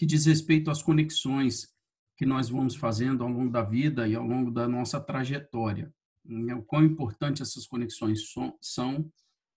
[0.00, 1.74] que diz respeito às conexões
[2.16, 5.92] que nós vamos fazendo ao longo da vida e ao longo da nossa trajetória.
[6.24, 8.22] O quão importante essas conexões
[8.62, 9.12] são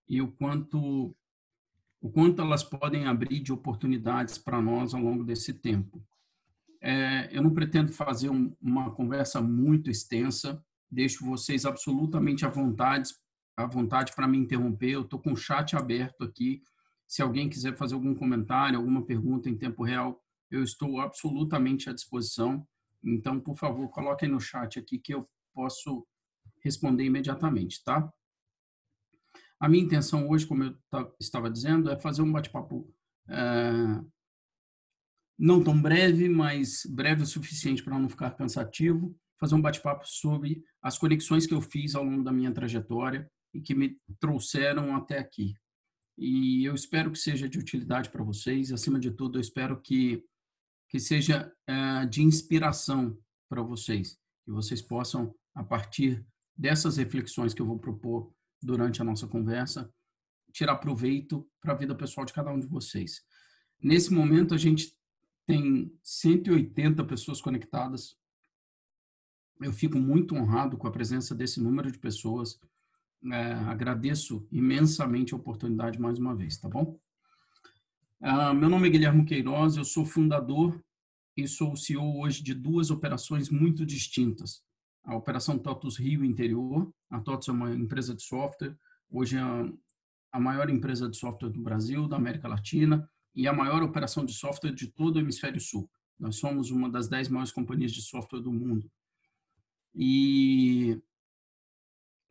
[0.06, 1.16] e o quanto
[1.98, 6.06] o quanto elas podem abrir de oportunidades para nós ao longo desse tempo.
[6.78, 13.14] É, eu não pretendo fazer um, uma conversa muito extensa, deixo vocês absolutamente à vontade,
[13.56, 14.90] à vontade para me interromper.
[14.90, 16.60] Eu estou com o chat aberto aqui.
[17.08, 20.20] Se alguém quiser fazer algum comentário, alguma pergunta em tempo real,
[20.54, 22.66] eu estou absolutamente à disposição.
[23.02, 26.06] Então, por favor, coloquem no chat aqui que eu posso
[26.62, 28.10] responder imediatamente, tá?
[29.60, 30.76] A minha intenção hoje, como eu
[31.20, 32.92] estava dizendo, é fazer um bate-papo
[33.28, 34.00] é,
[35.38, 40.62] não tão breve, mas breve o suficiente para não ficar cansativo, fazer um bate-papo sobre
[40.82, 45.18] as conexões que eu fiz ao longo da minha trajetória e que me trouxeram até
[45.18, 45.54] aqui.
[46.16, 48.72] E eu espero que seja de utilidade para vocês.
[48.72, 50.24] Acima de tudo, eu espero que
[50.94, 56.24] que seja é, de inspiração para vocês, que vocês possam, a partir
[56.56, 59.92] dessas reflexões que eu vou propor durante a nossa conversa,
[60.52, 63.24] tirar proveito para a vida pessoal de cada um de vocês.
[63.82, 64.96] Nesse momento, a gente
[65.44, 68.16] tem 180 pessoas conectadas.
[69.60, 72.60] Eu fico muito honrado com a presença desse número de pessoas.
[73.32, 76.96] É, agradeço imensamente a oportunidade mais uma vez, tá bom?
[78.26, 80.82] Ah, meu nome é Guilherme Queiroz, eu sou fundador
[81.36, 84.62] e sou o CEO hoje de duas operações muito distintas
[85.04, 86.90] a Operação TOTUS Rio Interior.
[87.10, 88.74] A TOTUS é uma empresa de software,
[89.10, 89.42] hoje é
[90.32, 94.32] a maior empresa de software do Brasil, da América Latina, e a maior operação de
[94.32, 95.86] software de todo o Hemisfério Sul.
[96.18, 98.90] Nós somos uma das dez maiores companhias de software do mundo.
[99.94, 100.98] E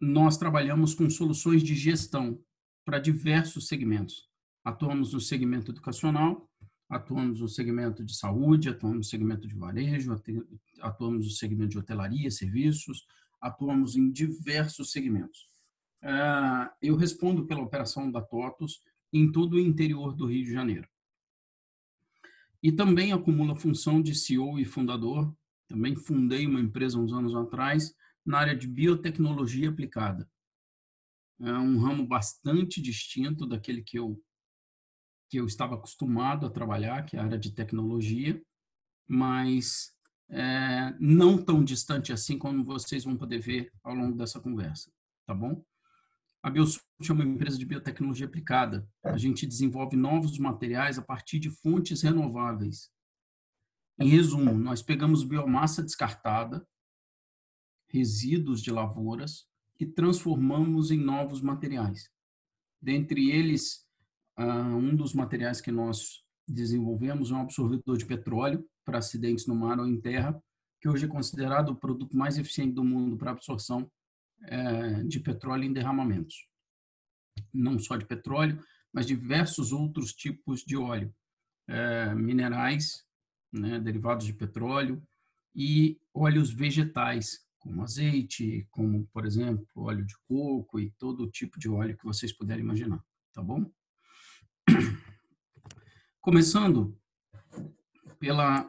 [0.01, 2.43] nós trabalhamos com soluções de gestão
[2.83, 4.32] para diversos segmentos.
[4.63, 6.49] Atuamos no segmento educacional,
[6.89, 10.13] atuamos no segmento de saúde, atuamos no segmento de varejo,
[10.81, 13.05] atuamos no segmento de hotelaria, serviços,
[13.41, 15.47] atuamos em diversos segmentos.
[16.01, 20.87] Ah, eu respondo pela operação da TOTUS em todo o interior do Rio de Janeiro.
[22.61, 25.35] E também acumula a função de CEO e fundador.
[25.67, 27.93] Também fundei uma empresa uns anos atrás
[28.25, 30.29] na área de biotecnologia aplicada.
[31.41, 34.21] É um ramo bastante distinto daquele que eu
[35.33, 38.39] que eu estava acostumado a trabalhar, que é a área de tecnologia,
[39.07, 39.97] mas
[40.29, 44.91] é, não tão distante assim como vocês vão poder ver ao longo dessa conversa,
[45.25, 45.65] tá bom?
[46.43, 48.87] A Biosult é uma empresa de biotecnologia aplicada.
[49.03, 52.91] A gente desenvolve novos materiais a partir de fontes renováveis.
[53.97, 56.63] Em resumo, nós pegamos biomassa descartada,
[57.87, 59.47] resíduos de lavouras
[59.79, 62.07] e transformamos em novos materiais.
[62.79, 63.83] Dentre eles,
[64.37, 69.79] um dos materiais que nós desenvolvemos é um absorvedor de petróleo para acidentes no mar
[69.79, 70.41] ou em terra,
[70.81, 73.89] que hoje é considerado o produto mais eficiente do mundo para absorção
[74.43, 76.47] é, de petróleo em derramamentos.
[77.53, 78.61] Não só de petróleo,
[78.91, 81.13] mas diversos outros tipos de óleo,
[81.67, 83.05] é, minerais,
[83.51, 85.01] né, derivados de petróleo
[85.55, 91.69] e óleos vegetais, como azeite, como, por exemplo, óleo de coco e todo tipo de
[91.69, 93.01] óleo que vocês puderem imaginar,
[93.31, 93.71] tá bom?
[96.21, 96.97] Começando
[98.19, 98.67] pela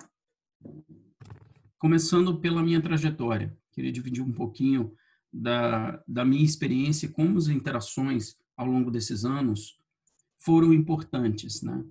[1.79, 3.57] começando pela minha trajetória.
[3.71, 4.97] Queria dividir um pouquinho
[5.33, 9.79] da, da minha experiência como as interações ao longo desses anos
[10.39, 11.85] foram importantes, né?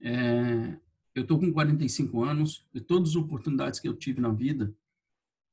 [0.00, 0.78] É,
[1.14, 4.74] eu estou com 45 anos e todas as oportunidades que eu tive na vida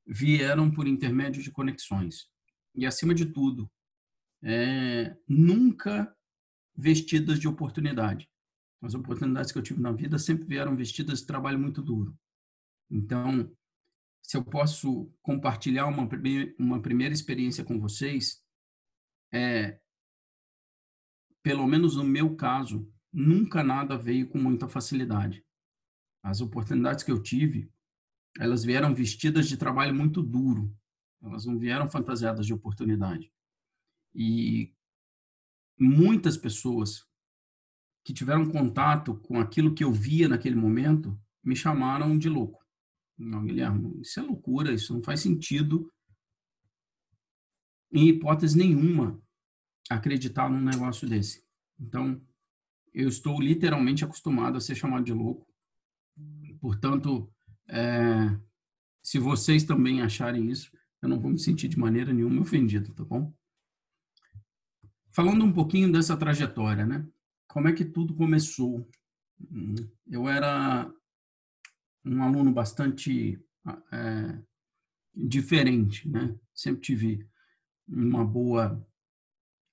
[0.06, 2.28] vieram por intermédio de conexões.
[2.76, 3.70] E, acima de tudo,
[4.42, 6.14] é, nunca
[6.76, 8.30] vestidas de oportunidade.
[8.82, 12.18] As oportunidades que eu tive na vida sempre vieram vestidas de trabalho muito duro.
[12.90, 13.50] Então,
[14.22, 16.08] se eu posso compartilhar uma,
[16.58, 18.44] uma primeira experiência com vocês,
[19.32, 19.80] é,
[21.44, 25.46] pelo menos no meu caso, nunca nada veio com muita facilidade.
[26.24, 27.72] As oportunidades que eu tive,
[28.40, 30.76] elas vieram vestidas de trabalho muito duro.
[31.22, 33.32] Elas não vieram fantasiadas de oportunidade.
[34.14, 34.74] E
[35.82, 37.06] muitas pessoas
[38.04, 42.64] que tiveram contato com aquilo que eu via naquele momento me chamaram de louco.
[43.18, 45.92] Não, Guilherme, isso é loucura, isso não faz sentido,
[47.92, 49.22] em hipótese nenhuma,
[49.90, 51.44] acreditar num negócio desse.
[51.80, 52.22] Então,
[52.94, 55.48] eu estou literalmente acostumado a ser chamado de louco.
[56.60, 57.32] Portanto,
[57.68, 58.38] é,
[59.02, 63.04] se vocês também acharem isso, eu não vou me sentir de maneira nenhuma ofendido, tá
[63.04, 63.34] bom?
[65.14, 67.06] Falando um pouquinho dessa trajetória, né?
[67.48, 68.90] Como é que tudo começou?
[70.08, 70.92] Eu era
[72.06, 73.40] um aluno bastante
[73.92, 74.40] é,
[75.14, 76.36] diferente, né?
[76.54, 77.28] Sempre tive
[77.88, 78.86] uma boa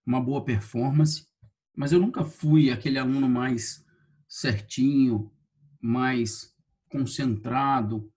[0.04, 1.26] uma boa performance,
[1.76, 3.84] mas eu nunca fui aquele aluno mais
[4.26, 5.30] certinho,
[5.80, 6.54] mais
[6.88, 8.10] concentrado,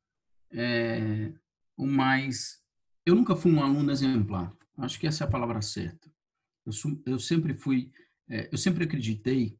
[0.51, 1.33] é,
[1.77, 2.63] o mais.
[3.05, 4.55] Eu nunca fui um aluno exemplar.
[4.77, 6.10] Acho que essa é a palavra certa.
[6.65, 6.73] Eu,
[7.05, 7.91] eu sempre fui,
[8.29, 9.57] é, eu sempre acreditei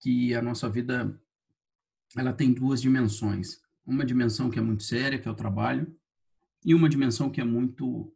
[0.00, 1.20] que a nossa vida
[2.16, 3.60] ela tem duas dimensões.
[3.84, 5.96] Uma dimensão que é muito séria, que é o trabalho,
[6.64, 8.12] e uma dimensão que é muito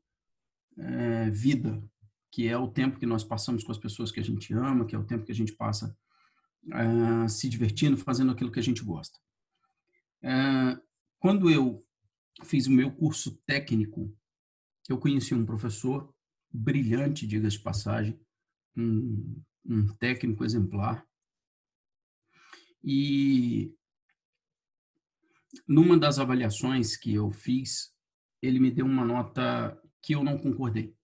[0.77, 1.82] é, vida,
[2.31, 4.94] que é o tempo que nós passamos com as pessoas que a gente ama, que
[4.94, 5.97] é o tempo que a gente passa
[6.73, 9.19] é, se divertindo, fazendo aquilo que a gente gosta.
[10.23, 10.79] É,
[11.19, 11.85] quando eu
[12.44, 14.15] fiz o meu curso técnico,
[14.88, 16.12] eu conheci um professor
[16.52, 18.20] brilhante, diga-se de passagem,
[18.76, 21.06] um, um técnico exemplar.
[22.82, 23.75] E
[25.67, 27.93] numa das avaliações que eu fiz,
[28.41, 30.94] ele me deu uma nota que eu não concordei.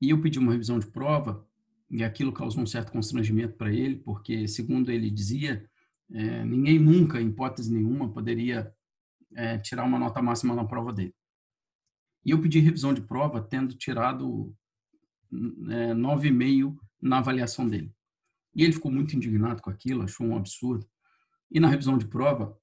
[0.00, 1.46] E eu pedi uma revisão de prova,
[1.90, 5.68] e aquilo causou um certo constrangimento para ele, porque, segundo ele dizia,
[6.10, 8.74] é, ninguém nunca, em hipótese nenhuma, poderia
[9.34, 11.14] é, tirar uma nota máxima na prova dele.
[12.24, 14.54] E eu pedi revisão de prova, tendo tirado
[15.32, 17.92] é, 9,5 na avaliação dele.
[18.54, 20.88] E ele ficou muito indignado com aquilo, achou um absurdo.
[21.50, 22.56] E na revisão de prova,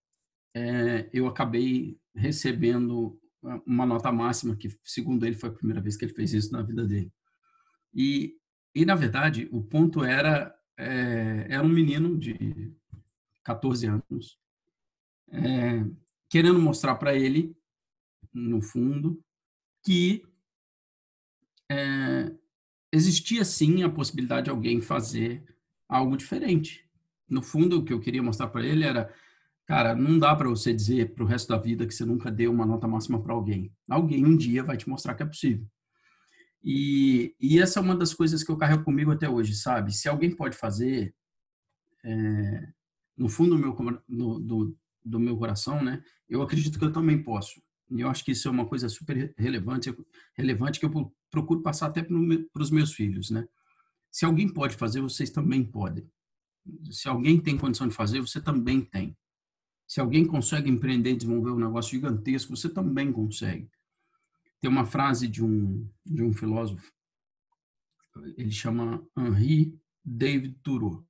[0.55, 3.19] é, eu acabei recebendo
[3.65, 6.61] uma nota máxima, que segundo ele foi a primeira vez que ele fez isso na
[6.61, 7.11] vida dele.
[7.93, 8.37] E,
[8.73, 12.73] e na verdade, o ponto era, é, era um menino de
[13.43, 14.39] 14 anos,
[15.29, 15.85] é,
[16.29, 17.55] querendo mostrar para ele,
[18.33, 19.21] no fundo,
[19.83, 20.23] que
[21.71, 22.31] é,
[22.91, 25.43] existia sim a possibilidade de alguém fazer
[25.87, 26.85] algo diferente.
[27.27, 29.13] No fundo, o que eu queria mostrar para ele era,
[29.65, 32.51] cara, não dá para você dizer para o resto da vida que você nunca deu
[32.51, 33.73] uma nota máxima para alguém.
[33.89, 35.65] Alguém um dia vai te mostrar que é possível.
[36.63, 39.91] E, e, essa é uma das coisas que eu carrego comigo até hoje, sabe?
[39.91, 41.15] Se alguém pode fazer,
[42.03, 42.67] é,
[43.17, 46.03] no fundo do meu, no, do, do meu coração, né?
[46.29, 47.61] Eu acredito que eu também posso.
[47.91, 49.93] E eu acho que isso é uma coisa super relevante,
[50.33, 53.47] relevante que eu procuro passar até para os meus filhos, né?
[54.09, 56.09] Se alguém pode fazer, vocês também podem.
[56.89, 59.17] Se alguém tem condição de fazer, você também tem.
[59.87, 63.69] Se alguém consegue empreender desenvolver um negócio gigantesco, você também consegue.
[64.59, 66.91] Tem uma frase de um, de um filósofo,
[68.37, 71.05] ele chama Henri David Thoreau.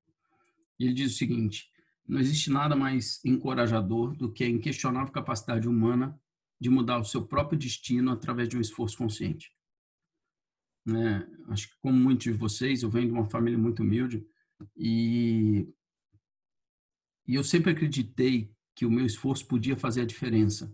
[0.79, 1.69] Ele diz o seguinte:
[2.07, 6.19] não existe nada mais encorajador do que a inquestionável capacidade humana
[6.61, 9.51] de mudar o seu próprio destino através de um esforço consciente.
[10.87, 14.23] É, acho que, como muitos de vocês, eu venho de uma família muito humilde
[14.77, 15.67] e,
[17.27, 20.71] e eu sempre acreditei que o meu esforço podia fazer a diferença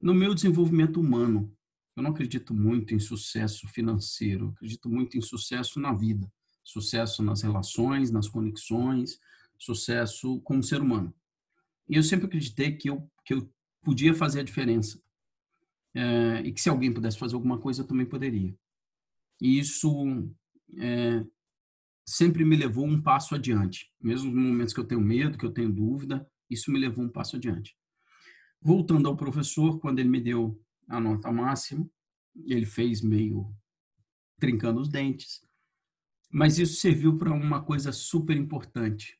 [0.00, 1.54] no meu desenvolvimento humano.
[1.96, 6.30] Eu não acredito muito em sucesso financeiro, acredito muito em sucesso na vida,
[6.62, 9.18] sucesso nas relações, nas conexões,
[9.58, 11.14] sucesso como ser humano.
[11.88, 13.50] E eu sempre acreditei que eu, que eu
[13.82, 15.02] podia fazer a diferença.
[15.94, 18.56] É, e que se alguém pudesse fazer alguma coisa, eu também poderia.
[19.40, 20.30] E isso
[20.78, 21.24] é,
[22.06, 23.92] sempre me levou um passo adiante.
[24.00, 27.08] Mesmo nos momentos que eu tenho medo, que eu tenho dúvida, isso me levou um
[27.08, 27.76] passo adiante.
[28.60, 31.88] Voltando ao professor, quando ele me deu a nota máxima,
[32.44, 33.54] ele fez meio
[34.38, 35.40] trincando os dentes,
[36.30, 39.18] mas isso serviu para uma coisa super importante,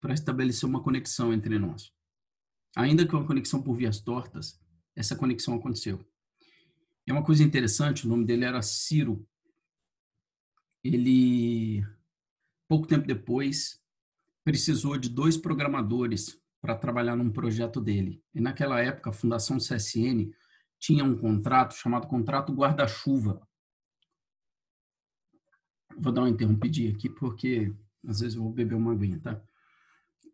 [0.00, 1.92] para estabelecer uma conexão entre nós.
[2.76, 4.60] Ainda que uma conexão por vias tortas,
[4.98, 6.04] essa conexão aconteceu.
[7.06, 9.24] É uma coisa interessante, o nome dele era Ciro.
[10.82, 11.86] Ele,
[12.66, 13.80] pouco tempo depois,
[14.42, 18.20] precisou de dois programadores para trabalhar num projeto dele.
[18.34, 20.32] E naquela época, a Fundação CSN
[20.80, 23.40] tinha um contrato chamado Contrato Guarda-Chuva.
[25.96, 27.72] Vou dar uma interrompidinha aqui, porque
[28.04, 29.40] às vezes eu vou beber uma aguinha, tá?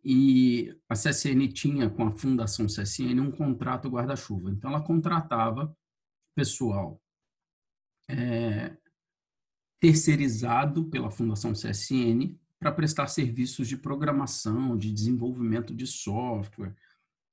[0.04, 4.50] E a CSN tinha com a Fundação CSN um contrato guarda-chuva.
[4.50, 5.74] Então, ela contratava
[6.34, 7.00] pessoal
[8.08, 8.76] é,
[9.80, 16.76] terceirizado pela Fundação CSN para prestar serviços de programação, de desenvolvimento de software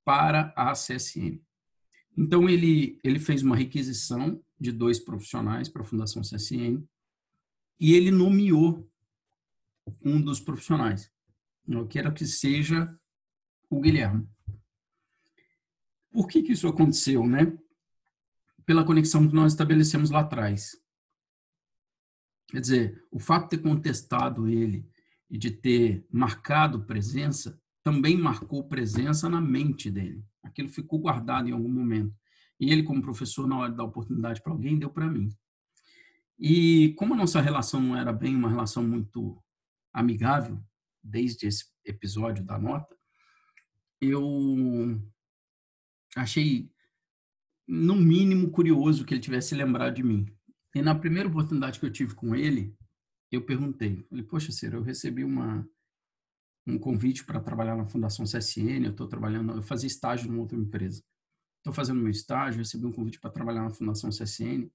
[0.02, 1.40] para a CSN.
[2.16, 6.82] Então, ele, ele fez uma requisição de dois profissionais para a Fundação CSN
[7.78, 8.88] e ele nomeou
[10.02, 11.11] um dos profissionais.
[11.66, 12.88] Eu quero que seja
[13.70, 14.28] o Guilherme.
[16.10, 17.56] Por que, que isso aconteceu, né?
[18.66, 20.72] Pela conexão que nós estabelecemos lá atrás.
[22.48, 24.86] Quer dizer, o fato de ter contestado ele
[25.30, 30.24] e de ter marcado presença também marcou presença na mente dele.
[30.42, 32.14] Aquilo ficou guardado em algum momento.
[32.60, 35.28] E ele, como professor, na hora de dar oportunidade para alguém, deu para mim.
[36.38, 39.42] E como a nossa relação não era bem uma relação muito
[39.92, 40.62] amigável,
[41.02, 42.96] desde esse episódio da nota,
[44.00, 45.00] eu
[46.16, 46.70] achei,
[47.66, 50.26] no mínimo, curioso que ele tivesse lembrado de mim.
[50.74, 52.76] E na primeira oportunidade que eu tive com ele,
[53.30, 55.66] eu perguntei, falei, poxa, Ciro, eu recebi uma,
[56.66, 60.56] um convite para trabalhar na Fundação CSN, eu estou trabalhando, eu fazia estágio numa outra
[60.56, 61.02] empresa.
[61.58, 64.70] Estou fazendo meu estágio, recebi um convite para trabalhar na Fundação CSN,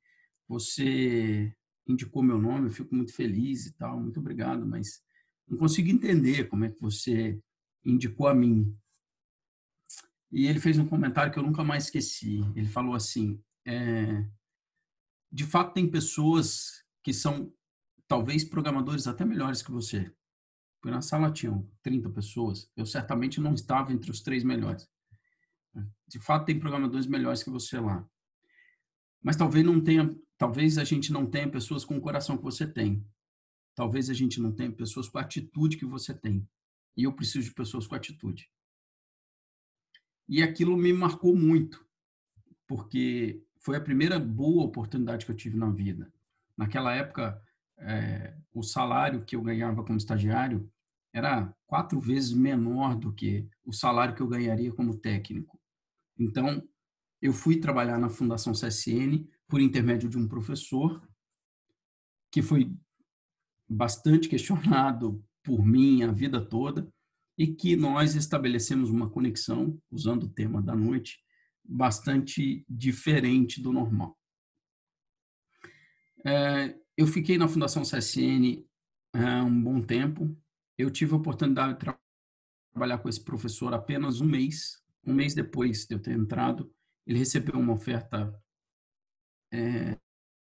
[0.47, 1.53] você
[1.87, 5.01] indicou meu nome, eu fico muito feliz e tal, muito obrigado, mas
[5.47, 7.39] não consigo entender como é que você
[7.85, 8.75] indicou a mim.
[10.31, 12.41] E ele fez um comentário que eu nunca mais esqueci.
[12.55, 14.25] Ele falou assim: é,
[15.31, 17.53] de fato, tem pessoas que são
[18.07, 20.11] talvez programadores até melhores que você.
[20.79, 24.87] Porque na sala tinham 30 pessoas, eu certamente não estava entre os três melhores.
[26.07, 28.07] De fato, tem programadores melhores que você lá.
[29.21, 32.65] Mas talvez não tenha, talvez a gente não tenha pessoas com o coração que você
[32.65, 33.05] tem.
[33.77, 36.49] Talvez a gente não tenha pessoas com a atitude que você tem.
[36.97, 38.49] E eu preciso de pessoas com atitude.
[40.27, 41.85] E aquilo me marcou muito,
[42.65, 46.11] porque foi a primeira boa oportunidade que eu tive na vida.
[46.57, 47.39] Naquela época,
[47.77, 50.67] é, o salário que eu ganhava como estagiário
[51.13, 55.61] era quatro vezes menor do que o salário que eu ganharia como técnico.
[56.17, 56.67] Então,
[57.21, 61.07] eu fui trabalhar na Fundação CSN por intermédio de um professor
[62.31, 62.75] que foi
[63.69, 66.91] bastante questionado por mim a vida toda
[67.37, 71.19] e que nós estabelecemos uma conexão, usando o tema da noite,
[71.63, 74.17] bastante diferente do normal.
[76.25, 78.65] É, eu fiquei na Fundação CSN
[79.13, 80.35] é, um bom tempo.
[80.77, 81.99] Eu tive a oportunidade de tra
[82.71, 84.83] trabalhar com esse professor apenas um mês.
[85.05, 86.71] Um mês depois de eu ter entrado,
[87.05, 88.33] ele recebeu uma oferta
[89.51, 89.97] é,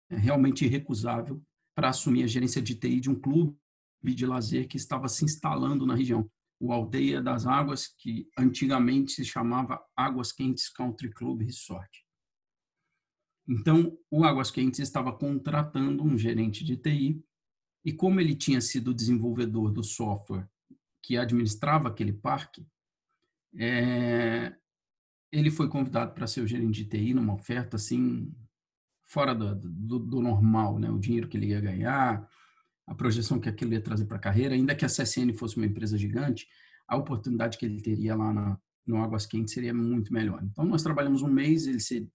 [0.10, 1.42] realmente irrecusável
[1.79, 3.55] para assumir a gerência de TI de um clube
[4.03, 6.29] de lazer que estava se instalando na região.
[6.59, 12.05] O Aldeia das Águas, que antigamente se chamava Águas Quentes Country Club Resort.
[13.48, 17.24] Então, o Águas Quentes estava contratando um gerente de TI
[17.86, 20.50] e como ele tinha sido desenvolvedor do software
[21.01, 22.67] que administrava aquele parque,
[23.55, 24.53] é,
[25.31, 28.36] ele foi convidado para ser o gerente de TI numa oferta assim
[29.10, 30.89] fora do, do, do, normal, né?
[30.89, 32.30] O dinheiro que ele ia ganhar,
[32.86, 35.66] a projeção que aquilo ia trazer para a carreira, ainda que a CSN fosse uma
[35.66, 36.48] empresa gigante,
[36.88, 40.44] a oportunidade que ele teria lá na, no Águas Quentes seria muito melhor.
[40.44, 42.08] Então, nós trabalhamos um mês, ele se,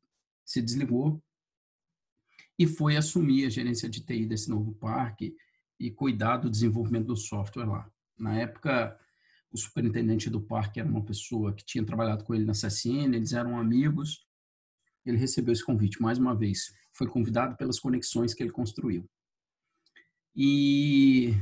[0.45, 1.21] se desligou
[2.57, 5.35] e foi assumir a gerência de TI desse novo parque
[5.81, 7.91] e cuidar do desenvolvimento do software lá.
[8.17, 8.97] Na época,
[9.51, 13.33] o superintendente do parque era uma pessoa que tinha trabalhado com ele na CSN, eles
[13.33, 14.25] eram amigos,
[15.05, 16.75] ele recebeu esse convite mais uma vez.
[16.93, 19.09] Foi convidado pelas conexões que ele construiu.
[20.35, 21.35] E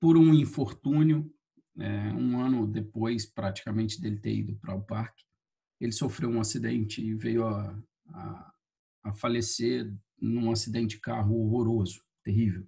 [0.00, 1.32] por um infortúnio,
[1.78, 5.24] é, um ano depois, praticamente, dele ter ido para o parque,
[5.80, 7.78] ele sofreu um acidente e veio a,
[8.08, 8.52] a,
[9.04, 12.66] a falecer num acidente de carro horroroso, terrível.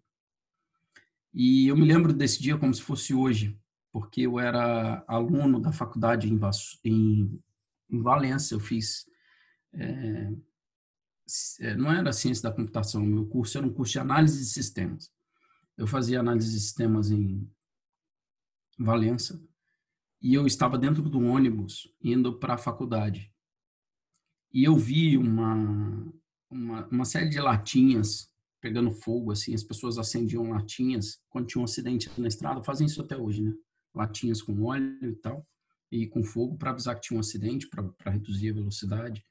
[1.34, 3.58] E eu me lembro desse dia como se fosse hoje,
[3.92, 6.38] porque eu era aluno da faculdade em,
[6.84, 7.40] em,
[7.90, 9.09] em Valência, eu fiz
[9.72, 10.32] é,
[11.60, 15.12] é, não era ciência da computação, meu curso era um curso de análise de sistemas.
[15.76, 17.48] Eu fazia análise de sistemas em
[18.78, 19.42] Valença
[20.20, 23.32] e eu estava dentro do ônibus indo para a faculdade.
[24.52, 26.12] E eu vi uma,
[26.50, 31.64] uma, uma série de latinhas pegando fogo, assim, as pessoas acendiam latinhas quando tinha um
[31.64, 33.54] acidente na estrada, fazem isso até hoje, né?
[33.94, 35.46] Latinhas com óleo e tal,
[35.90, 39.24] e com fogo para avisar que tinha um acidente, para reduzir a velocidade.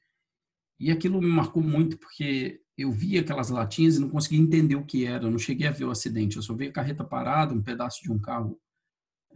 [0.80, 4.86] E aquilo me marcou muito porque eu via aquelas latinhas e não conseguia entender o
[4.86, 5.26] que era.
[5.26, 6.36] Eu não cheguei a ver o acidente.
[6.36, 8.58] Eu só vi a carreta parada, um pedaço de um carro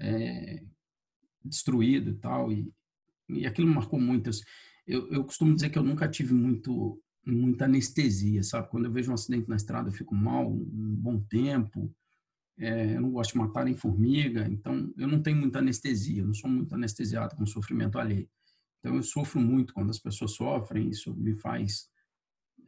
[0.00, 0.62] é,
[1.44, 2.50] destruído e tal.
[2.50, 2.72] E,
[3.28, 4.30] e aquilo me marcou muito.
[4.86, 8.68] Eu, eu costumo dizer que eu nunca tive muito muita anestesia, sabe?
[8.68, 11.94] Quando eu vejo um acidente na estrada, eu fico mal um bom tempo.
[12.58, 16.22] É, eu não gosto de matar nem formiga, então eu não tenho muita anestesia.
[16.22, 18.28] Eu não sou muito anestesiado com sofrimento alheio.
[18.84, 21.88] Então, eu sofro muito quando as pessoas sofrem, isso me faz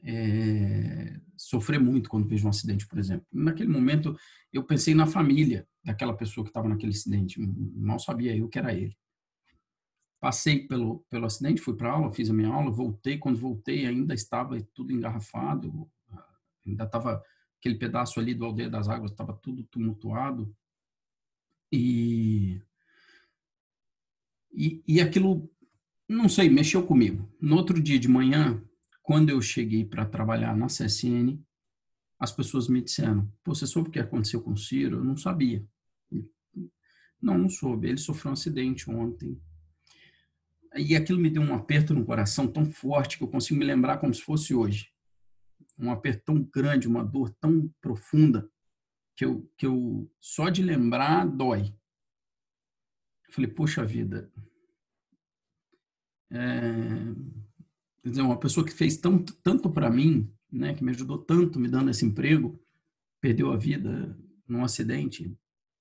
[0.02, 3.26] é, sofrer muito quando vejo um acidente, por exemplo.
[3.30, 4.16] Naquele momento,
[4.50, 8.72] eu pensei na família daquela pessoa que estava naquele acidente, mal sabia eu que era
[8.72, 8.96] ele.
[10.18, 13.18] Passei pelo, pelo acidente, fui para aula, fiz a minha aula, voltei.
[13.18, 15.86] Quando voltei, ainda estava tudo engarrafado,
[16.66, 17.22] ainda estava
[17.58, 20.56] aquele pedaço ali do Aldeia das Águas, estava tudo tumultuado.
[21.70, 22.62] E,
[24.50, 25.50] e, e aquilo
[26.08, 27.28] não sei, mexeu comigo.
[27.40, 28.62] No outro dia de manhã,
[29.02, 31.38] quando eu cheguei para trabalhar na CSN,
[32.18, 34.98] as pessoas me disseram: Você soube o que aconteceu com o Ciro?
[34.98, 35.64] Eu não sabia.
[37.20, 37.88] Não, não soube.
[37.88, 39.40] Ele sofreu um acidente ontem.
[40.76, 43.98] E aquilo me deu um aperto no coração tão forte que eu consigo me lembrar
[43.98, 44.90] como se fosse hoje.
[45.78, 48.48] Um aperto tão grande, uma dor tão profunda
[49.16, 51.74] que eu, que eu só de lembrar dói.
[53.28, 54.30] Eu falei, poxa vida.
[56.30, 57.14] É,
[58.02, 61.60] quer dizer, uma pessoa que fez tão, tanto para mim, né, que me ajudou tanto
[61.60, 62.60] me dando esse emprego,
[63.20, 64.16] perdeu a vida
[64.48, 65.36] num acidente.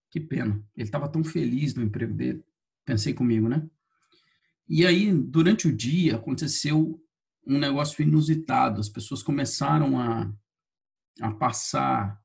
[0.09, 0.63] Que pena.
[0.75, 2.43] Ele estava tão feliz no emprego dele.
[2.85, 3.67] Pensei comigo, né?
[4.67, 7.01] E aí, durante o dia, aconteceu
[7.45, 8.79] um negócio inusitado.
[8.79, 10.31] As pessoas começaram a,
[11.21, 12.19] a passar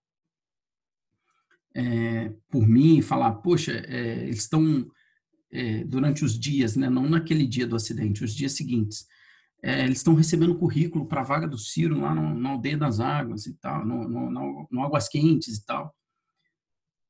[1.75, 4.91] é, por mim e falar: Poxa, é, eles estão,
[5.53, 9.07] é, durante os dias, né, não naquele dia do acidente, os dias seguintes,
[9.63, 12.99] é, eles estão recebendo currículo para a vaga do Ciro lá no, na Aldeia das
[12.99, 15.95] Águas e tal, no, no, no, Águas Quentes e tal.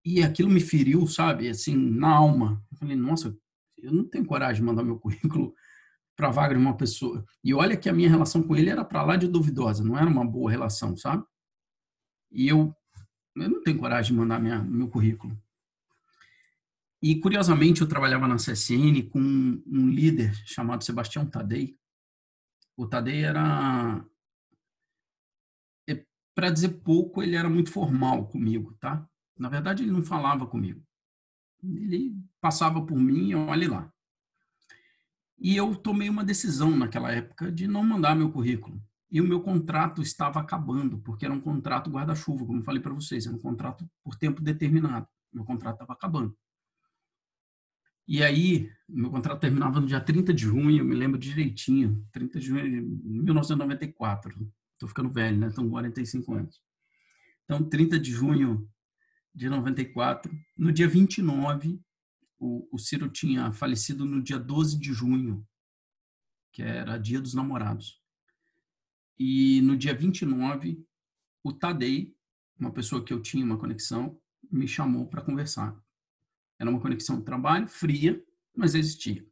[0.04, 2.64] E aquilo me feriu, sabe, assim, na alma.
[2.73, 3.37] Eu falei, nossa,
[3.78, 5.54] eu não tenho coragem de mandar meu currículo
[6.16, 7.25] para a vaga de uma pessoa.
[7.44, 10.09] E olha que a minha relação com ele era para lá de duvidosa, não era
[10.09, 11.25] uma boa relação, sabe?
[12.32, 12.75] E eu,
[13.37, 15.37] eu não tenho coragem de mandar minha, meu currículo.
[17.02, 21.78] E, curiosamente, eu trabalhava na CSN com um líder chamado Sebastião Tadei.
[22.76, 24.04] O Tadei era,
[25.88, 26.04] é,
[26.35, 29.09] para dizer pouco, ele era muito formal comigo, tá?
[29.38, 30.83] Na verdade, ele não falava comigo.
[31.62, 33.90] Ele passava por mim, olhe lá.
[35.38, 38.78] E eu tomei uma decisão naquela época de não mandar meu currículo.
[39.11, 42.92] E o meu contrato estava acabando, porque era um contrato guarda-chuva, como eu falei para
[42.92, 45.09] vocês, era um contrato por tempo determinado.
[45.33, 46.37] Meu contrato estava acabando.
[48.11, 52.47] E aí, meu contrato terminava no dia 30 de junho, me lembro direitinho, 30 de
[52.47, 54.52] junho de 1994.
[54.73, 55.46] Estou ficando velho, né?
[55.46, 56.61] Estão 45 anos.
[57.44, 58.68] Então, 30 de junho
[59.33, 60.29] de 94.
[60.59, 61.81] No dia 29,
[62.37, 65.46] o, o Ciro tinha falecido no dia 12 de junho,
[66.53, 68.03] que era dia dos namorados.
[69.16, 70.85] E no dia 29,
[71.44, 72.12] o Tadei,
[72.59, 74.20] uma pessoa que eu tinha uma conexão,
[74.51, 75.81] me chamou para conversar.
[76.61, 78.23] Era uma conexão de trabalho, fria,
[78.55, 79.27] mas existia.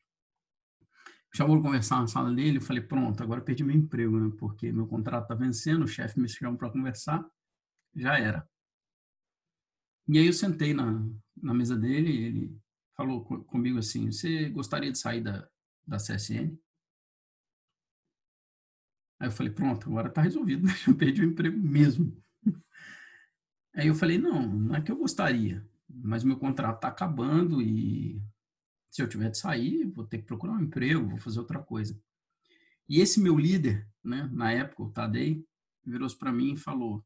[1.35, 4.35] Chamou para conversar na sala dele, eu falei, pronto, agora perdi meu emprego, né?
[4.39, 7.23] porque meu contrato está vencendo, o chefe me chamou para conversar,
[7.95, 8.49] já era.
[10.09, 12.61] E aí eu sentei na, na mesa dele e ele
[12.97, 15.47] falou comigo assim, você gostaria de sair da,
[15.87, 16.59] da CSN?
[19.21, 22.17] Aí eu falei, pronto, agora está resolvido, eu perdi o emprego mesmo.
[23.75, 28.23] Aí eu falei, não, não é que eu gostaria, mas meu contrato está acabando e
[28.91, 31.99] se eu tiver de sair, vou ter que procurar um emprego, vou fazer outra coisa.
[32.89, 35.45] E esse meu líder, né, na época, o Tadei,
[35.85, 37.05] virou para mim e falou,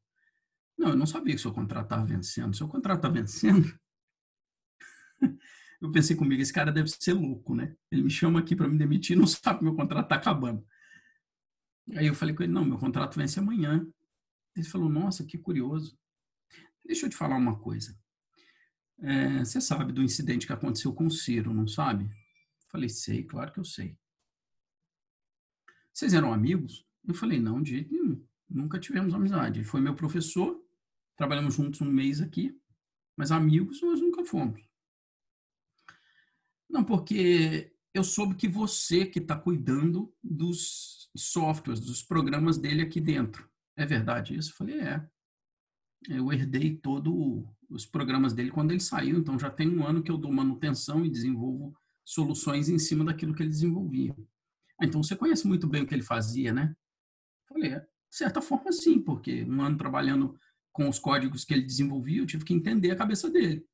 [0.79, 2.57] não, eu não sabia que seu contrato estava vencendo.
[2.57, 3.73] Seu contrato está vencendo?
[5.81, 7.75] Eu pensei comigo, esse cara deve ser louco, né?
[7.91, 10.65] Ele me chama aqui para me demitir não sabe que meu contrato está acabando.
[11.97, 13.85] Aí eu falei com ele, não, meu contrato vence amanhã.
[14.55, 15.99] Ele falou, nossa, que curioso.
[16.85, 17.99] Deixa eu te falar uma coisa.
[19.03, 22.09] É, você sabe do incidente que aconteceu com o Ciro, não sabe?
[22.69, 23.99] Falei, sei, claro que eu sei.
[25.93, 26.87] Vocês eram amigos?
[27.07, 28.25] Eu falei, não, de jeito nenhum.
[28.49, 29.59] Nunca tivemos amizade.
[29.59, 30.65] Ele foi meu professor,
[31.17, 32.59] trabalhamos juntos um mês aqui,
[33.17, 34.63] mas amigos nós nunca fomos.
[36.71, 43.01] Não, porque eu soube que você que está cuidando dos softwares, dos programas dele aqui
[43.01, 43.51] dentro.
[43.77, 44.51] É verdade isso?
[44.53, 45.11] Eu falei, é.
[46.09, 50.11] Eu herdei todos os programas dele quando ele saiu, então já tem um ano que
[50.11, 54.15] eu dou manutenção e desenvolvo soluções em cima daquilo que ele desenvolvia.
[54.81, 56.75] Ah, então você conhece muito bem o que ele fazia, né?
[57.49, 57.81] Falei, é.
[57.81, 60.39] De certa forma, sim, porque um ano trabalhando
[60.71, 63.65] com os códigos que ele desenvolvia, eu tive que entender a cabeça dele.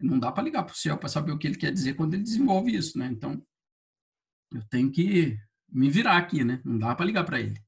[0.00, 2.14] Não dá para ligar para o céu para saber o que ele quer dizer quando
[2.14, 3.06] ele desenvolve isso, né?
[3.06, 3.44] Então,
[4.52, 6.60] eu tenho que me virar aqui, né?
[6.64, 7.60] Não dá para ligar para ele.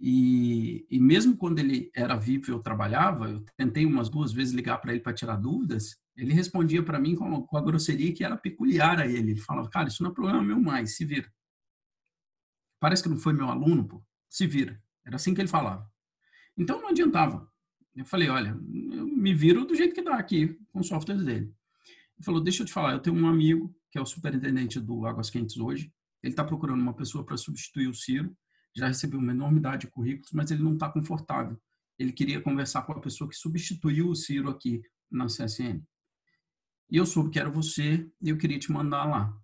[0.00, 4.78] E, e, mesmo quando ele era vivo eu trabalhava, eu tentei umas duas vezes ligar
[4.78, 8.36] para ele para tirar dúvidas, ele respondia para mim com, com, a grosseria que era
[8.36, 9.32] peculiar a ele.
[9.32, 11.30] Ele falava, cara, isso não é problema meu mais, se vira.
[12.80, 14.80] Parece que não foi meu aluno, pô se vira.
[15.04, 15.90] Era assim que ele falava.
[16.56, 17.50] Então não adiantava.
[17.94, 18.50] Eu falei, olha,
[18.92, 21.52] eu me viro do jeito que dá aqui com os softwares dele.
[22.16, 25.04] Ele falou, deixa eu te falar, eu tenho um amigo que é o superintendente do
[25.04, 25.92] Águas Quentes hoje.
[26.22, 28.34] Ele está procurando uma pessoa para substituir o Ciro.
[28.74, 31.60] Já recebeu uma enormidade de currículos, mas ele não está confortável.
[31.98, 35.82] Ele queria conversar com a pessoa que substituiu o Ciro aqui na CSN.
[36.90, 39.36] E eu soube que era você e eu queria te mandar lá.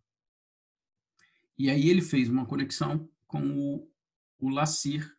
[1.58, 3.90] E aí ele fez uma conexão com o,
[4.38, 5.10] o Lacir,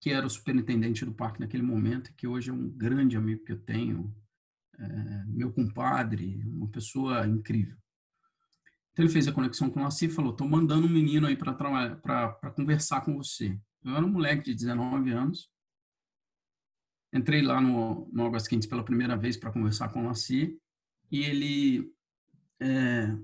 [0.00, 3.52] que era o superintendente do parque naquele momento, que hoje é um grande amigo que
[3.52, 4.14] eu tenho,
[4.78, 7.79] é, meu compadre, uma pessoa incrível.
[8.92, 11.36] Então ele fez a conexão com o Lacir e falou: "Tô mandando um menino aí
[11.36, 13.58] para conversar com você".
[13.84, 15.50] Eu era um moleque de 19 anos.
[17.12, 20.56] Entrei lá no, no Águas Quentes pela primeira vez para conversar com o Lacir
[21.10, 21.92] e ele
[22.60, 23.16] é,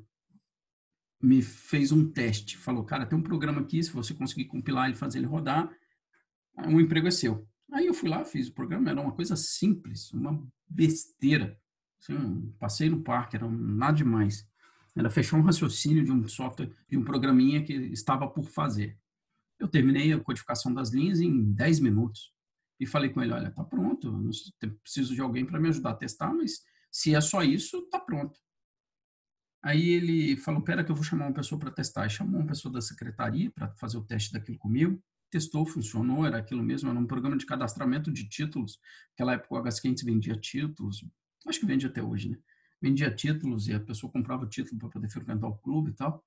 [1.23, 2.57] me fez um teste.
[2.57, 5.71] Falou, cara, tem um programa aqui, se você conseguir compilar e fazer ele rodar,
[6.59, 7.47] um emprego é seu.
[7.73, 11.59] Aí eu fui lá, fiz o programa, era uma coisa simples, uma besteira.
[12.01, 14.49] Assim, passei no parque, era nada demais.
[14.97, 18.99] Era fechar um raciocínio de um software, de um programinha que estava por fazer.
[19.59, 22.33] Eu terminei a codificação das linhas em 10 minutos.
[22.81, 24.13] E falei com ele, olha, tá pronto,
[24.83, 28.39] preciso de alguém para me ajudar a testar, mas se é só isso, tá pronto.
[29.63, 32.07] Aí ele falou, pera que eu vou chamar uma pessoa para testar.
[32.07, 35.03] E chamou uma pessoa da secretaria para fazer o teste daquilo comigo.
[35.31, 38.79] Testou, funcionou, era aquilo mesmo, era um programa de cadastramento de títulos.
[39.11, 41.05] Naquela época o H500 vendia títulos,
[41.47, 42.39] acho que vende até hoje, né?
[42.87, 46.25] Vendia títulos e a pessoa comprava o título para poder frequentar o clube e tal.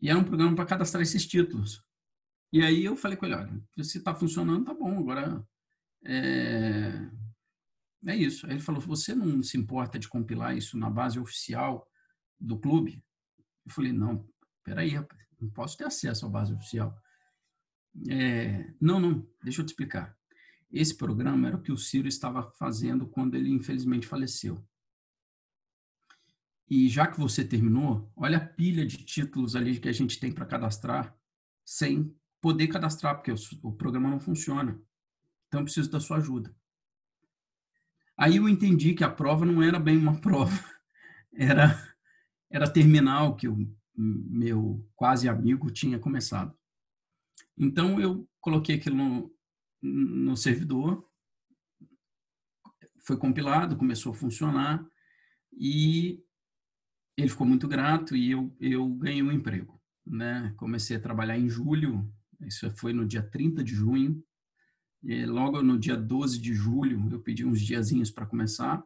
[0.00, 1.82] E era um programa para cadastrar esses títulos.
[2.52, 5.44] E aí eu falei com ele, olha, se está funcionando, tá bom, agora
[6.04, 7.08] é,
[8.06, 8.46] é isso.
[8.46, 11.88] Aí ele falou, você não se importa de compilar isso na base oficial
[12.38, 13.02] do clube?
[13.66, 14.28] Eu falei, não,
[14.62, 14.92] peraí,
[15.40, 16.96] não posso ter acesso à base oficial.
[18.08, 20.16] É, não, não, deixa eu te explicar.
[20.70, 24.64] Esse programa era o que o Ciro estava fazendo quando ele infelizmente faleceu.
[26.74, 30.32] E já que você terminou, olha a pilha de títulos ali que a gente tem
[30.32, 31.14] para cadastrar
[31.62, 33.30] sem poder cadastrar, porque
[33.62, 34.82] o, programa não funciona.
[35.46, 36.56] Então, eu preciso da sua ajuda.
[38.16, 40.58] Aí eu entendi que a prova não era bem uma prova,
[41.34, 41.78] era
[42.48, 46.56] era terminal que o meu quase amigo tinha começado.
[47.54, 49.34] Então eu coloquei aquilo no,
[49.82, 51.06] no servidor,
[53.04, 54.82] foi compilado, começou a funcionar
[55.52, 56.24] e
[57.16, 59.80] ele ficou muito grato e eu, eu ganhei um emprego.
[60.06, 60.52] Né?
[60.56, 64.22] Comecei a trabalhar em julho, isso foi no dia 30 de junho,
[65.02, 68.82] e logo no dia 12 de julho eu pedi uns diazinhos para começar,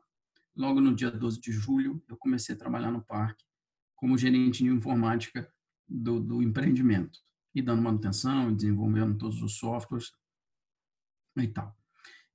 [0.55, 3.45] logo no dia 12 de julho eu comecei a trabalhar no parque
[3.95, 5.51] como gerente de informática
[5.89, 7.19] do, do empreendimento
[7.55, 10.13] e dando manutenção, desenvolvendo todos os softwares
[11.39, 11.75] e tal.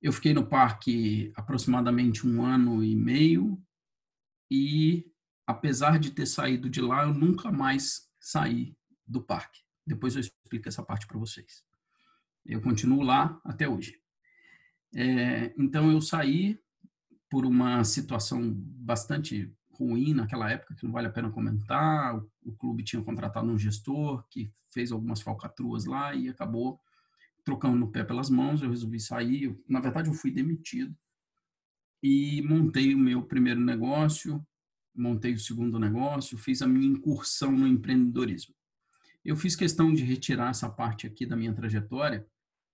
[0.00, 3.62] Eu fiquei no parque aproximadamente um ano e meio
[4.50, 5.11] e,
[5.46, 8.76] apesar de ter saído de lá, eu nunca mais saí
[9.06, 9.60] do parque.
[9.86, 11.64] Depois eu explico essa parte para vocês.
[12.44, 14.00] Eu continuo lá até hoje.
[14.94, 16.58] É, então, eu saí
[17.30, 22.16] por uma situação bastante ruim naquela época, que não vale a pena comentar.
[22.16, 26.80] O, o clube tinha contratado um gestor que fez algumas falcatruas lá e acabou
[27.44, 28.62] trocando no pé pelas mãos.
[28.62, 29.56] Eu resolvi sair.
[29.68, 30.94] Na verdade, eu fui demitido
[32.02, 34.44] e montei o meu primeiro negócio,
[34.94, 38.54] montei o segundo negócio, fiz a minha incursão no empreendedorismo.
[39.24, 42.26] Eu fiz questão de retirar essa parte aqui da minha trajetória,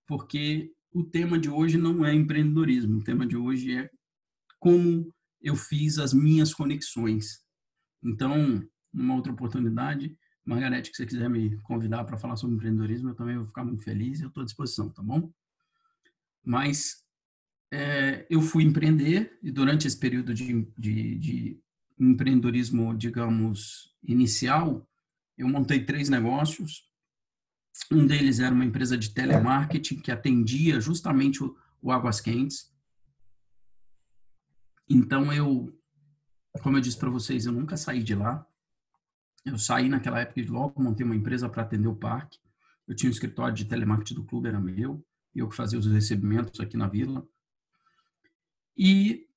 [0.07, 3.89] porque o tema de hoje não é empreendedorismo, o tema de hoje é
[4.59, 7.39] como eu fiz as minhas conexões.
[8.03, 13.15] Então, numa outra oportunidade, Margarete, que você quiser me convidar para falar sobre empreendedorismo, eu
[13.15, 15.31] também vou ficar muito feliz eu estou à disposição, tá bom?
[16.43, 17.05] Mas
[17.71, 21.61] é, eu fui empreender e durante esse período de, de, de
[21.99, 24.87] empreendedorismo, digamos, inicial,
[25.37, 26.89] eu montei três negócios.
[27.91, 32.73] Um deles era uma empresa de telemarketing que atendia justamente o, o Águas Quentes.
[34.89, 35.73] Então, eu,
[36.61, 38.45] como eu disse para vocês, eu nunca saí de lá.
[39.45, 42.39] Eu saí naquela época e logo montei uma empresa para atender o parque.
[42.87, 45.05] Eu tinha um escritório de telemarketing do clube, era meu.
[45.33, 47.25] Eu que fazia os recebimentos aqui na vila.
[48.75, 49.28] E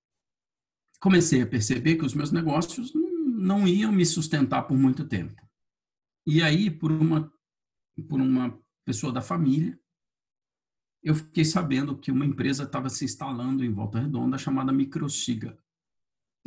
[1.03, 5.35] comecei a perceber que os meus negócios não iam me sustentar por muito tempo.
[6.25, 7.29] E aí, por uma,
[8.09, 9.77] por uma pessoa da família,
[11.03, 15.59] eu fiquei sabendo que uma empresa estava se instalando em Volta Redonda chamada Microsiga.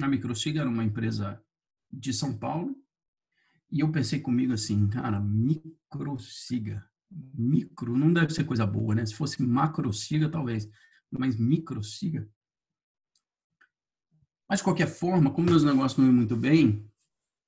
[0.01, 1.43] A Microsiga era uma empresa
[1.91, 2.73] de São Paulo
[3.69, 9.05] e eu pensei comigo assim, cara, Microsiga, micro não deve ser coisa boa, né?
[9.05, 10.69] Se fosse Macrosiga talvez,
[11.11, 12.25] mas Microsiga.
[14.47, 16.87] Mas de qualquer forma, como meus negócios não iam muito bem,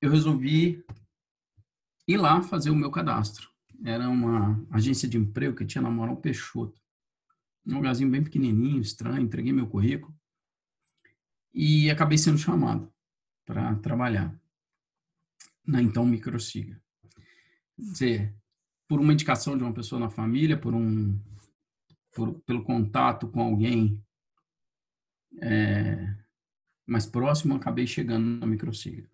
[0.02, 0.84] eu resolvi
[2.08, 3.50] ir lá fazer o meu cadastro.
[3.84, 6.80] Era uma agência de emprego que tinha na Moral Peixoto
[7.68, 10.16] um lugarzinho bem pequenininho, estranho, entreguei meu currículo
[11.54, 12.92] e acabei sendo chamado
[13.46, 14.34] para trabalhar
[15.66, 16.82] na então Microsiga.
[17.78, 18.34] dizer,
[18.88, 21.20] por uma indicação de uma pessoa na família, por um,
[22.14, 24.02] por, pelo contato com alguém
[25.42, 26.16] é,
[26.88, 29.08] mais próximo, acabei chegando na Microsiga.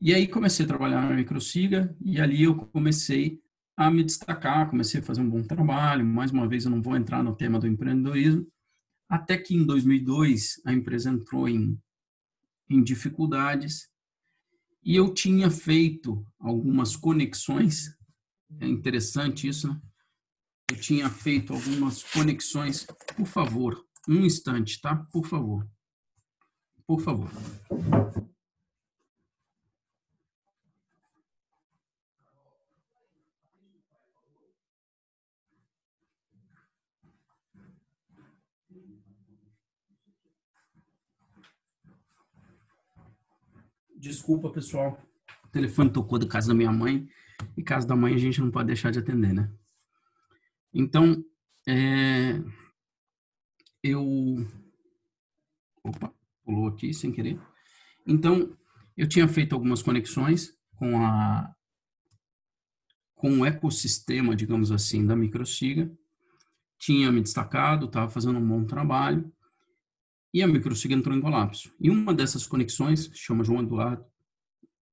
[0.00, 3.42] E aí comecei a trabalhar na Microsiga e ali eu comecei
[3.76, 6.06] a me destacar, comecei a fazer um bom trabalho.
[6.06, 8.46] Mais uma vez, eu não vou entrar no tema do empreendedorismo,
[9.08, 11.78] até que em 2002 a empresa entrou em,
[12.68, 13.90] em dificuldades
[14.82, 17.94] e eu tinha feito algumas conexões.
[18.58, 19.80] É interessante isso, né?
[20.70, 22.86] Eu tinha feito algumas conexões.
[23.16, 24.96] Por favor, um instante, tá?
[25.12, 25.68] Por favor.
[26.90, 27.30] Por favor.
[43.94, 45.00] Desculpa, pessoal.
[45.44, 47.08] O telefone tocou da casa da minha mãe.
[47.56, 49.48] E casa da mãe a gente não pode deixar de atender, né?
[50.74, 51.24] Então,
[51.68, 52.42] é,
[53.80, 54.04] eu.
[55.84, 56.12] Opa,
[56.50, 57.40] pulou aqui sem querer.
[58.06, 58.56] Então,
[58.96, 61.54] eu tinha feito algumas conexões com a
[63.14, 65.92] com o ecossistema, digamos assim, da Microsiga.
[66.78, 69.30] Tinha me destacado, estava fazendo um bom trabalho
[70.32, 71.70] e a microsiga entrou em colapso.
[71.78, 74.02] E uma dessas conexões, chama João Eduardo,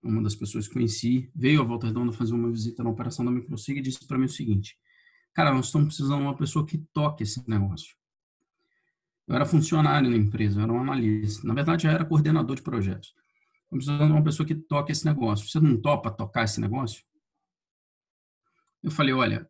[0.03, 3.31] uma das pessoas que conheci, veio a Volta Redonda fazer uma visita na operação da
[3.31, 4.77] microsiga e disse para mim o seguinte:
[5.33, 7.95] Cara, nós estamos precisando de uma pessoa que toque esse negócio.
[9.27, 11.45] Eu era funcionário na empresa, eu era um analista.
[11.45, 13.13] Na verdade, eu era coordenador de projetos.
[13.63, 15.47] Estamos precisando de uma pessoa que toque esse negócio.
[15.47, 17.03] Você não topa tocar esse negócio?
[18.81, 19.49] Eu falei: Olha,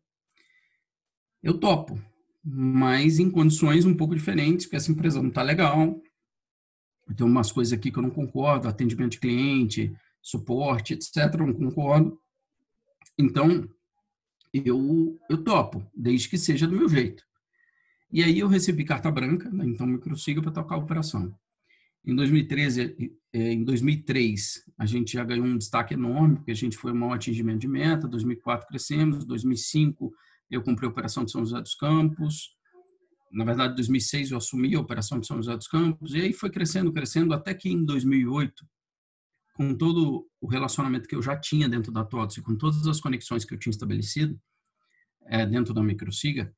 [1.42, 1.98] eu topo
[2.50, 6.00] mas em condições um pouco diferentes, porque essa empresa não está legal.
[7.14, 11.34] Tem umas coisas aqui que eu não concordo, atendimento de cliente, suporte, etc.
[11.34, 12.18] Eu não concordo.
[13.18, 13.68] Então,
[14.52, 17.26] eu, eu topo, desde que seja do meu jeito.
[18.10, 21.34] E aí eu recebi carta branca, né, então microsiga para tocar a operação.
[22.04, 26.76] Em 2013, é, em 2003, a gente já ganhou um destaque enorme, porque a gente
[26.76, 28.08] foi um maior atingimento de meta.
[28.08, 30.10] 2004 crescemos, 2005
[30.50, 32.56] eu comprei a operação de São José dos Campos.
[33.30, 36.32] Na verdade, em 2006 eu assumi a operação de São José dos Campos e aí
[36.32, 38.66] foi crescendo, crescendo até que em 2008,
[39.52, 43.00] com todo o relacionamento que eu já tinha dentro da TOTS e com todas as
[43.00, 44.40] conexões que eu tinha estabelecido
[45.26, 46.54] é, dentro da Microsiga,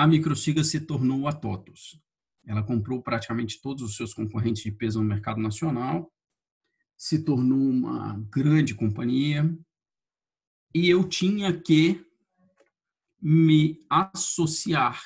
[0.00, 2.00] a Microsiga se tornou a TOTOS.
[2.46, 6.10] Ela comprou praticamente todos os seus concorrentes de peso no mercado nacional,
[6.96, 9.54] se tornou uma grande companhia
[10.74, 12.02] e eu tinha que
[13.20, 15.02] me associar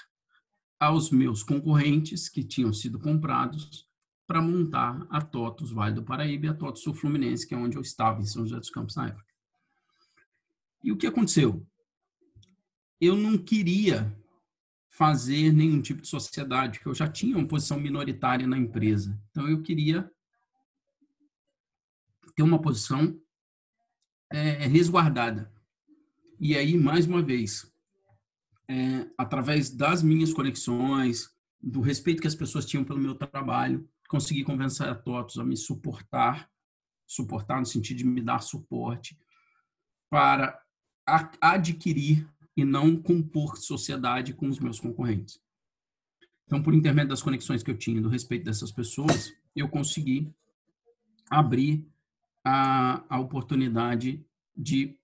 [0.78, 3.88] aos meus concorrentes que tinham sido comprados
[4.28, 7.76] para montar a TOTOS Vale do Paraíba e a TOTOS Sul Fluminense, que é onde
[7.76, 9.26] eu estava, em São José dos Campos na época.
[10.85, 11.66] E o que aconteceu?
[13.00, 14.16] Eu não queria
[14.96, 19.20] fazer nenhum tipo de sociedade, porque eu já tinha uma posição minoritária na empresa.
[19.30, 20.09] Então, eu queria
[22.37, 23.20] ter uma posição
[24.33, 25.52] é, resguardada.
[26.38, 27.68] E aí, mais uma vez,
[28.68, 31.28] é, através das minhas conexões,
[31.61, 35.57] do respeito que as pessoas tinham pelo meu trabalho, consegui convencer a TOTOS a me
[35.57, 36.48] suportar,
[37.04, 39.18] suportar no sentido de me dar suporte,
[40.09, 40.57] para
[41.40, 45.40] adquirir e não compor sociedade com os meus concorrentes.
[46.47, 50.33] Então, por intermédio das conexões que eu tinha, do respeito dessas pessoas, eu consegui
[51.31, 51.87] abrir
[52.45, 54.25] a, a oportunidade
[54.57, 54.97] de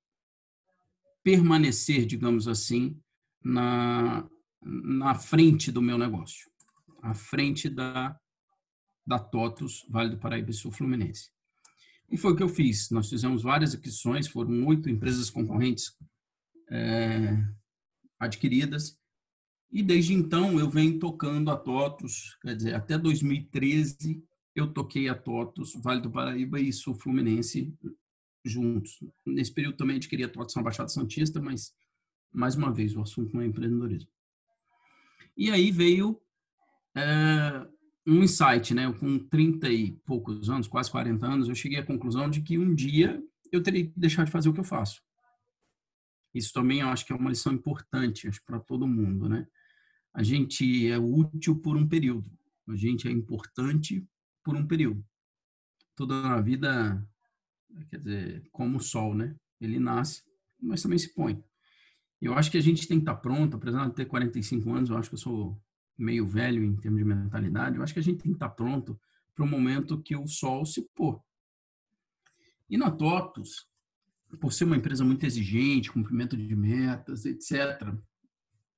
[1.22, 3.00] permanecer, digamos assim,
[3.42, 4.28] na,
[4.62, 6.50] na frente do meu negócio,
[7.02, 8.18] à frente da,
[9.06, 11.30] da TOTUS, Vale do Paraíba Sul Fluminense.
[12.10, 12.90] E foi o que eu fiz.
[12.90, 15.96] Nós fizemos várias aquisições, foram oito empresas concorrentes
[16.70, 17.36] é,
[18.18, 18.98] adquiridas,
[19.72, 24.22] e desde então eu venho tocando a TOTUS, quer dizer, até 2013
[24.54, 27.72] eu toquei a TOTUS, Vale do Paraíba e Sul Fluminense
[28.44, 28.98] juntos.
[29.24, 31.72] Nesse período também adquiri a TOTUS na Baixada Santista, mas
[32.32, 34.10] mais uma vez, o assunto não é empreendedorismo.
[35.36, 36.20] E aí veio
[36.96, 37.66] é,
[38.06, 38.90] um insight, né?
[38.92, 42.74] Com 30 e poucos anos, quase 40 anos, eu cheguei à conclusão de que um
[42.74, 45.02] dia eu teria que deixar de fazer o que eu faço.
[46.34, 49.46] Isso também eu acho que é uma lição importante para todo mundo, né?
[50.12, 52.30] A gente é útil por um período,
[52.68, 54.06] a gente é importante
[54.42, 55.04] por um período.
[55.94, 57.06] Toda a vida,
[57.88, 59.36] quer dizer, como o sol, né?
[59.60, 60.22] Ele nasce,
[60.60, 61.42] mas também se põe.
[62.20, 64.96] Eu acho que a gente tem que estar pronto, apesar de ter 45 anos, eu
[64.96, 65.60] acho que eu sou
[65.96, 68.98] meio velho em termos de mentalidade, eu acho que a gente tem que estar pronto
[69.34, 71.22] para o momento que o sol se pôr.
[72.68, 73.69] E na TOTUS,
[74.38, 77.94] por ser uma empresa muito exigente, cumprimento de metas, etc.,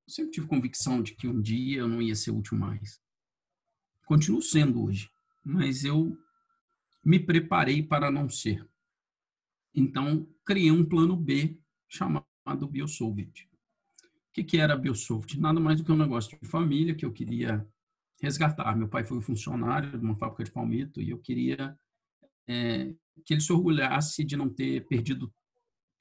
[0.05, 3.01] eu sempre tive convicção de que um dia eu não ia ser útil mais.
[4.05, 5.11] Continuo sendo hoje,
[5.45, 6.17] mas eu
[7.05, 8.67] me preparei para não ser.
[9.75, 12.27] Então, criei um plano B chamado
[12.69, 13.45] BioSolvit.
[13.45, 15.39] O que, que era BioSolvit?
[15.39, 17.67] Nada mais do que um negócio de família que eu queria
[18.21, 18.77] resgatar.
[18.77, 21.79] Meu pai foi funcionário de uma fábrica de palmito e eu queria
[22.49, 25.33] é, que ele se orgulhasse de não ter perdido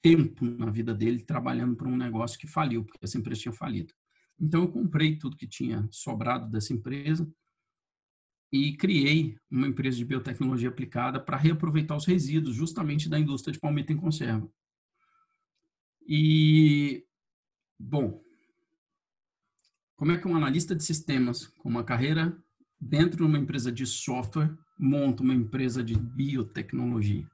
[0.02, 3.94] tempo na vida dele trabalhando para um negócio que faliu, porque essa empresa tinha falido.
[4.38, 7.30] Então, eu comprei tudo que tinha sobrado dessa empresa
[8.52, 13.60] e criei uma empresa de biotecnologia aplicada para reaproveitar os resíduos justamente da indústria de
[13.60, 14.50] palmito em conserva.
[16.06, 17.06] E,
[17.78, 18.20] bom,
[19.96, 22.36] como é que um analista de sistemas com uma carreira
[22.78, 27.30] dentro de uma empresa de software monta uma empresa de biotecnologia?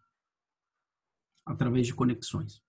[1.48, 2.62] Através de conexões.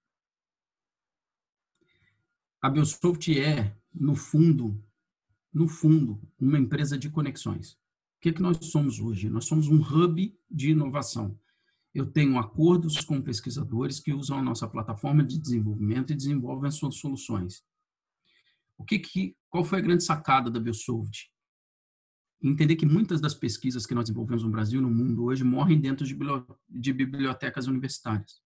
[2.62, 4.82] A Biosoft é, no fundo,
[5.54, 7.74] no fundo, uma empresa de conexões.
[7.74, 9.30] O que, é que nós somos hoje?
[9.30, 11.38] Nós somos um hub de inovação.
[11.94, 16.76] Eu tenho acordos com pesquisadores que usam a nossa plataforma de desenvolvimento e desenvolvem as
[16.76, 17.64] suas soluções.
[18.78, 21.30] O que, que qual foi a grande sacada da Biosolved?
[22.42, 25.82] Entender que muitas das pesquisas que nós desenvolvemos no Brasil e no mundo hoje morrem
[25.82, 28.42] dentro de bibliotecas universitárias.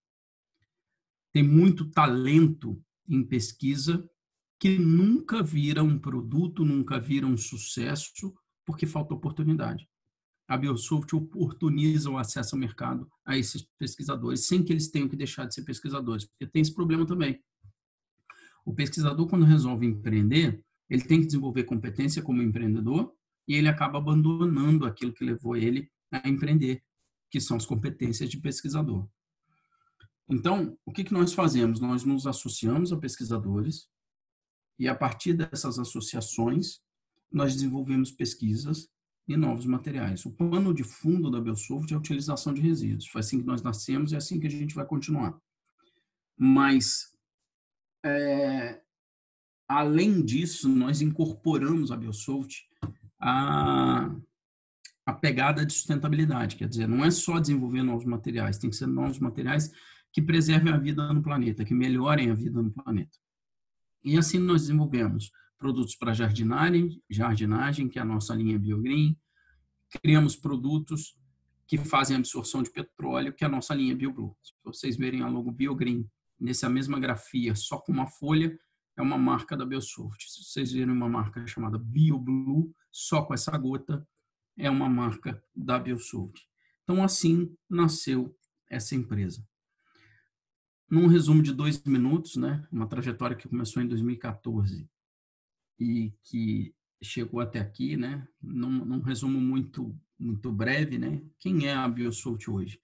[1.34, 4.08] Tem muito talento em pesquisa
[4.60, 8.34] que nunca vira um produto, nunca vira um sucesso,
[8.66, 9.90] porque falta oportunidade.
[10.48, 15.16] A Biosoft oportuniza o acesso ao mercado a esses pesquisadores, sem que eles tenham que
[15.16, 17.42] deixar de ser pesquisadores, porque tem esse problema também.
[18.66, 23.14] O pesquisador, quando resolve empreender, ele tem que desenvolver competência como empreendedor
[23.48, 26.84] e ele acaba abandonando aquilo que levou ele a empreender,
[27.30, 29.08] que são as competências de pesquisador.
[30.30, 31.80] Então, o que, que nós fazemos?
[31.80, 33.88] Nós nos associamos a pesquisadores
[34.80, 36.80] e, a partir dessas associações,
[37.32, 38.90] nós desenvolvemos pesquisas
[39.28, 40.26] e novos materiais.
[40.26, 43.08] O pano de fundo da Biosoft é a utilização de resíduos.
[43.08, 45.38] Foi assim que nós nascemos e é assim que a gente vai continuar.
[46.38, 47.14] Mas,
[48.06, 48.82] é,
[49.68, 52.68] além disso, nós incorporamos a Biosoft
[53.20, 54.14] a,
[55.06, 56.56] a pegada de sustentabilidade.
[56.56, 59.72] Quer dizer, não é só desenvolver novos materiais, tem que ser novos materiais
[60.14, 63.18] que preservem a vida no planeta, que melhorem a vida no planeta.
[64.04, 69.18] E assim nós desenvolvemos produtos para jardinagem, jardinagem, que é a nossa linha BioGreen.
[70.02, 71.18] Criamos produtos
[71.66, 74.36] que fazem absorção de petróleo, que é a nossa linha BioBlue.
[74.44, 76.08] Se vocês verem a logo BioGreen
[76.40, 78.58] nessa mesma grafia, só com uma folha,
[78.96, 80.30] é uma marca da Biosoft.
[80.30, 84.08] Se vocês verem uma marca chamada BioBlue, só com essa gota,
[84.58, 86.46] é uma marca da Biosoft.
[86.84, 88.38] Então, assim nasceu
[88.70, 89.44] essa empresa.
[90.94, 94.88] Num resumo de dois minutos, né, uma trajetória que começou em 2014
[95.80, 98.28] e que chegou até aqui, né?
[98.40, 101.20] Num, num resumo muito muito breve, né?
[101.40, 102.80] Quem é a BioSult hoje?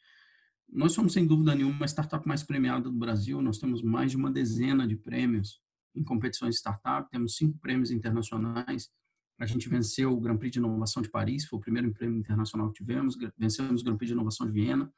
[0.68, 3.44] Nós somos sem dúvida nenhuma a startup mais premiada do Brasil.
[3.44, 5.62] Nós temos mais de uma dezena de prêmios
[5.96, 7.08] em competições de startup.
[7.12, 8.90] Temos cinco prêmios internacionais.
[9.38, 12.72] A gente venceu o Grand Prix de Inovação de Paris, foi o primeiro prêmio internacional
[12.72, 13.16] que tivemos.
[13.38, 14.92] Vencemos o Grand Prix de Inovação de Viena.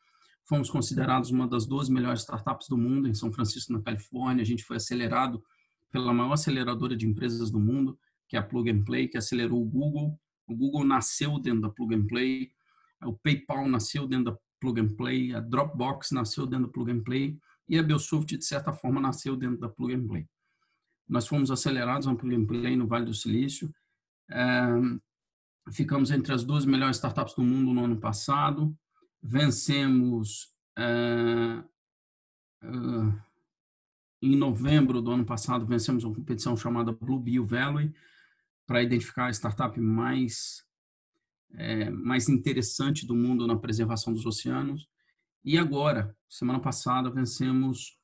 [0.48, 4.42] Fomos considerados uma das 12 melhores startups do mundo em São Francisco, na Califórnia.
[4.42, 5.42] A gente foi acelerado
[5.92, 9.62] pela maior aceleradora de empresas do mundo, que é a Plug and Play, que acelerou
[9.62, 10.20] o Google.
[10.48, 12.52] O Google nasceu dentro da Plug and Play,
[13.04, 17.04] o PayPal nasceu dentro da Plug and Play, a Dropbox nasceu dentro da Plug and
[17.04, 20.28] Play e a Biosoft, de certa forma, nasceu dentro da Plug and Play.
[21.08, 23.74] Nós fomos acelerados na Plug and Play no Vale do Silício.
[24.30, 24.66] É,
[25.72, 28.76] ficamos entre as duas melhores startups do mundo no ano passado.
[29.22, 31.64] Vencemos é,
[32.64, 32.68] é,
[34.22, 37.94] em novembro do ano passado, vencemos uma competição chamada Blue Bio Valley
[38.66, 40.66] para identificar a startup mais
[41.54, 44.88] é, mais interessante do mundo na preservação dos oceanos.
[45.44, 48.00] E agora, semana passada, vencemos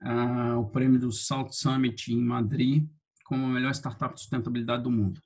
[0.00, 2.88] ah, o prêmio do Salt Summit em Madrid
[3.24, 5.20] como a melhor startup de sustentabilidade do mundo.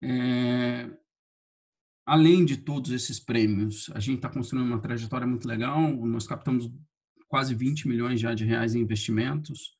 [0.00, 0.88] É,
[2.08, 5.78] além de todos esses prêmios, a gente está construindo uma trajetória muito legal.
[6.06, 6.72] Nós captamos
[7.28, 9.76] quase 20 milhões já de reais em investimentos.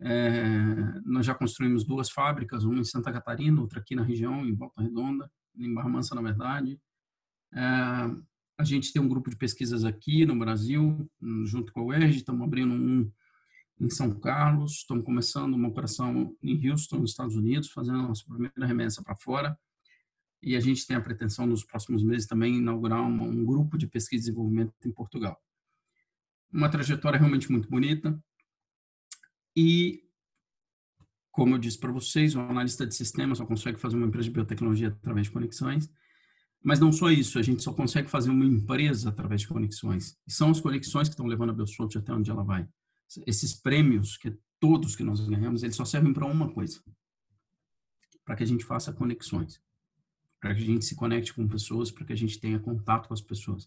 [0.00, 4.54] É, nós já construímos duas fábricas, uma em Santa Catarina, outra aqui na região, em
[4.54, 5.28] Volta Redonda,
[5.58, 6.80] em Barra Mansa, na verdade.
[7.52, 7.60] É,
[8.56, 11.10] a gente tem um grupo de pesquisas aqui no Brasil,
[11.46, 13.10] junto com a UERJ, estamos abrindo um
[13.80, 18.22] em São Carlos, estamos começando uma operação em Houston, nos Estados Unidos, fazendo a nossa
[18.24, 19.58] primeira remessa para fora.
[20.42, 23.86] E a gente tem a pretensão, nos próximos meses, também inaugurar um, um grupo de
[23.86, 25.38] pesquisa e desenvolvimento em Portugal.
[26.52, 28.18] uma trajetória realmente muito bonita.
[29.54, 30.02] E,
[31.30, 34.34] como eu disse para vocês, o analista de sistemas só consegue fazer uma empresa de
[34.34, 35.90] biotecnologia através de conexões.
[36.62, 40.18] Mas não só isso, a gente só consegue fazer uma empresa através de conexões.
[40.26, 42.68] E são as conexões que estão levando a Belsoft até onde ela vai.
[43.26, 46.82] Esses prêmios, que todos que nós ganhamos, eles só servem para uma coisa.
[48.24, 49.60] Para que a gente faça conexões.
[50.40, 53.14] Para que a gente se conecte com pessoas, para que a gente tenha contato com
[53.14, 53.64] as pessoas.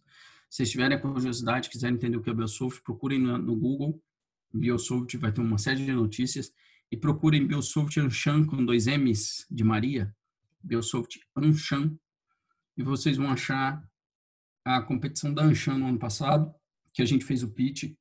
[0.49, 4.01] Se vocês tiverem curiosidade, quiserem entender o que é Belsoft, procurem no Google.
[4.53, 6.51] Biosoft vai ter uma série de notícias.
[6.91, 10.15] E procurem Biosoft Anshan com dois M's de Maria.
[10.61, 11.97] Biosoft Anshan
[12.77, 13.83] e vocês vão achar
[14.65, 16.53] a competição da Anshan no ano passado,
[16.93, 17.93] que a gente fez o pitch,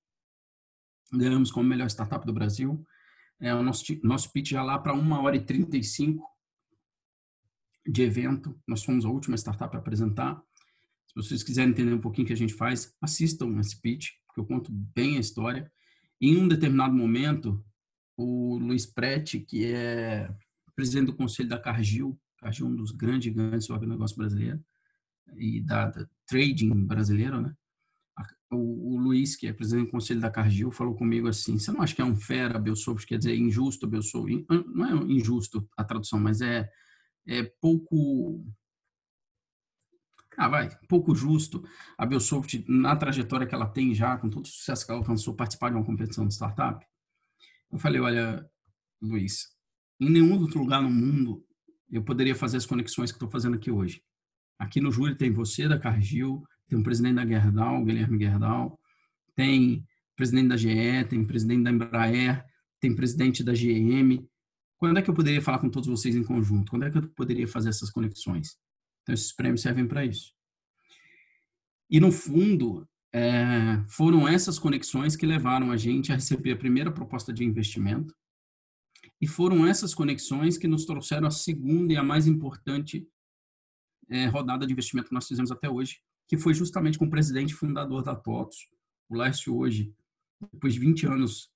[1.12, 2.84] ganhamos como melhor startup do Brasil.
[3.40, 6.24] É, o nosso, nosso pitch já lá para 1 hora e 35
[7.86, 8.58] de evento.
[8.66, 10.40] Nós fomos a última startup a apresentar.
[11.08, 14.40] Se vocês quiserem entender um pouquinho o que a gente faz, assistam esse pitch, porque
[14.40, 15.70] eu conto bem a história.
[16.20, 17.64] Em um determinado momento,
[18.16, 20.32] o Luiz Prete, que é
[20.74, 24.60] presidente do conselho da Cargill, acho um dos grandes gigantes do agronegócio brasileiro
[25.36, 27.54] e da, da trading brasileiro, né?
[28.50, 31.80] O, o, Luiz, que é presidente do conselho da Cargill, falou comigo assim: você não
[31.80, 34.44] acha que é um fera, Belsoft, quer dizer, injusto, Belsoft?
[34.66, 36.68] Não é injusto a tradução, mas é,
[37.26, 38.44] é pouco.
[40.36, 41.62] Ah, vai, pouco justo
[41.98, 45.34] a Belsoft, na trajetória que ela tem já, com todo o sucesso que ela alcançou,
[45.34, 46.84] participar de uma competição de startup.
[47.70, 48.48] Eu falei: olha,
[49.00, 49.48] Luiz,
[50.00, 51.44] em nenhum outro lugar no mundo
[51.90, 54.02] eu poderia fazer as conexões que estou fazendo aqui hoje.
[54.58, 58.80] Aqui no Júri tem você da Cargill, tem o presidente da Gerdau, Guilherme Gerdau,
[59.34, 62.44] tem presidente da GE, tem presidente da Embraer,
[62.80, 64.26] tem presidente da GM.
[64.82, 66.70] Quando é que eu poderia falar com todos vocês em conjunto?
[66.70, 68.58] Quando é que eu poderia fazer essas conexões?
[69.00, 70.34] Então, esses prêmios servem para isso.
[71.88, 76.90] E, no fundo, é, foram essas conexões que levaram a gente a receber a primeira
[76.90, 78.12] proposta de investimento,
[79.20, 83.06] e foram essas conexões que nos trouxeram a segunda e a mais importante
[84.10, 87.54] é, rodada de investimento que nós fizemos até hoje, que foi justamente com o presidente
[87.54, 88.68] fundador da TOTOS,
[89.08, 89.94] o Lércio hoje,
[90.52, 91.52] depois de 20 anos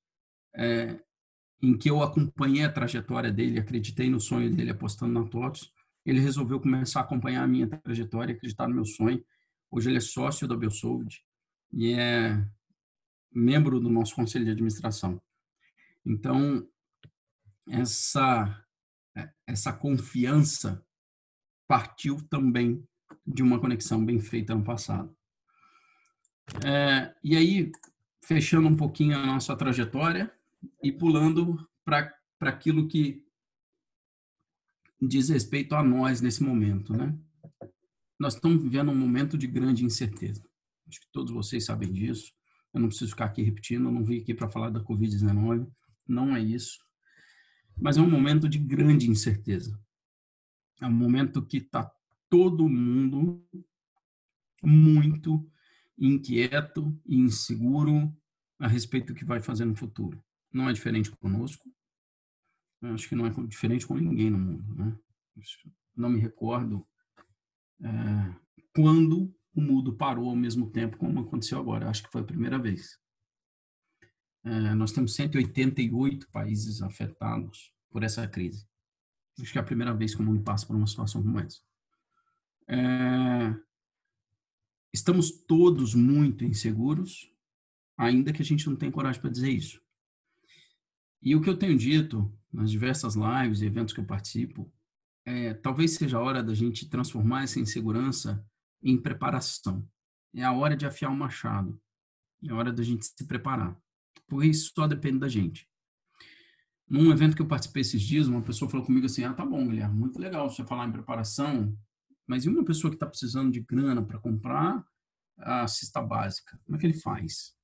[0.55, 1.01] é,
[1.63, 5.73] em que eu acompanhei a trajetória dele, acreditei no sonho dele apostando na TOTOS,
[6.05, 9.25] ele resolveu começar a acompanhar a minha trajetória, acreditar no meu sonho.
[9.71, 11.25] Hoje ele é sócio da Belsold
[11.73, 12.47] e é
[13.33, 15.21] membro do nosso conselho de administração.
[16.05, 16.67] Então,
[17.69, 18.65] essa
[19.17, 20.85] é, essa confiança
[21.67, 22.87] partiu também
[23.27, 25.17] de uma conexão bem feita no passado.
[26.65, 27.73] É, e aí,
[28.23, 30.33] fechando um pouquinho a nossa trajetória
[30.83, 33.25] e pulando para aquilo que
[35.01, 37.17] diz respeito a nós nesse momento, né?
[38.19, 40.43] Nós estamos vivendo um momento de grande incerteza.
[40.89, 42.33] Acho que todos vocês sabem disso.
[42.73, 45.71] Eu não preciso ficar aqui repetindo, eu não vim aqui para falar da Covid-19.
[46.09, 46.79] Não é isso
[47.77, 49.79] mas é um momento de grande incerteza.
[50.81, 51.91] É um momento que está
[52.29, 53.45] todo mundo
[54.63, 55.49] muito
[55.99, 58.15] inquieto e inseguro
[58.59, 60.23] a respeito do que vai fazer no futuro.
[60.57, 61.71] Não é diferente conosco,
[62.83, 64.75] acho que não é diferente com ninguém no mundo.
[64.75, 64.99] Né?
[65.95, 66.87] Não me recordo
[67.83, 67.89] é,
[68.75, 71.91] quando o mundo parou ao mesmo tempo como aconteceu agora.
[71.91, 72.99] Acho que foi a primeira vez.
[74.45, 78.67] É, nós temos 188 países afetados por essa crise.
[79.39, 81.61] Acho que é a primeira vez que o mundo passa por uma situação como essa.
[82.67, 83.55] É,
[84.91, 87.31] estamos todos muito inseguros,
[87.99, 89.85] ainda que a gente não tenha coragem para dizer isso.
[91.23, 94.73] E o que eu tenho dito nas diversas lives e eventos que eu participo,
[95.25, 98.45] é, talvez seja a hora da gente transformar essa insegurança
[98.83, 99.87] em preparação.
[100.35, 101.81] É a hora de afiar o machado.
[102.45, 103.77] É a hora da gente se preparar
[104.29, 105.69] porque isso só depende da gente.
[106.89, 109.67] Num evento que eu participei esses dias, uma pessoa falou comigo assim: Ah, tá bom,
[109.67, 111.77] Guilherme, muito legal você falar em preparação,
[112.27, 114.85] mas e uma pessoa que está precisando de grana para comprar
[115.39, 116.59] a cesta básica?
[116.65, 117.56] Como é que ele faz?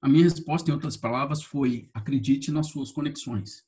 [0.00, 3.66] A minha resposta, em outras palavras, foi: acredite nas suas conexões.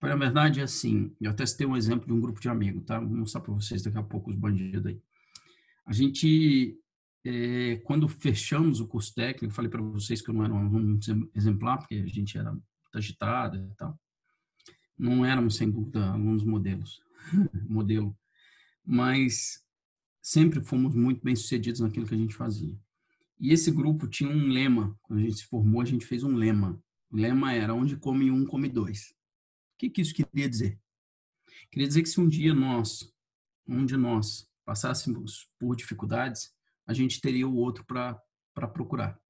[0.00, 2.98] Na verdade, é assim, eu testei um exemplo de um grupo de amigos, tá?
[2.98, 5.00] Vou mostrar para vocês daqui a pouco os bandidos aí.
[5.86, 6.76] A gente
[7.24, 10.98] é, quando fechamos o curso técnico, falei para vocês que eu não era um aluno
[11.34, 12.56] exemplar, porque a gente era
[12.92, 13.98] agitado e tal.
[14.98, 17.00] Não éramos, sem dúvida, alunos modelos,
[17.68, 18.16] modelo,
[18.84, 19.62] mas
[20.20, 22.76] sempre fomos muito bem sucedidos naquilo que a gente fazia.
[23.42, 26.36] E esse grupo tinha um lema, quando a gente se formou, a gente fez um
[26.36, 26.80] lema.
[27.10, 29.10] O lema era: onde come um, come dois.
[29.10, 30.80] O que, que isso queria dizer?
[31.68, 33.12] Queria dizer que se um dia nós,
[33.66, 36.54] um de nós, passássemos por dificuldades,
[36.86, 38.22] a gente teria o outro para
[38.68, 39.20] procurar.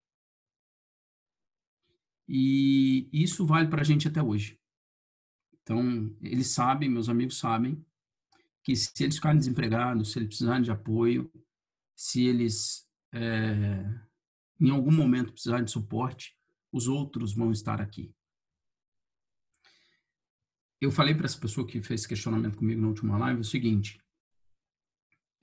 [2.28, 4.60] E isso vale para a gente até hoje.
[5.62, 7.82] Então, eles sabem, meus amigos sabem,
[8.62, 11.32] que se eles ficarem desempregados, se eles precisarem de apoio,
[11.96, 13.84] se eles é,
[14.60, 16.36] em algum momento precisarem de suporte,
[16.72, 18.14] os outros vão estar aqui.
[20.80, 24.02] Eu falei para essa pessoa que fez questionamento comigo na última live o seguinte: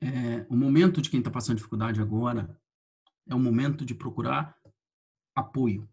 [0.02, 2.60] é, o momento de quem está passando dificuldade agora
[3.28, 4.58] é o momento de procurar
[5.36, 5.90] apoio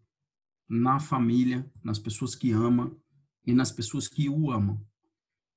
[0.67, 2.95] na família, nas pessoas que ama
[3.45, 4.85] e nas pessoas que o amam.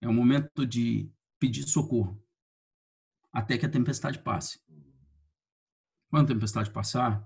[0.01, 2.23] É o momento de pedir socorro
[3.33, 4.61] até que a tempestade passe.
[6.11, 7.25] Quando a tempestade passar,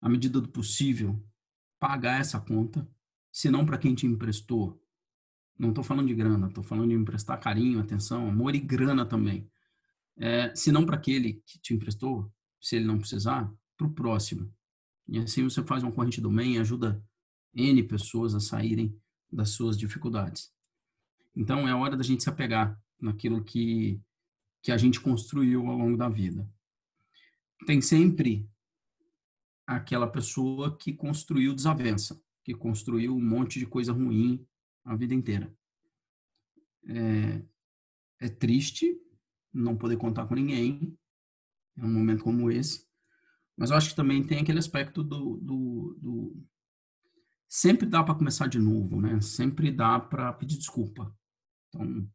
[0.00, 1.22] à medida do possível,
[1.78, 2.88] pagar essa conta,
[3.30, 4.82] se não para quem te emprestou.
[5.58, 9.48] Não estou falando de grana, estou falando de emprestar carinho, atenção, amor e grana também.
[10.16, 14.52] É, se não para aquele que te emprestou, se ele não precisar, para o próximo.
[15.06, 17.02] E assim você faz uma corrente do bem e ajuda
[17.54, 18.98] N pessoas a saírem
[19.30, 20.50] das suas dificuldades.
[21.36, 24.00] Então é hora da gente se apegar naquilo que,
[24.62, 26.48] que a gente construiu ao longo da vida.
[27.66, 28.48] Tem sempre
[29.66, 34.44] aquela pessoa que construiu desavença, que construiu um monte de coisa ruim
[34.84, 35.54] a vida inteira.
[36.88, 37.42] É,
[38.20, 38.98] é triste
[39.52, 40.96] não poder contar com ninguém
[41.76, 42.86] em um momento como esse,
[43.56, 46.46] mas eu acho que também tem aquele aspecto do, do, do
[47.48, 49.20] sempre dá para começar de novo, né?
[49.20, 51.14] Sempre dá para pedir desculpa.
[51.68, 52.08] Então,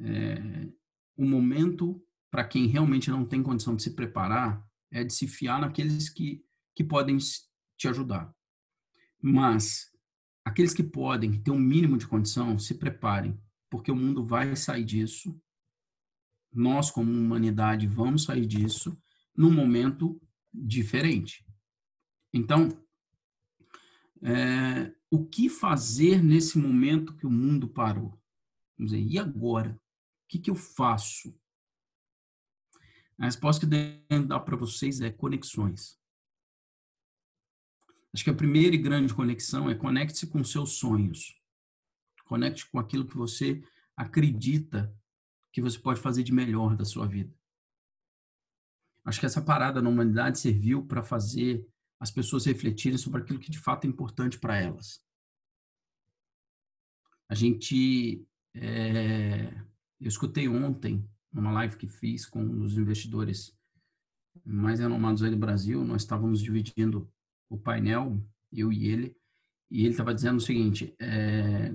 [0.00, 0.68] é,
[1.16, 2.04] o momento
[2.34, 6.44] para quem realmente não tem condição de se preparar é de se fiar naqueles que,
[6.74, 8.34] que podem te ajudar.
[9.22, 9.92] Mas
[10.44, 14.56] aqueles que podem, que têm um mínimo de condição, se preparem, porque o mundo vai
[14.56, 15.40] sair disso.
[16.52, 19.00] Nós, como humanidade, vamos sair disso
[19.36, 20.20] num momento
[20.52, 21.46] diferente.
[22.32, 22.68] Então,
[24.24, 28.20] é, o que fazer nesse momento que o mundo parou?
[28.76, 29.80] Vamos dizer, e agora?
[30.24, 31.32] O que, que eu faço?
[33.18, 35.98] A resposta que eu devo dar para vocês é conexões.
[38.12, 41.40] Acho que a primeira e grande conexão é conecte-se com seus sonhos.
[42.24, 43.62] Conecte com aquilo que você
[43.96, 44.94] acredita
[45.52, 47.32] que você pode fazer de melhor da sua vida.
[49.04, 51.68] Acho que essa parada na humanidade serviu para fazer
[52.00, 55.04] as pessoas refletirem sobre aquilo que de fato é importante para elas.
[57.28, 58.26] A gente.
[58.54, 59.52] É,
[60.00, 63.52] eu escutei ontem numa live que fiz com um dos investidores
[64.44, 67.10] mais renomados aí do Brasil, nós estávamos dividindo
[67.48, 68.22] o painel,
[68.52, 69.16] eu e ele,
[69.70, 71.74] e ele estava dizendo o seguinte, é,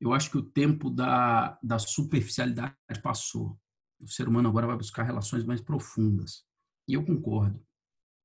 [0.00, 3.58] eu acho que o tempo da, da superficialidade passou.
[4.00, 6.44] O ser humano agora vai buscar relações mais profundas.
[6.88, 7.64] E eu concordo,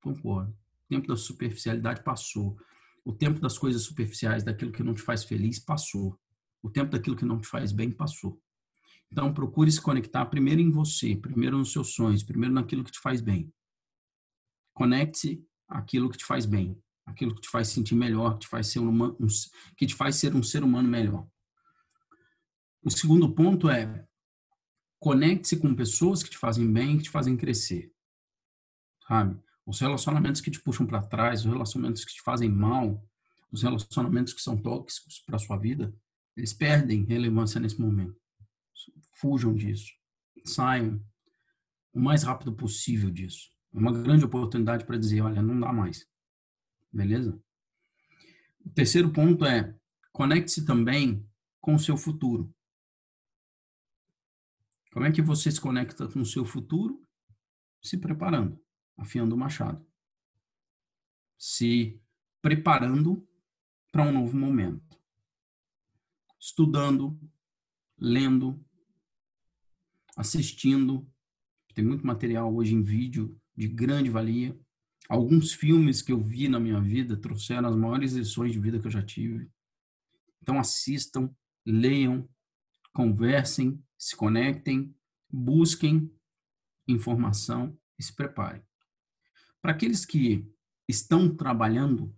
[0.02, 0.52] concordo.
[0.52, 2.58] O tempo da superficialidade passou.
[3.06, 6.20] O tempo das coisas superficiais, daquilo que não te faz feliz, passou.
[6.62, 8.42] O tempo daquilo que não te faz bem, passou.
[9.12, 13.00] Então, procure se conectar primeiro em você, primeiro nos seus sonhos, primeiro naquilo que te
[13.00, 13.52] faz bem.
[14.74, 18.68] Conecte aquilo que te faz bem, aquilo que te faz sentir melhor, que te faz
[18.68, 19.28] ser um, um,
[19.76, 21.28] que te faz ser um ser humano melhor.
[22.84, 24.06] O segundo ponto é
[25.00, 27.92] conecte-se com pessoas que te fazem bem, que te fazem crescer.
[29.08, 29.40] Sabe?
[29.66, 33.04] Os relacionamentos que te puxam para trás, os relacionamentos que te fazem mal,
[33.52, 35.94] os relacionamentos que são tóxicos para sua vida,
[36.36, 38.27] eles perdem relevância nesse momento
[39.20, 39.92] fujam disso,
[40.46, 41.04] saiam
[41.94, 43.52] o mais rápido possível disso.
[43.74, 46.08] É uma grande oportunidade para dizer, olha, não dá mais.
[46.92, 47.40] Beleza?
[48.66, 49.76] O terceiro ponto é
[50.12, 51.28] conecte-se também
[51.60, 52.54] com o seu futuro.
[54.92, 57.06] Como é que você se conecta com o seu futuro?
[57.84, 58.60] Se preparando,
[58.98, 59.86] afiando o machado.
[61.38, 62.02] Se
[62.42, 63.28] preparando
[63.92, 64.98] para um novo momento.
[66.40, 67.20] Estudando,
[67.98, 68.64] lendo,
[70.18, 71.08] assistindo.
[71.76, 74.60] Tem muito material hoje em vídeo de grande valia.
[75.08, 78.88] Alguns filmes que eu vi na minha vida trouxeram as maiores lições de vida que
[78.88, 79.50] eu já tive.
[80.42, 82.28] Então assistam, leiam,
[82.92, 84.94] conversem, se conectem,
[85.32, 86.12] busquem
[86.88, 88.64] informação e se preparem.
[89.62, 90.50] Para aqueles que
[90.88, 92.14] estão trabalhando,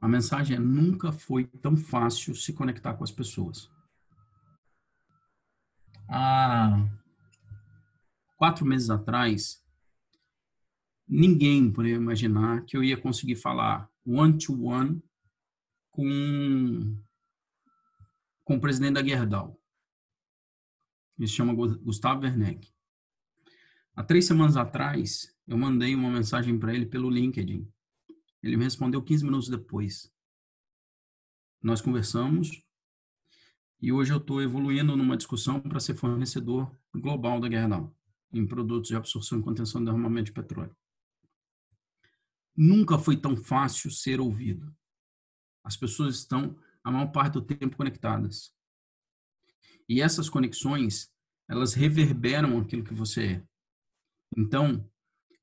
[0.00, 3.68] a mensagem é nunca foi tão fácil se conectar com as pessoas
[6.08, 6.88] há
[8.36, 9.62] quatro meses atrás,
[11.06, 15.02] ninguém poderia imaginar que eu ia conseguir falar one-to-one -one
[15.90, 16.96] com,
[18.44, 19.60] com o presidente da Gerdau.
[21.18, 22.72] Ele se chama Gustavo Werneck.
[23.94, 27.68] Há três semanas atrás, eu mandei uma mensagem para ele pelo LinkedIn.
[28.40, 30.12] Ele me respondeu 15 minutos depois.
[31.60, 32.64] Nós conversamos
[33.80, 37.94] e hoje eu estou evoluindo numa discussão para ser fornecedor global da Gerdau
[38.32, 40.76] em produtos de absorção e contenção de armamento de petróleo.
[42.56, 44.74] Nunca foi tão fácil ser ouvido.
[45.64, 48.54] As pessoas estão a maior parte do tempo conectadas.
[49.88, 51.10] E essas conexões,
[51.48, 53.48] elas reverberam aquilo que você é.
[54.36, 54.90] Então,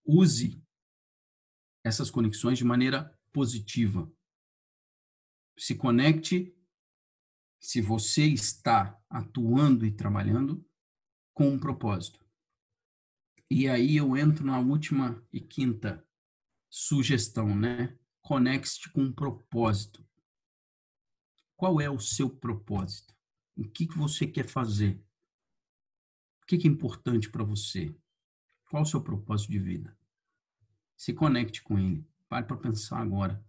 [0.05, 0.61] use
[1.83, 4.11] essas conexões de maneira positiva.
[5.57, 6.55] Se conecte
[7.66, 10.63] se você está atuando e trabalhando
[11.34, 12.24] com um propósito.
[13.49, 16.07] E aí eu entro na última e quinta
[16.70, 17.97] sugestão, né?
[18.22, 20.07] Conecte com um propósito.
[21.57, 23.16] Qual é o seu propósito?
[23.57, 25.03] O que, que você quer fazer?
[26.43, 27.95] O que, que é importante para você?
[28.70, 29.97] Qual o seu propósito de vida?
[30.95, 32.07] Se conecte com ele.
[32.30, 33.43] Pare para pensar agora.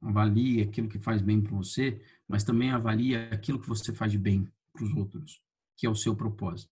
[0.00, 4.18] Avalie aquilo que faz bem para você, mas também avalie aquilo que você faz de
[4.18, 5.42] bem para os outros,
[5.76, 6.72] que é o seu propósito.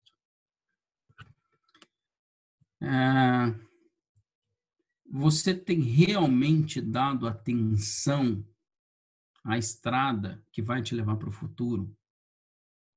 [2.81, 3.57] É,
[5.09, 8.45] você tem realmente dado atenção
[9.43, 11.95] à estrada que vai te levar para o futuro?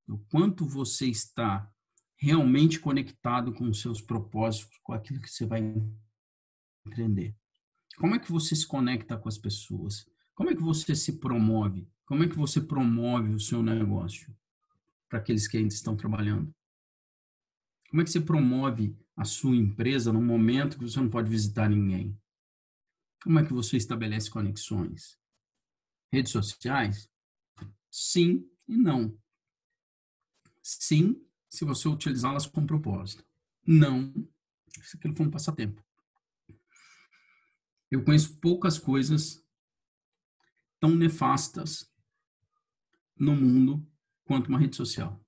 [0.07, 1.71] O quanto você está
[2.17, 5.61] realmente conectado com os seus propósitos, com aquilo que você vai
[6.85, 7.35] empreender?
[7.97, 10.05] Como é que você se conecta com as pessoas?
[10.33, 11.87] Como é que você se promove?
[12.09, 14.35] Como é que você promove o seu negócio
[15.07, 16.51] para aqueles que ainda estão trabalhando?
[17.87, 21.69] Como é que você promove a sua empresa no momento que você não pode visitar
[21.69, 22.19] ninguém?
[23.21, 25.19] Como é que você estabelece conexões?
[26.11, 27.07] Redes sociais?
[27.91, 29.15] Sim e não.
[30.63, 33.23] Sim, se você utilizá-las com propósito.
[33.67, 34.11] Não,
[34.81, 35.85] se aquilo for um passatempo.
[37.91, 39.45] Eu conheço poucas coisas
[40.79, 41.88] tão nefastas
[43.19, 43.85] no mundo
[44.23, 45.19] quanto uma rede social.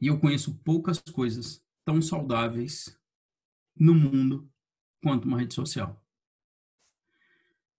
[0.00, 2.96] E eu conheço poucas coisas tão saudáveis
[3.74, 4.50] no mundo
[5.02, 6.00] quanto uma rede social.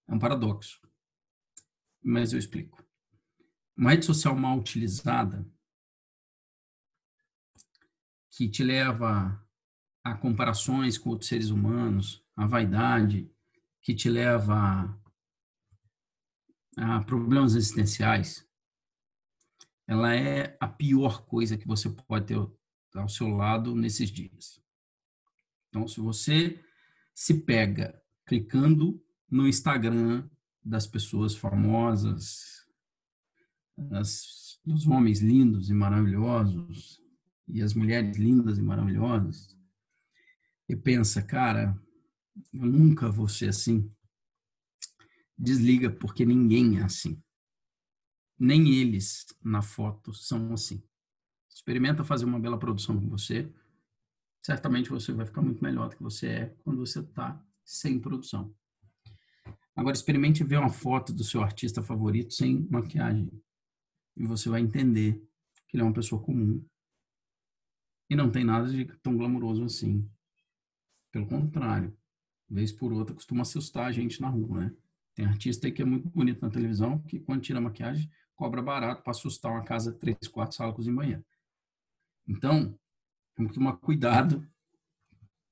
[0.08, 0.82] É um paradoxo,
[2.04, 2.84] mas eu explico.
[3.78, 5.50] Uma rede social mal utilizada
[8.32, 9.46] que te leva
[10.04, 13.32] a comparações com outros seres humanos, a vaidade,
[13.82, 14.98] que te leva
[16.80, 18.48] a problemas existenciais,
[19.86, 22.40] ela é a pior coisa que você pode ter
[22.96, 24.62] ao seu lado nesses dias.
[25.68, 26.64] Então, se você
[27.14, 30.28] se pega clicando no Instagram
[30.64, 32.66] das pessoas famosas,
[33.78, 37.02] das, dos homens lindos e maravilhosos,
[37.48, 39.58] e as mulheres lindas e maravilhosas,
[40.68, 41.78] e pensa, cara,
[42.54, 43.92] eu nunca vou ser assim
[45.40, 47.22] desliga, porque ninguém é assim.
[48.38, 50.84] Nem eles na foto são assim.
[51.50, 53.52] Experimenta fazer uma bela produção com você.
[54.44, 58.54] Certamente você vai ficar muito melhor do que você é quando você está sem produção.
[59.76, 63.32] Agora, experimente ver uma foto do seu artista favorito sem maquiagem.
[64.18, 65.26] E você vai entender
[65.68, 66.66] que ele é uma pessoa comum.
[68.10, 70.10] E não tem nada de tão glamouroso assim.
[71.12, 71.96] Pelo contrário,
[72.50, 74.76] vez por outra costuma assustar a gente na rua, né?
[75.20, 79.04] Tem artista aí que é muito bonito na televisão, que quando tira maquiagem, cobra barato
[79.04, 81.26] para assustar uma casa três, quatro salas, cozinha e banheiro.
[82.26, 82.80] Então,
[83.36, 84.50] temos que tomar cuidado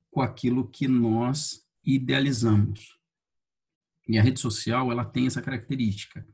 [0.09, 2.97] com aquilo que nós idealizamos.
[4.07, 6.25] E a rede social, ela tem essa característica.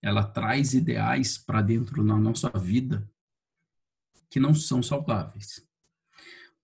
[0.00, 3.06] Ela traz ideais para dentro da nossa vida
[4.30, 5.62] que não são saudáveis.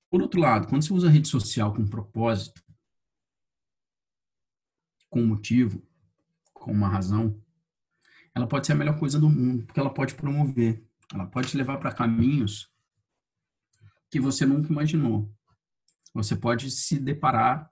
[0.09, 2.65] Por outro lado, quando você usa a rede social com propósito,
[5.11, 5.87] com motivo,
[6.65, 7.39] com uma razão,
[8.35, 11.59] ela pode ser a melhor coisa do mundo, porque ela pode promover, ela pode te
[11.59, 12.73] levar para caminhos
[14.11, 15.31] que você nunca imaginou.
[16.15, 17.71] Você pode se deparar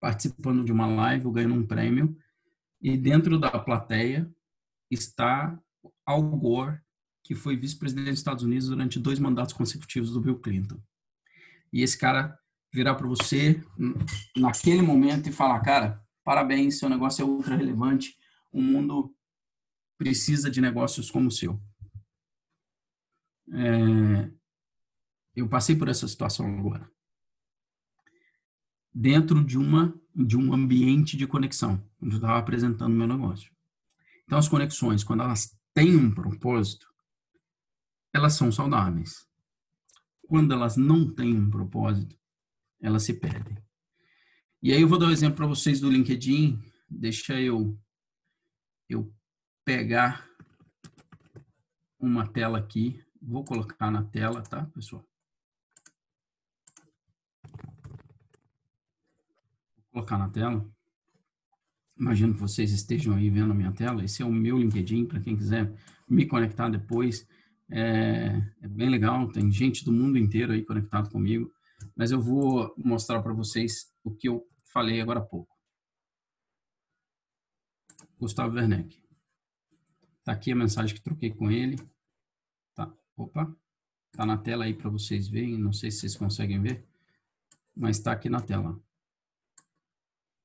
[0.00, 2.16] participando de uma live ou ganhando um prêmio
[2.82, 4.28] e dentro da plateia
[4.90, 5.56] está
[6.04, 6.80] Al Gore,
[7.22, 10.80] que foi vice-presidente dos Estados Unidos durante dois mandatos consecutivos do Bill Clinton.
[11.72, 12.36] E esse cara
[12.72, 13.62] virar para você
[14.36, 18.14] naquele momento e falar, cara, parabéns, seu negócio é ultra relevante,
[18.52, 19.16] o mundo
[19.96, 21.58] precisa de negócios como o seu.
[23.50, 24.30] É,
[25.34, 26.92] eu passei por essa situação agora.
[28.92, 33.50] Dentro de uma de um ambiente de conexão, onde eu estava apresentando meu negócio.
[34.26, 36.92] Então, as conexões, quando elas têm um propósito,
[38.12, 39.26] elas são saudáveis.
[40.26, 42.14] Quando elas não têm um propósito,
[42.82, 43.66] elas se perdem.
[44.60, 46.60] E aí eu vou dar um exemplo para vocês do LinkedIn.
[46.90, 47.78] Deixa eu
[48.88, 49.14] eu
[49.64, 50.28] pegar
[52.00, 53.00] uma tela aqui.
[53.22, 55.06] Vou colocar na tela, tá, pessoal?
[59.76, 60.68] Vou colocar na tela.
[61.96, 64.04] Imagino que vocês estejam aí vendo a minha tela.
[64.04, 65.72] Esse é o meu LinkedIn, para quem quiser
[66.08, 67.24] me conectar depois.
[67.70, 71.48] É, é, bem legal, tem gente do mundo inteiro aí conectado comigo.
[71.94, 75.56] Mas eu vou mostrar para vocês o que eu falei agora há pouco.
[78.18, 79.02] Gustavo Werneck.
[80.24, 81.76] Tá aqui a mensagem que troquei com ele.
[82.74, 83.54] Tá, opa.
[84.12, 86.84] Tá na tela aí para vocês verem, não sei se vocês conseguem ver,
[87.76, 88.80] mas tá aqui na tela.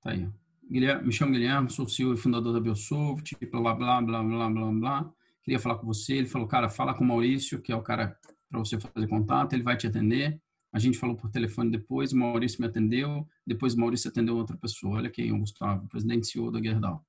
[0.02, 0.30] Tá aí,
[0.70, 4.72] Guilherme, me chamo Guilherme, sou CEO e fundador da Biosoft, blá, blá, blá, blá, blá,
[4.72, 5.14] blá.
[5.42, 6.14] Queria falar com você.
[6.14, 8.18] Ele falou, cara, fala com o Maurício, que é o cara
[8.50, 10.40] para você fazer contato, ele vai te atender.
[10.74, 14.58] A gente falou por telefone depois, o Maurício me atendeu, depois o Maurício atendeu outra
[14.58, 14.98] pessoa.
[14.98, 17.06] Olha quem, o Gustavo, presidente CEO da Gerdau.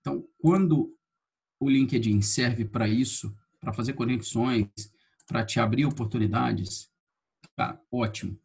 [0.00, 0.96] Então, quando
[1.58, 4.70] o LinkedIn serve para isso, para fazer conexões,
[5.26, 6.88] para te abrir oportunidades,
[7.56, 8.40] tá ótimo.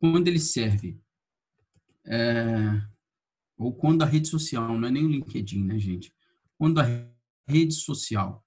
[0.00, 0.98] Quando ele serve,
[2.06, 2.82] é,
[3.58, 6.14] ou quando a rede social, não é nem o LinkedIn, né, gente?
[6.56, 6.86] Quando a
[7.46, 8.42] rede social,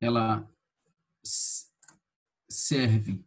[0.00, 0.48] ela
[2.48, 3.22] serve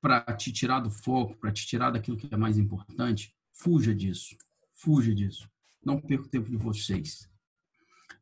[0.00, 4.36] para te tirar do foco, para te tirar daquilo que é mais importante, fuja disso.
[4.74, 5.48] Fuja disso.
[5.84, 7.28] Não perca o tempo de vocês.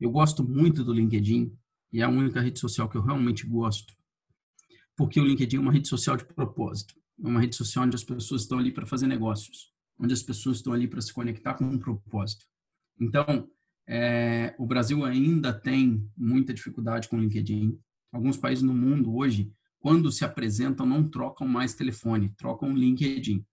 [0.01, 1.53] Eu gosto muito do LinkedIn
[1.93, 3.95] e é a única rede social que eu realmente gosto.
[4.97, 6.95] Porque o LinkedIn é uma rede social de propósito.
[7.23, 10.59] É uma rede social onde as pessoas estão ali para fazer negócios, onde as pessoas
[10.59, 12.47] estão ali para se conectar com um propósito.
[13.01, 13.49] Então,
[13.87, 17.79] é, o Brasil ainda tem muita dificuldade com o LinkedIn.
[18.13, 19.53] Alguns países no mundo hoje
[19.87, 23.47] quando se apresentam, não trocam mais telefone, trocam LinkedIn.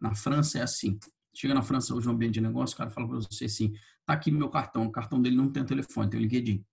[0.00, 0.98] Na França é assim.
[1.32, 3.72] Chega na França hoje um ambiente de negócio, o cara fala para você assim:
[4.04, 6.66] tá aqui meu cartão, o cartão dele não tem telefone, tem LinkedIn.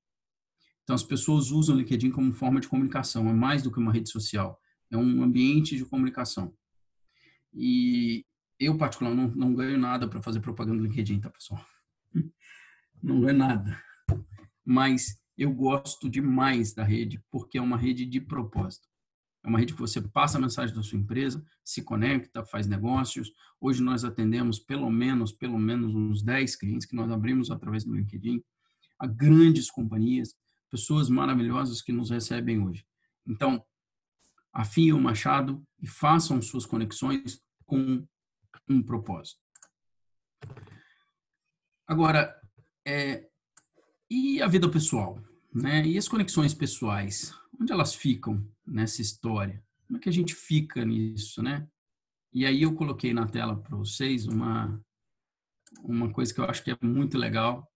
[0.82, 3.94] Então as pessoas usam o LinkedIn como forma de comunicação, é mais do que uma
[3.94, 4.60] rede social,
[4.90, 6.52] é um ambiente de comunicação.
[7.54, 8.26] E
[8.60, 11.64] eu, particularmente, não, não ganho nada para fazer propaganda do LinkedIn, tá, pessoal?
[13.04, 13.80] Não ganho nada.
[14.66, 18.90] Mas eu gosto demais da rede, porque é uma rede de propósito.
[19.42, 23.32] É uma rede que você passa a mensagem da sua empresa, se conecta, faz negócios.
[23.60, 27.96] Hoje nós atendemos pelo menos, pelo menos uns 10 clientes que nós abrimos através do
[27.96, 28.44] LinkedIn,
[29.00, 30.36] a grandes companhias,
[30.70, 32.86] pessoas maravilhosas que nos recebem hoje.
[33.26, 33.64] Então,
[34.52, 38.06] afiem o machado e façam suas conexões com
[38.68, 39.40] um propósito.
[41.88, 42.36] Agora,
[42.86, 43.26] é,
[44.10, 45.29] e a vida pessoal?
[45.54, 45.86] Né?
[45.86, 47.34] E as conexões pessoais?
[47.60, 49.64] Onde elas ficam nessa história?
[49.88, 51.68] Como é que a gente fica nisso, né?
[52.32, 54.80] E aí eu coloquei na tela para vocês uma,
[55.82, 57.68] uma coisa que eu acho que é muito legal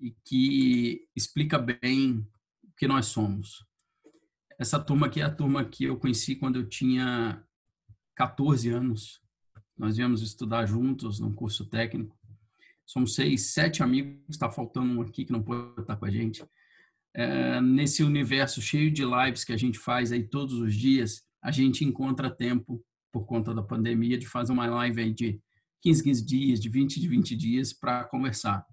[0.00, 2.26] e que explica bem
[2.64, 3.64] o que nós somos.
[4.58, 7.42] Essa turma aqui é a turma que eu conheci quando eu tinha
[8.16, 9.22] 14 anos.
[9.78, 12.18] Nós viemos estudar juntos num curso técnico.
[12.84, 16.44] Somos seis, sete amigos, está faltando um aqui que não pode estar com a gente.
[17.14, 21.50] É, nesse universo cheio de lives que a gente faz aí todos os dias, a
[21.50, 25.40] gente encontra tempo, por conta da pandemia, de fazer uma live aí de
[25.82, 28.64] 15, 15 dias, de 20, de 20 dias para conversar.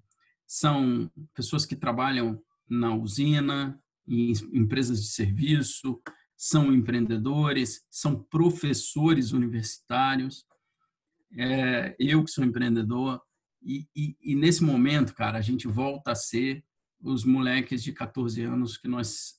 [0.45, 5.99] São pessoas que trabalham na usina, em empresas de serviço,
[6.35, 10.45] são empreendedores, são professores universitários,
[11.35, 13.21] é, eu que sou empreendedor,
[13.61, 16.63] e, e, e, nesse momento, cara, a gente volta a ser
[17.01, 19.35] os moleques de 14 anos que nós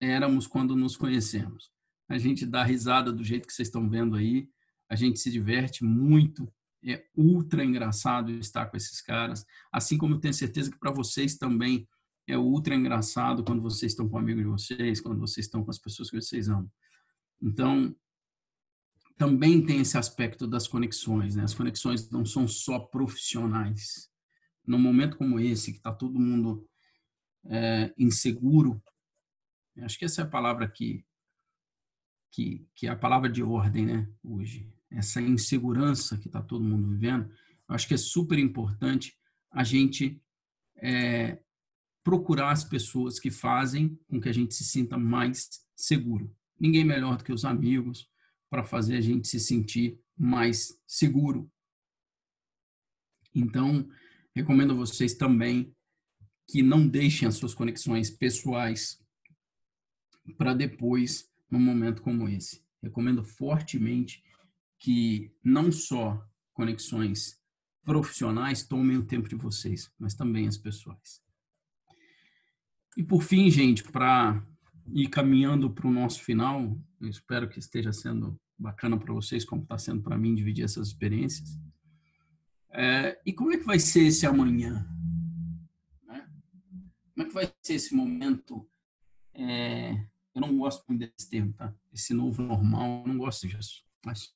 [0.00, 1.70] éramos quando nos conhecemos.
[2.08, 4.48] A gente dá risada do jeito que vocês estão vendo aí,
[4.88, 6.52] a gente se diverte muito,
[6.84, 11.88] é ultra engraçado estar com esses caras, assim como tenho certeza que para vocês também
[12.28, 15.78] é ultra engraçado quando vocês estão com amigos de vocês, quando vocês estão com as
[15.78, 16.70] pessoas que vocês amam.
[17.40, 17.94] Então,
[19.16, 21.36] também tem esse aspecto das conexões.
[21.36, 21.44] Né?
[21.44, 24.10] As conexões não são só profissionais.
[24.66, 26.68] Num momento como esse, que está todo mundo
[27.44, 28.82] é, inseguro,
[29.82, 31.04] acho que essa é a palavra que,
[32.32, 34.72] que, que é a palavra de ordem né, hoje.
[34.90, 37.30] Essa insegurança que está todo mundo vivendo,
[37.68, 39.16] acho que é super importante
[39.50, 40.20] a gente
[40.76, 41.38] é,
[42.02, 46.34] procurar as pessoas que fazem com que a gente se sinta mais seguro.
[46.58, 48.08] Ninguém melhor do que os amigos,
[48.48, 51.50] para fazer a gente se sentir mais seguro.
[53.34, 53.88] Então,
[54.36, 55.74] recomendo a vocês também
[56.46, 59.02] que não deixem as suas conexões pessoais
[60.36, 62.62] para depois, num momento como esse.
[62.82, 64.22] Recomendo fortemente
[64.78, 66.22] que não só
[66.52, 67.40] conexões
[67.82, 71.22] profissionais tomem o tempo de vocês, mas também as pessoais.
[72.96, 74.44] E por fim, gente, para
[74.92, 79.62] ir caminhando para o nosso final, eu espero que esteja sendo bacana para vocês, como
[79.62, 81.58] está sendo para mim dividir essas experiências.
[82.78, 84.86] É, e como é que vai ser esse amanhã?
[86.06, 86.28] Né?
[87.14, 88.68] Como é que vai ser esse momento?
[89.32, 89.92] É,
[90.34, 91.74] eu não gosto muito desse termo, tá?
[91.90, 93.82] Esse novo normal, eu não gosto disso.
[94.04, 94.30] Acho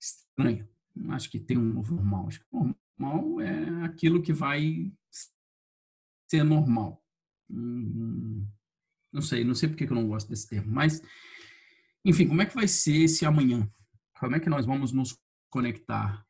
[0.00, 0.68] estranho.
[0.94, 2.28] Não acho que tem um novo normal.
[2.28, 4.92] Acho que o normal é aquilo que vai
[6.28, 7.04] ser normal.
[7.50, 8.46] Hum,
[9.12, 11.02] não sei, não sei porque que eu não gosto desse termo, mas
[12.04, 13.68] enfim, como é que vai ser esse amanhã?
[14.20, 15.18] Como é que nós vamos nos
[15.50, 16.27] conectar?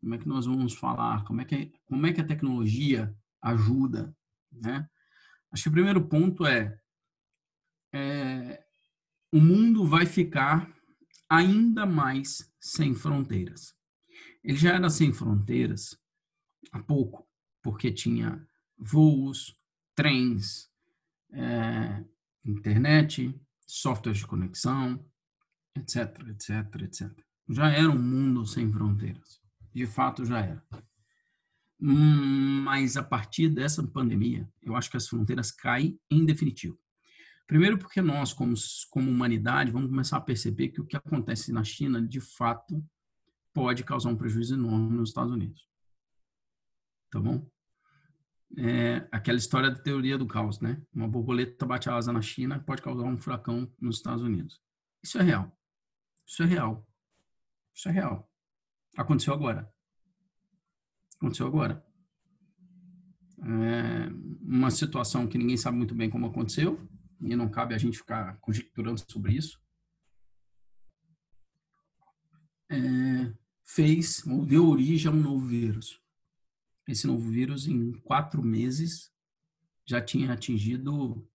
[0.00, 1.24] Como é que nós vamos falar?
[1.24, 4.14] Como é que como é que a tecnologia ajuda,
[4.50, 4.88] né?
[5.52, 6.78] Acho que o primeiro ponto é,
[7.92, 8.64] é
[9.32, 10.72] o mundo vai ficar
[11.28, 13.74] ainda mais sem fronteiras.
[14.42, 15.96] Ele já era sem fronteiras
[16.72, 17.28] há pouco,
[17.62, 18.44] porque tinha
[18.76, 19.56] voos,
[19.94, 20.70] trens,
[21.32, 22.04] é,
[22.44, 23.34] internet,
[23.66, 25.04] softwares de conexão,
[25.76, 27.24] etc, etc, etc.
[27.48, 29.39] Já era um mundo sem fronteiras.
[29.72, 30.64] De fato, já era.
[31.78, 36.78] Mas a partir dessa pandemia, eu acho que as fronteiras caem em definitivo.
[37.46, 38.54] Primeiro, porque nós, como,
[38.90, 42.84] como humanidade, vamos começar a perceber que o que acontece na China, de fato,
[43.52, 45.68] pode causar um prejuízo enorme nos Estados Unidos.
[47.10, 47.50] Tá bom?
[48.56, 50.80] É aquela história da teoria do caos, né?
[50.94, 54.60] Uma borboleta bate a asa na China pode causar um furacão nos Estados Unidos.
[55.02, 55.56] Isso é real.
[56.26, 56.86] Isso é real.
[57.74, 58.29] Isso é real.
[58.96, 59.72] Aconteceu agora.
[61.16, 61.84] Aconteceu agora.
[63.42, 64.08] É
[64.42, 66.78] uma situação que ninguém sabe muito bem como aconteceu,
[67.20, 69.60] e não cabe a gente ficar conjecturando sobre isso,
[72.70, 73.32] é,
[73.64, 76.00] fez ou deu origem a um novo vírus.
[76.86, 79.12] Esse novo vírus, em quatro meses,
[79.86, 81.26] já tinha atingido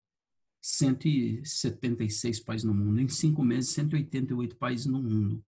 [0.62, 3.00] 176 países no mundo.
[3.00, 5.44] Em cinco meses, 188 países no mundo.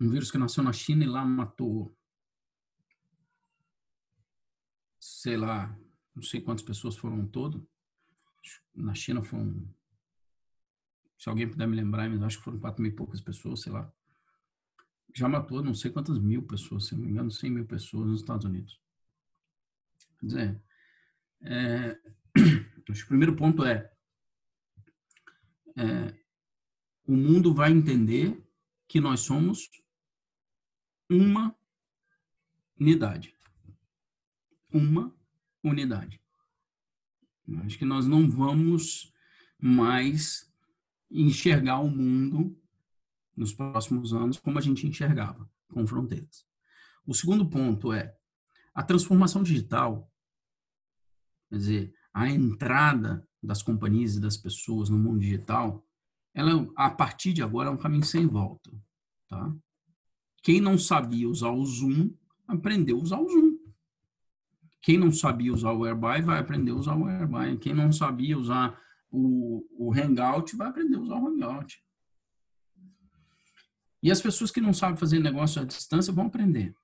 [0.00, 1.96] Um vírus que nasceu na China e lá matou,
[4.98, 5.76] sei lá,
[6.14, 7.68] não sei quantas pessoas foram todo
[8.78, 9.68] na China foram,
[11.18, 13.72] se alguém puder me lembrar, mas acho que foram quatro mil e poucas pessoas, sei
[13.72, 13.92] lá.
[15.14, 18.20] Já matou não sei quantas mil pessoas, se não me engano, 100 mil pessoas nos
[18.20, 18.80] Estados Unidos.
[20.20, 20.62] Quer dizer,
[21.40, 22.00] é,
[22.88, 23.90] o primeiro ponto é,
[25.76, 26.14] é
[27.04, 28.40] o mundo vai entender
[28.86, 29.70] que nós somos
[31.08, 31.54] uma
[32.78, 33.34] unidade.
[34.70, 35.14] Uma
[35.62, 36.20] unidade.
[37.64, 39.12] Acho que nós não vamos
[39.58, 40.50] mais
[41.10, 42.56] enxergar o mundo
[43.34, 46.46] nos próximos anos como a gente enxergava, com fronteiras.
[47.06, 48.14] O segundo ponto é
[48.74, 50.12] a transformação digital,
[51.48, 55.86] quer dizer, a entrada das companhias e das pessoas no mundo digital,
[56.34, 58.70] ela a partir de agora é um caminho sem volta,
[59.28, 59.54] tá?
[60.42, 62.10] Quem não sabia usar o Zoom
[62.46, 63.58] aprendeu a usar o Zoom.
[64.80, 67.58] Quem não sabia usar o Airby vai aprender a usar o Airby.
[67.58, 68.80] Quem não sabia usar
[69.10, 71.82] o, o Hangout vai aprender a usar o Hangout.
[74.02, 76.74] E as pessoas que não sabem fazer negócio à distância vão aprender.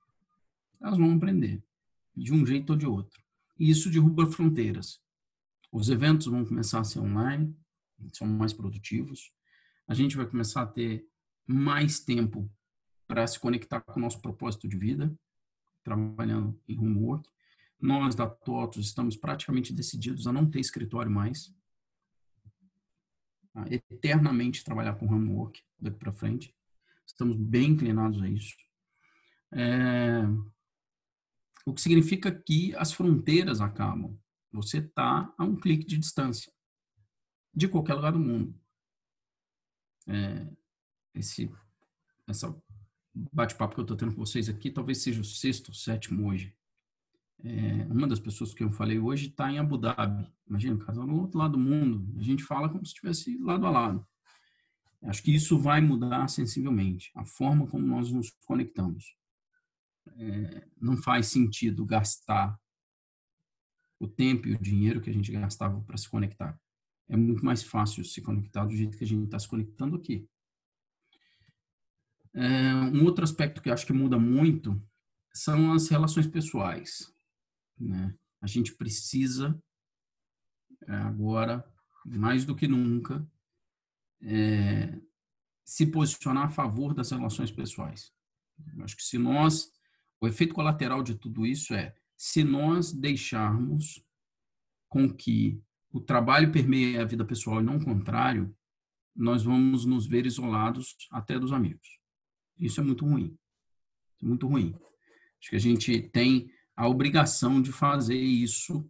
[0.81, 1.63] Elas vão aprender,
[2.15, 3.23] de um jeito ou de outro.
[3.57, 5.01] E isso derruba fronteiras.
[5.71, 7.55] Os eventos vão começar a ser online,
[8.13, 9.31] são mais produtivos.
[9.87, 11.07] A gente vai começar a ter
[11.47, 12.49] mais tempo
[13.07, 15.13] para se conectar com o nosso propósito de vida,
[15.83, 17.29] trabalhando em homework.
[17.79, 21.53] Nós da TOTOS estamos praticamente decididos a não ter escritório mais.
[23.53, 26.53] A eternamente trabalhar com homework daqui para frente.
[27.05, 28.55] Estamos bem inclinados a isso.
[29.51, 30.23] É,
[31.65, 34.19] o que significa que as fronteiras acabam.
[34.51, 36.51] Você está a um clique de distância
[37.53, 38.59] de qualquer lugar do mundo.
[40.07, 40.47] É,
[41.13, 41.49] esse
[42.27, 42.55] essa
[43.15, 46.53] bate-papo que eu estou tendo com vocês aqui talvez seja o sexto, sétimo hoje.
[47.43, 50.27] É, uma das pessoas que eu falei hoje está em Abu Dhabi.
[50.47, 52.13] Imagina, casal no outro lado do mundo.
[52.19, 54.07] A gente fala como se estivesse lado a lado.
[55.03, 59.15] Acho que isso vai mudar sensivelmente a forma como nós nos conectamos.
[60.17, 62.59] É, não faz sentido gastar
[63.99, 66.59] o tempo e o dinheiro que a gente gastava para se conectar.
[67.07, 70.27] É muito mais fácil se conectar do jeito que a gente está se conectando aqui.
[72.35, 74.81] É, um outro aspecto que eu acho que muda muito
[75.33, 77.13] são as relações pessoais.
[77.79, 78.13] Né?
[78.41, 79.57] A gente precisa,
[80.87, 81.65] é, agora,
[82.05, 83.25] mais do que nunca,
[84.21, 84.99] é,
[85.63, 88.13] se posicionar a favor das relações pessoais.
[88.75, 89.71] Eu acho que se nós,
[90.19, 94.03] o efeito colateral de tudo isso é se nós deixarmos
[94.89, 95.61] com que
[95.91, 98.55] o trabalho permeie a vida pessoal e não o contrário,
[99.15, 101.99] nós vamos nos ver isolados até dos amigos.
[102.59, 103.37] Isso é muito ruim.
[104.21, 104.75] É muito ruim.
[105.39, 108.89] Acho que a gente tem a obrigação de fazer isso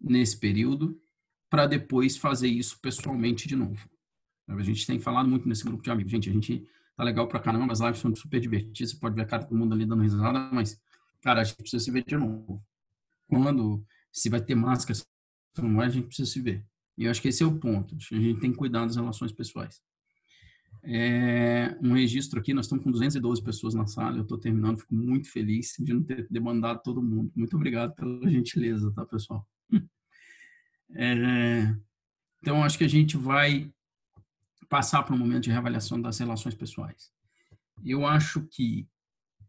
[0.00, 1.00] nesse período
[1.48, 3.88] para depois fazer isso pessoalmente de novo.
[4.48, 6.10] A gente tem falado muito nesse grupo de amigos.
[6.10, 6.66] Gente, a gente
[6.96, 9.56] tá legal pra caramba, as lives são super divertidas, você pode ver a cara do
[9.56, 10.80] mundo ali dando risada, mas,
[11.20, 12.62] cara, a gente precisa se ver de novo.
[13.28, 15.06] Quando, se vai ter máscara, se
[15.58, 16.64] não vai, a gente precisa se ver.
[16.98, 17.94] E eu acho que esse é o ponto.
[17.94, 19.80] A gente tem que cuidar das relações pessoais.
[20.82, 24.94] É, um registro aqui, nós estamos com 212 pessoas na sala, eu estou terminando, fico
[24.94, 27.30] muito feliz de não ter demandado todo mundo.
[27.36, 29.46] Muito obrigado pela gentileza, tá, pessoal?
[30.92, 31.74] É,
[32.40, 33.72] então, acho que a gente vai
[34.68, 37.12] passar para um momento de reavaliação das relações pessoais.
[37.84, 38.88] Eu acho que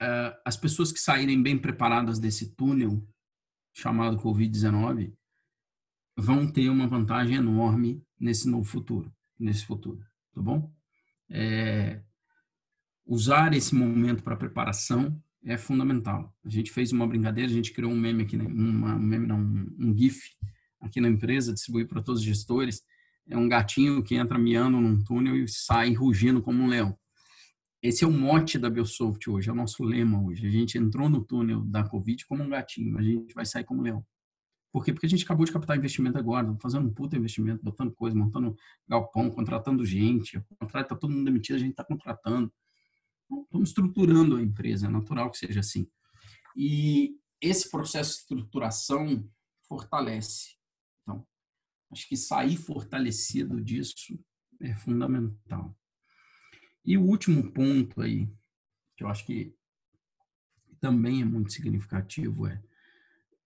[0.02, 3.08] uh, as pessoas que saírem bem preparadas desse túnel
[3.74, 5.14] chamado Covid-19
[6.18, 10.04] vão ter uma vantagem enorme nesse novo futuro, nesse futuro,
[10.34, 10.72] tá bom?
[11.32, 12.02] É,
[13.06, 16.34] usar esse momento para preparação é fundamental.
[16.46, 18.44] A gente fez uma brincadeira, a gente criou um meme aqui, né?
[18.46, 20.20] uma, um meme não, um, GIF
[20.80, 22.82] aqui na empresa, distribuí para todos os gestores,
[23.30, 26.98] é um gatinho que entra miando num túnel e sai rugindo como um leão.
[27.82, 30.46] Esse é o mote da Biosoft hoje, é o nosso lema hoje.
[30.46, 33.82] A gente entrou no túnel da Covid como um gatinho, a gente vai sair como
[33.82, 34.06] um leão.
[34.72, 34.94] Por quê?
[34.94, 38.56] Porque a gente acabou de captar investimento agora, fazendo um puta investimento, botando coisa, montando
[38.88, 40.38] galpão, contratando gente.
[40.38, 42.52] O contrato está todo mundo demitido, a gente está contratando.
[43.44, 45.88] Estamos estruturando a empresa, é natural que seja assim.
[46.56, 49.30] E esse processo de estruturação
[49.68, 50.62] fortalece.
[51.92, 54.18] Acho que sair fortalecido disso
[54.62, 55.78] é fundamental.
[56.86, 58.32] E o último ponto aí,
[58.96, 59.54] que eu acho que
[60.80, 62.64] também é muito significativo, é,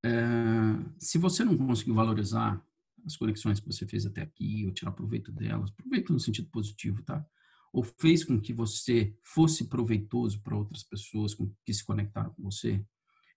[0.06, 2.64] é se você não conseguiu valorizar
[3.06, 7.04] as conexões que você fez até aqui, ou tirar proveito delas, proveito no sentido positivo,
[7.04, 7.26] tá?
[7.72, 12.84] Ou fez com que você fosse proveitoso para outras pessoas que se conectaram com você,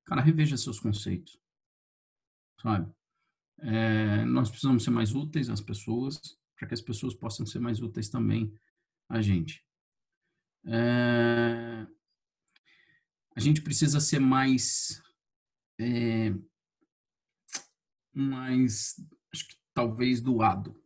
[0.05, 1.39] cara, reveja seus conceitos,
[2.63, 2.91] sabe?
[3.61, 7.83] É, nós precisamos ser mais úteis às pessoas, para que as pessoas possam ser mais
[7.83, 8.53] úteis também
[9.09, 9.65] a gente.
[10.67, 11.87] É,
[13.37, 15.03] a gente precisa ser mais,
[15.79, 16.35] é,
[18.21, 18.97] mais,
[19.33, 20.77] acho que talvez doado.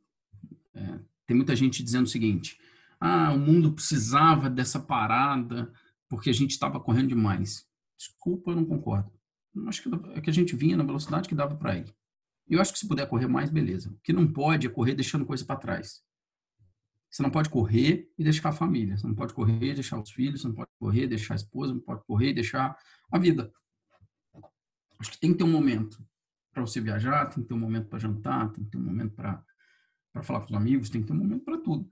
[0.75, 2.59] É, tem muita gente dizendo o seguinte:
[3.01, 5.73] ah, o mundo precisava dessa parada
[6.09, 7.67] porque a gente estava correndo demais.
[7.97, 9.11] Desculpa, eu não concordo.
[9.67, 11.95] Acho que, é que a gente vinha na velocidade que dava para ir.
[12.49, 13.91] Eu acho que se puder correr mais, beleza.
[13.91, 16.03] O que não pode é correr deixando coisa para trás.
[17.11, 18.97] Você não pode correr e deixar a família.
[18.97, 20.41] Você não pode correr e deixar os filhos.
[20.41, 21.75] Você não pode correr e deixar a esposa.
[21.75, 22.77] Não pode correr e deixar
[23.11, 23.53] a vida.
[24.99, 26.03] Acho que tem que ter um momento
[26.53, 29.15] para você viajar, tem que ter um momento para jantar, tem que ter um momento
[29.15, 29.43] para
[30.23, 31.91] falar com os amigos, tem que ter um momento para tudo.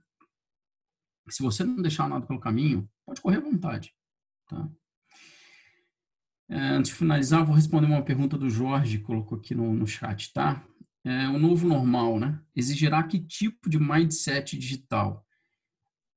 [1.29, 3.93] Se você não deixar nada pelo caminho, pode correr à vontade.
[4.47, 4.69] Tá?
[6.49, 9.87] É, antes de finalizar, vou responder uma pergunta do Jorge, que colocou aqui no, no
[9.87, 10.65] chat, tá?
[11.03, 12.39] É, o novo normal, né?
[12.55, 15.25] Exigirá que tipo de mindset digital?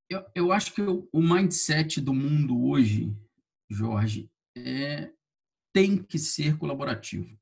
[0.09, 3.15] Eu, eu acho que o, o mindset do mundo hoje,
[3.69, 5.11] Jorge, é,
[5.73, 7.39] tem que ser colaborativo.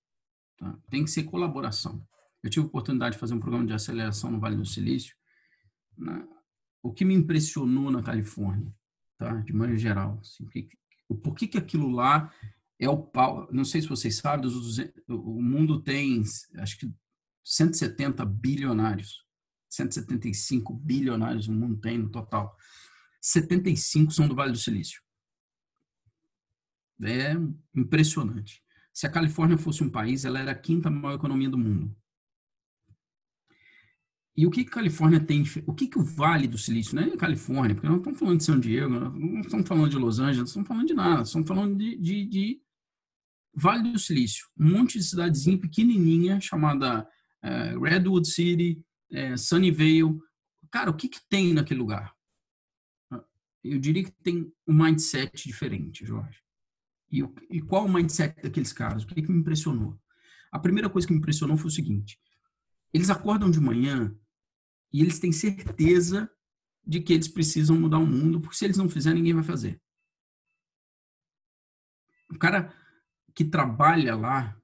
[0.58, 0.78] Tá?
[0.90, 2.06] Tem que ser colaboração.
[2.42, 5.16] Eu tive a oportunidade de fazer um programa de aceleração no Vale do Silício.
[5.98, 6.28] Né?
[6.82, 8.74] O que me impressionou na Califórnia,
[9.18, 9.34] tá?
[9.42, 10.68] de maneira geral, assim, que,
[11.24, 12.32] por que, que aquilo lá
[12.80, 13.48] é o pau.
[13.52, 14.50] Não sei se vocês sabem,
[15.08, 16.22] o mundo tem,
[16.58, 16.94] acho que
[17.44, 19.26] 170 bilionários,
[19.70, 22.56] 175 bilionários o mundo tem no total.
[23.22, 25.02] 75 são do Vale do Silício.
[27.02, 27.34] É
[27.76, 28.63] impressionante.
[28.94, 31.96] Se a Califórnia fosse um país, ela era a quinta maior economia do mundo.
[34.36, 35.44] E o que, a Califórnia tem?
[35.68, 38.44] O que, que o Vale do Silício, não é Califórnia, porque não estamos falando de
[38.44, 41.78] São Diego, não estamos falando de Los Angeles, não estamos falando de nada, estamos falando
[41.78, 42.62] de, de, de
[43.56, 47.08] Vale do Silício, um monte de cidadezinha pequenininha chamada
[47.44, 50.20] é, Redwood City, é, Sunnyvale.
[50.72, 52.12] Cara, o que, que tem naquele lugar?
[53.64, 56.43] Eu diria que tem um mindset diferente, Jorge.
[57.14, 59.04] E, e qual o mindset daqueles caras?
[59.04, 60.02] O que, que me impressionou?
[60.52, 62.20] A primeira coisa que me impressionou foi o seguinte:
[62.92, 64.18] eles acordam de manhã
[64.92, 66.28] e eles têm certeza
[66.84, 69.80] de que eles precisam mudar o mundo, porque se eles não fizerem, ninguém vai fazer.
[72.32, 72.74] O cara
[73.36, 74.60] que trabalha lá,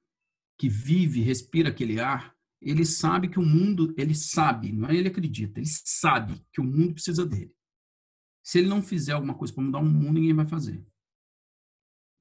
[0.57, 5.07] que vive, respira aquele ar, ele sabe que o mundo, ele sabe, não é ele
[5.07, 7.53] acredita, ele sabe que o mundo precisa dele.
[8.43, 10.83] Se ele não fizer alguma coisa para mudar o mundo, ninguém vai fazer.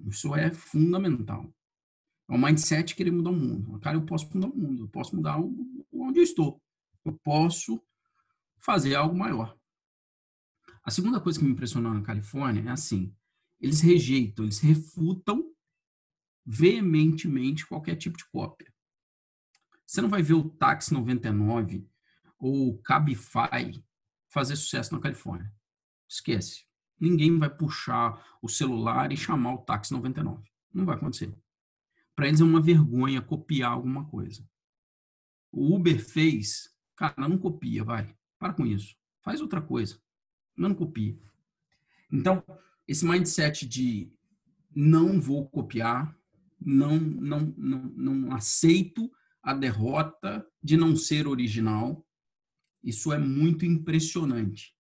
[0.01, 1.53] Isso é fundamental.
[2.28, 3.78] É um mindset querer mudar o mundo.
[3.80, 5.38] Cara, eu posso mudar o mundo, eu posso mudar
[5.92, 6.62] onde eu estou.
[7.05, 7.82] Eu posso
[8.59, 9.57] fazer algo maior.
[10.84, 13.14] A segunda coisa que me impressionou na Califórnia é assim:
[13.61, 15.53] eles rejeitam, eles refutam
[16.44, 18.72] veementemente qualquer tipo de cópia.
[19.86, 21.88] Você não vai ver o Taxi 99
[22.38, 23.82] ou o Cabify
[24.28, 25.53] fazer sucesso na Califórnia.
[26.09, 26.67] Esquece.
[27.01, 30.49] Ninguém vai puxar o celular e chamar o Taxi 99.
[30.72, 31.32] Não vai acontecer.
[32.14, 34.44] Para eles é uma vergonha copiar alguma coisa.
[35.53, 38.14] O Uber fez, cara, não copia, vai.
[38.38, 38.96] Para com isso.
[39.22, 40.01] Faz outra coisa.
[40.57, 41.16] Não copia.
[42.11, 42.42] Então,
[42.86, 44.12] esse mindset de
[44.74, 46.16] não vou copiar,
[46.61, 49.11] não, não, não, não aceito
[49.42, 52.07] a derrota de não ser original,
[52.82, 54.74] isso é muito impressionante.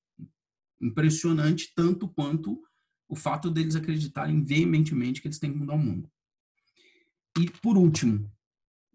[0.80, 2.62] Impressionante tanto quanto
[3.08, 6.10] o fato deles acreditarem veementemente que eles têm que mudar o mundo.
[7.38, 8.30] E, por último,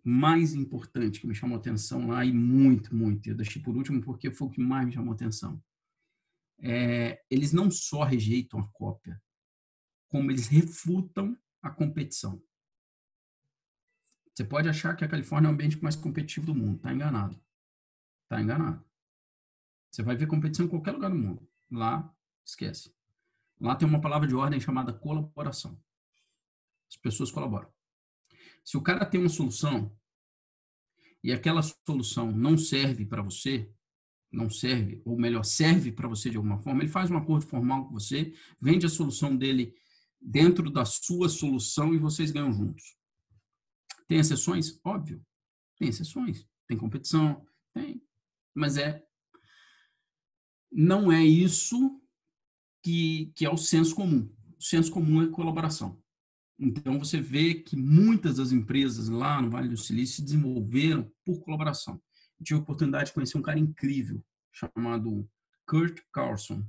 [0.03, 4.31] mais importante que me chamou atenção lá, e muito, muito, eu deixei por último porque
[4.31, 5.63] foi o que mais me chamou atenção.
[6.59, 9.21] É, eles não só rejeitam a cópia,
[10.07, 12.41] como eles refutam a competição.
[14.34, 16.77] Você pode achar que a Califórnia é o ambiente mais competitivo do mundo.
[16.77, 17.39] Está enganado.
[18.23, 18.84] Está enganado.
[19.91, 21.47] Você vai ver competição em qualquer lugar do mundo.
[21.74, 22.15] Lá,
[22.45, 22.93] esquece.
[23.59, 25.82] Lá tem uma palavra de ordem chamada colaboração.
[26.88, 27.67] As pessoas colaboram.
[28.63, 29.97] Se o cara tem uma solução
[31.24, 33.74] e aquela solução não serve para você,
[34.32, 37.88] não serve, ou melhor, serve para você de alguma forma, ele faz um acordo formal
[37.88, 39.76] com você, vende a solução dele
[40.21, 42.95] dentro da sua solução e vocês ganham juntos.
[44.07, 44.80] Tem exceções?
[44.84, 45.26] Óbvio.
[45.78, 46.47] Tem exceções.
[46.67, 47.43] Tem competição?
[47.74, 47.99] Tem.
[48.53, 49.03] Mas é.
[50.74, 52.01] Não é isso
[52.82, 54.30] que, que é o senso comum.
[54.57, 56.01] O senso comum é colaboração.
[56.57, 61.39] Então, você vê que muitas das empresas lá no Vale do Silício se desenvolveram por
[61.41, 62.01] colaboração.
[62.39, 65.30] Eu tive a oportunidade de conhecer um cara incrível chamado
[65.67, 66.65] Kurt Carlson.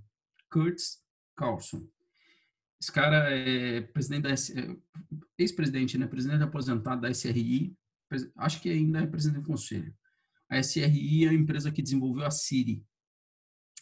[0.51, 0.81] Kurt
[1.37, 1.87] Carlson.
[2.81, 4.77] Esse cara é presidente é,
[5.39, 6.07] ex-presidente, né?
[6.07, 7.75] Presidente aposentado da SRI.
[8.37, 9.95] Acho que ainda é presidente do conselho.
[10.49, 12.85] A SRI é a empresa que desenvolveu a Siri.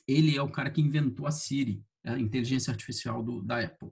[0.06, 3.90] Ele é o cara que inventou a Siri, a inteligência artificial do, da Apple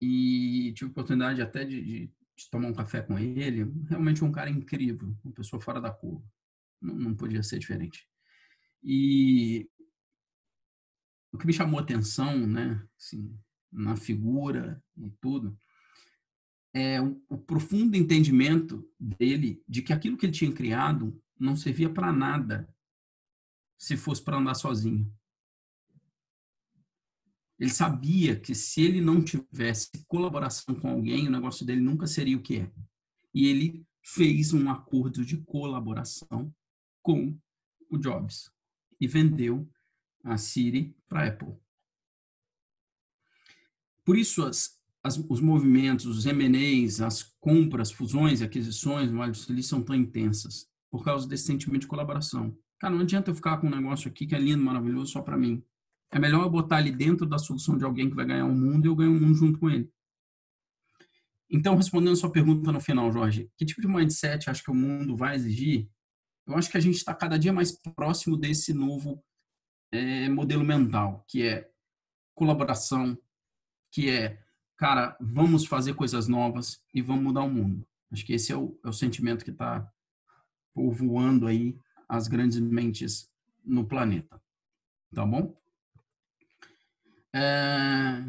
[0.00, 3.72] e tive oportunidade até de, de, de, tomar um café com ele.
[3.88, 6.24] Realmente um cara incrível, uma pessoa fora da curva.
[6.80, 8.06] Não, não podia ser diferente.
[8.82, 9.68] E
[11.32, 13.34] o que me chamou atenção, né, assim,
[13.72, 15.58] na figura e tudo,
[16.74, 21.88] é o, o profundo entendimento dele de que aquilo que ele tinha criado não servia
[21.88, 22.68] para nada
[23.78, 25.12] se fosse para andar sozinho.
[27.58, 32.36] Ele sabia que se ele não tivesse colaboração com alguém, o negócio dele nunca seria
[32.36, 32.72] o que é.
[33.32, 36.54] E ele fez um acordo de colaboração
[37.02, 37.38] com
[37.90, 38.50] o Jobs
[39.00, 39.68] e vendeu
[40.22, 41.54] a Siri para a Apple.
[44.04, 49.32] Por isso, as, as, os movimentos, os M&As, as compras, fusões e aquisições no Vale
[49.32, 52.56] do Silício são tão intensas, por causa desse sentimento de colaboração.
[52.84, 55.38] Cara, não adianta eu ficar com um negócio aqui que é lindo, maravilhoso, só para
[55.38, 55.64] mim.
[56.10, 58.84] É melhor eu botar ele dentro da solução de alguém que vai ganhar o mundo
[58.84, 59.90] e eu ganho o mundo junto com ele.
[61.48, 64.74] Então, respondendo a sua pergunta no final, Jorge, que tipo de mindset acho que o
[64.74, 65.88] mundo vai exigir?
[66.46, 69.24] Eu acho que a gente está cada dia mais próximo desse novo
[69.90, 71.66] é, modelo mental, que é
[72.34, 73.16] colaboração,
[73.90, 74.38] que é,
[74.76, 77.88] cara, vamos fazer coisas novas e vamos mudar o mundo.
[78.12, 79.90] Acho que esse é o, é o sentimento que está
[80.74, 81.78] povoando aí
[82.08, 83.30] as grandes mentes
[83.64, 84.40] no planeta.
[85.14, 85.56] Tá bom?
[87.34, 88.22] É...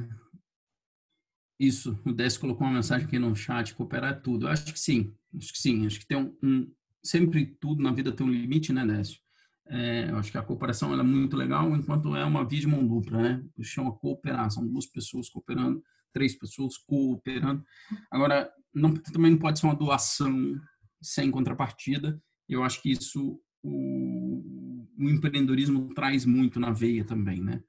[1.60, 4.46] Isso, o Décio colocou uma mensagem aqui no chat, cooperar é tudo.
[4.46, 6.74] Eu acho que sim, acho que sim, acho que tem um, um
[7.04, 9.20] sempre tudo na vida tem um limite, né, Décio?
[9.68, 12.86] É, eu acho que a cooperação é muito legal, enquanto é uma via de mão
[12.86, 13.44] dupla, né?
[13.62, 15.82] Chama cooperar, são duas pessoas cooperando,
[16.14, 17.64] três pessoas cooperando.
[18.12, 20.56] Agora, não, também não pode ser uma doação
[21.02, 22.22] sem contrapartida.
[22.48, 27.64] Eu acho que isso o, o empreendedorismo traz muito na veia também, né?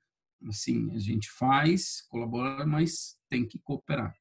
[0.46, 4.14] Assim, a gente faz, colabora, mas tem que cooperar.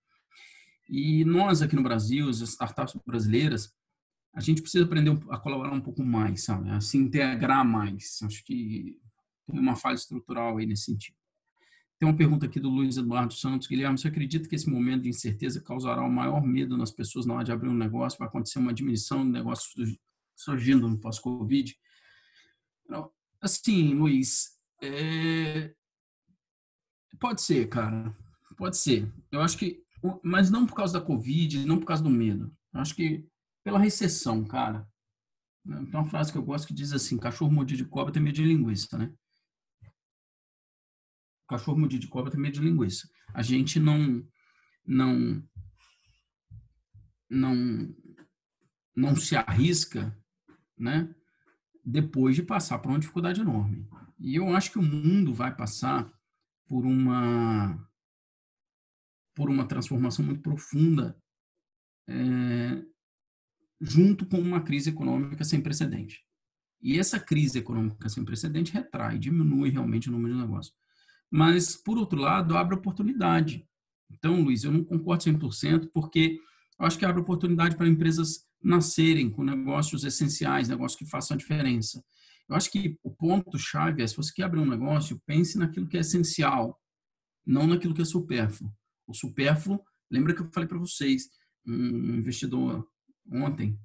[0.90, 3.74] E nós aqui no Brasil, as startups brasileiras,
[4.34, 6.70] a gente precisa aprender a colaborar um pouco mais, sabe?
[6.70, 8.20] A se integrar mais.
[8.24, 8.98] Acho que
[9.48, 11.16] tem uma falha estrutural aí nesse sentido.
[11.98, 13.68] Tem uma pergunta aqui do Luiz Eduardo Santos.
[13.68, 17.36] Guilherme, você acredita que esse momento de incerteza causará o maior medo nas pessoas na
[17.36, 18.20] hora de abrir um negócio?
[18.20, 19.72] Vai acontecer uma diminuição do negócio
[20.36, 21.76] surgindo no pós-Covid?
[23.42, 25.76] Assim, Luiz, é,
[27.20, 28.16] Pode ser, cara.
[28.58, 29.12] Pode ser.
[29.32, 29.84] Eu acho que,
[30.24, 32.56] mas não por causa da Covid, não por causa do medo.
[32.74, 33.28] Eu acho que
[33.64, 34.88] pela recessão, cara.
[35.66, 38.36] Tem uma frase que eu gosto que diz assim: cachorro mordido de cobra tem medo
[38.36, 39.14] de linguiça, né?
[41.48, 43.10] Cachorro mordido de cobra tem medo de linguiça.
[43.34, 44.26] A gente não,
[44.86, 45.44] não,
[47.30, 47.96] não,
[48.96, 50.16] não se arrisca,
[50.78, 51.14] né?
[51.84, 53.88] Depois de passar por uma dificuldade enorme.
[54.20, 56.12] E eu acho que o mundo vai passar
[56.68, 57.88] por uma
[59.36, 61.18] por uma transformação muito profunda
[62.08, 62.82] é,
[63.82, 66.24] junto com uma crise econômica sem precedente.
[66.82, 70.76] E essa crise econômica sem precedente retrai, diminui realmente o número de negócios.
[71.30, 73.68] Mas, por outro lado, abre oportunidade.
[74.10, 76.40] Então, Luiz, eu não concordo 100%, porque
[76.80, 81.38] eu acho que abre oportunidade para empresas nascerem com negócios essenciais, negócios que façam a
[81.38, 82.04] diferença.
[82.50, 85.98] Eu acho que o ponto-chave é, se você quer abrir um negócio, pense naquilo que
[85.98, 86.80] é essencial,
[87.46, 88.72] não naquilo que é supérfluo.
[89.08, 89.80] O supérfluo,
[90.12, 91.30] lembra que eu falei para vocês,
[91.66, 92.88] um investidor
[93.32, 93.80] ontem,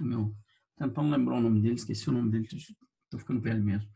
[0.00, 0.34] meu,
[0.76, 3.90] tentando lembrar o nome dele, esqueci o nome dele, estou ficando velho mesmo.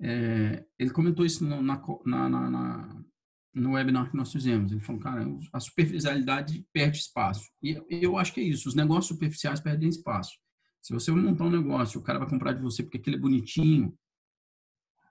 [0.00, 3.04] É, ele comentou isso na, na, na,
[3.52, 4.70] no webinar que nós fizemos.
[4.70, 7.48] Ele falou, cara, a superficialidade perde espaço.
[7.62, 10.38] E eu acho que é isso, os negócios superficiais perdem espaço.
[10.82, 13.96] Se você montar um negócio, o cara vai comprar de você porque aquele é bonitinho,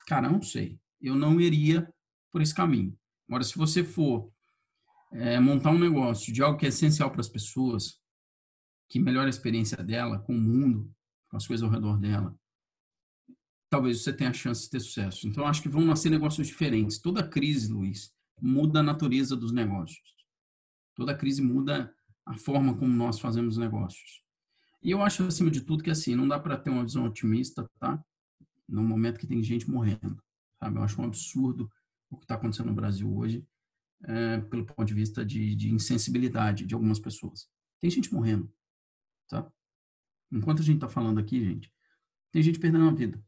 [0.07, 0.79] cara, não sei.
[0.99, 1.87] Eu não iria
[2.31, 2.97] por esse caminho.
[3.27, 4.31] Agora, se você for
[5.11, 7.99] é, montar um negócio de algo que é essencial para as pessoas,
[8.89, 10.91] que melhora a experiência dela com o mundo,
[11.29, 12.35] com as coisas ao redor dela,
[13.69, 15.27] talvez você tenha a chance de ter sucesso.
[15.27, 16.99] Então, acho que vão nascer negócios diferentes.
[16.99, 18.11] Toda crise, Luiz,
[18.41, 20.15] muda a natureza dos negócios.
[20.95, 21.93] Toda crise muda
[22.25, 24.21] a forma como nós fazemos negócios.
[24.81, 27.69] E eu acho, acima de tudo, que assim, não dá para ter uma visão otimista,
[27.79, 28.03] tá?
[28.67, 30.21] No momento que tem gente morrendo,
[30.59, 30.77] sabe?
[30.77, 31.69] Eu acho um absurdo
[32.09, 33.45] o que está acontecendo no Brasil hoje,
[34.05, 37.47] é, pelo ponto de vista de, de insensibilidade de algumas pessoas.
[37.79, 38.51] Tem gente morrendo
[39.29, 39.49] tá?
[40.31, 41.71] Enquanto a gente está falando aqui, gente,
[42.31, 43.23] tem gente perdendo a vida.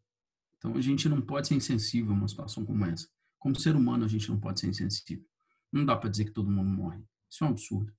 [0.58, 3.08] Então a gente não pode ser insensível a uma situação como essa.
[3.42, 5.28] Como ser humano, a gente não pode ser insensível.
[5.74, 7.04] Não dá para dizer que todo mundo morre.
[7.28, 7.92] Isso é um absurdo.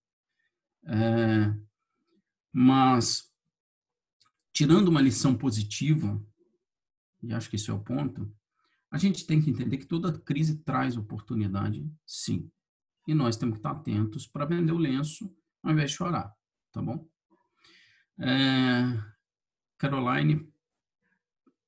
[0.85, 1.53] É,
[2.53, 3.29] mas,
[4.53, 6.25] tirando uma lição positiva,
[7.21, 8.33] e acho que esse é o ponto,
[8.89, 12.49] a gente tem que entender que toda crise traz oportunidade, sim.
[13.09, 16.33] E nós temos que estar atentos para vender o lenço ao invés de chorar,
[16.71, 17.05] tá bom?
[18.21, 18.97] É,
[19.77, 20.52] Caroline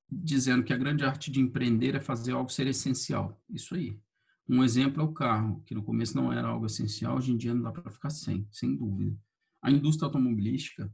[0.09, 3.41] dizendo que a grande arte de empreender é fazer algo ser essencial.
[3.49, 3.99] Isso aí.
[4.47, 7.53] Um exemplo é o carro, que no começo não era algo essencial, hoje em dia
[7.53, 9.17] não dá para ficar sem, sem dúvida.
[9.61, 10.93] A indústria automobilística,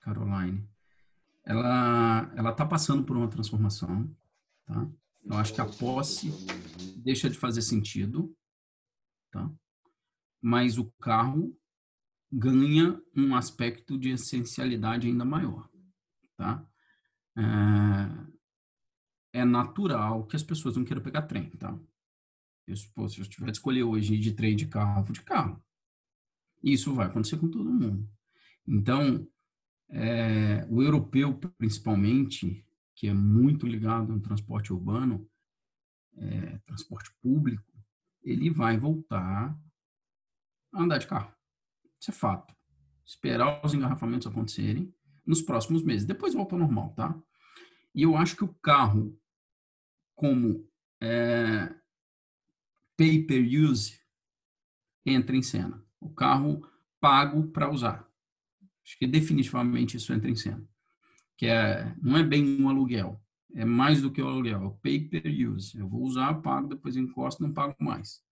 [0.00, 0.68] Caroline,
[1.44, 4.08] ela ela está passando por uma transformação,
[4.64, 4.88] tá?
[5.24, 6.30] Eu acho que a posse
[6.96, 8.34] deixa de fazer sentido,
[9.32, 9.50] tá?
[10.40, 11.58] Mas o carro
[12.32, 15.68] ganha um aspecto de essencialidade ainda maior,
[16.36, 16.64] tá?
[17.36, 17.40] É,
[19.40, 21.78] é natural que as pessoas não queiram pegar trem, tá?
[22.66, 25.62] Eu, pô, se eu tiver de escolher hoje de trem de carro, vou de carro.
[26.62, 28.08] Isso vai acontecer com todo mundo.
[28.66, 29.26] Então,
[29.88, 35.28] é, o europeu, principalmente, que é muito ligado no transporte urbano,
[36.16, 37.72] é, transporte público,
[38.22, 39.58] ele vai voltar
[40.72, 41.34] a andar de carro.
[41.98, 42.54] Isso é fato.
[43.04, 44.94] Esperar os engarrafamentos acontecerem
[45.26, 46.06] nos próximos meses.
[46.06, 47.18] Depois volta ao normal, tá?
[47.94, 49.18] E eu acho que o carro,
[50.14, 50.68] como
[51.00, 51.74] é,
[52.96, 53.98] pay per use,
[55.04, 55.84] entra em cena.
[56.00, 56.66] O carro
[57.00, 58.08] pago para usar.
[58.84, 60.64] Acho que definitivamente isso entra em cena.
[61.36, 63.20] Que é, não é bem um aluguel.
[63.54, 64.62] É mais do que o aluguel.
[64.62, 65.78] É o pay per use.
[65.78, 68.22] Eu vou usar, pago, depois encosto, não pago mais.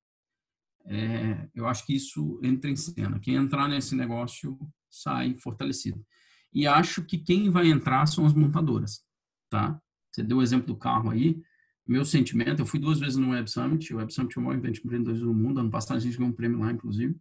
[0.84, 3.18] É, eu acho que isso entra em cena.
[3.18, 4.58] Quem entrar nesse negócio
[4.90, 6.04] sai fortalecido.
[6.52, 9.04] E acho que quem vai entrar são as montadoras,
[9.50, 9.80] tá?
[10.10, 11.40] Você deu o exemplo do carro aí.
[11.86, 13.94] Meu sentimento, eu fui duas vezes no Web Summit.
[13.94, 15.60] O Web Summit é o maior evento de empreendedorismo do mundo.
[15.60, 17.18] Ano passado a gente ganhou um prêmio lá, inclusive.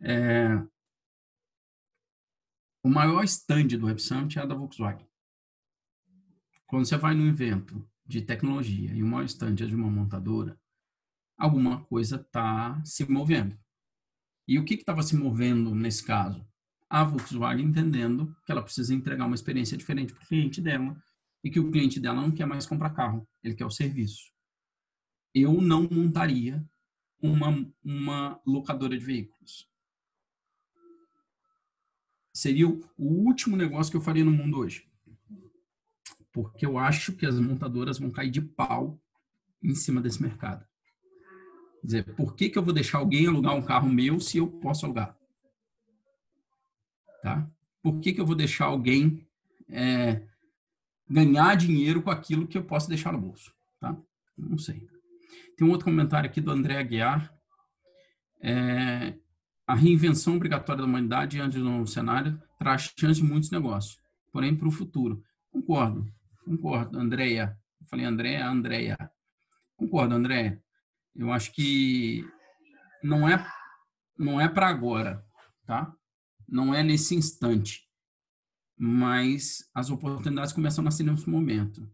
[0.00, 0.62] É...
[2.82, 5.06] O maior stand do Web Summit é a da Volkswagen.
[6.66, 10.58] Quando você vai num evento de tecnologia e o maior stand é de uma montadora,
[11.36, 13.58] alguma coisa está se movendo.
[14.46, 16.46] E o que estava se movendo nesse caso?
[16.94, 20.96] A Volkswagen entendendo que ela precisa entregar uma experiência diferente para o cliente dela
[21.42, 24.30] e que o cliente dela não quer mais comprar carro, ele quer o serviço.
[25.34, 26.64] Eu não montaria
[27.20, 27.48] uma,
[27.82, 29.68] uma locadora de veículos.
[32.32, 34.88] Seria o último negócio que eu faria no mundo hoje.
[36.32, 39.02] Porque eu acho que as montadoras vão cair de pau
[39.60, 40.64] em cima desse mercado
[41.80, 44.46] Quer dizer, por que, que eu vou deixar alguém alugar um carro meu se eu
[44.46, 45.18] posso alugar?
[47.24, 47.50] Tá?
[47.82, 49.26] Por que, que eu vou deixar alguém
[49.70, 50.22] é,
[51.08, 53.50] ganhar dinheiro com aquilo que eu posso deixar no bolso?
[53.80, 53.96] Tá?
[54.36, 54.86] Não sei.
[55.56, 57.34] Tem um outro comentário aqui do André Aguiar.
[58.42, 59.14] É,
[59.66, 63.98] a reinvenção obrigatória da humanidade antes do novo cenário traz chance de muitos negócios,
[64.30, 65.24] porém para o futuro.
[65.50, 66.06] Concordo,
[66.44, 67.58] concordo, Andréia.
[67.80, 68.98] Eu falei Andréia, Andréia.
[69.78, 70.62] Concordo, Andréia.
[71.16, 72.22] Eu acho que
[73.02, 73.42] não é
[74.18, 75.24] não é para agora,
[75.64, 75.90] tá?
[76.48, 77.88] Não é nesse instante.
[78.76, 81.88] Mas as oportunidades começam a nascer nesse momento.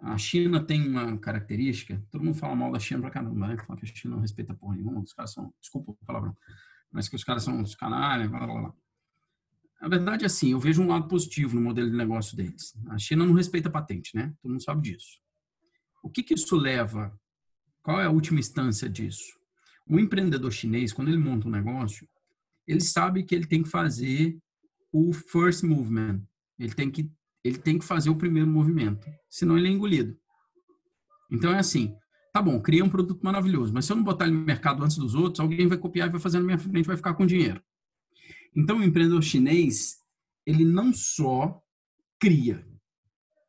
[0.00, 3.56] A China tem uma característica, todo mundo fala mal da China pra caramba, né?
[3.58, 6.36] Fala que a China não respeita porra nenhuma, os caras são, desculpa o palavrão,
[6.92, 8.74] mas que os caras são os canalhas, blá, blá, blá.
[9.80, 12.76] A verdade é assim, eu vejo um lado positivo no modelo de negócio deles.
[12.88, 14.32] A China não respeita patente, né?
[14.40, 15.20] Todo mundo sabe disso.
[16.02, 17.18] O que que isso leva?
[17.82, 19.38] Qual é a última instância disso?
[19.86, 22.08] O empreendedor chinês, quando ele monta um negócio,
[22.68, 24.38] ele sabe que ele tem que fazer
[24.92, 26.20] o first movement.
[26.58, 27.10] Ele tem que
[27.42, 30.18] ele tem que fazer o primeiro movimento, senão ele é engolido.
[31.30, 31.96] Então é assim,
[32.32, 34.98] tá bom, cria um produto maravilhoso, mas se eu não botar ele no mercado antes
[34.98, 37.62] dos outros, alguém vai copiar e vai fazer na minha frente, vai ficar com dinheiro.
[38.54, 39.98] Então o empreendedor chinês,
[40.44, 41.62] ele não só
[42.18, 42.66] cria,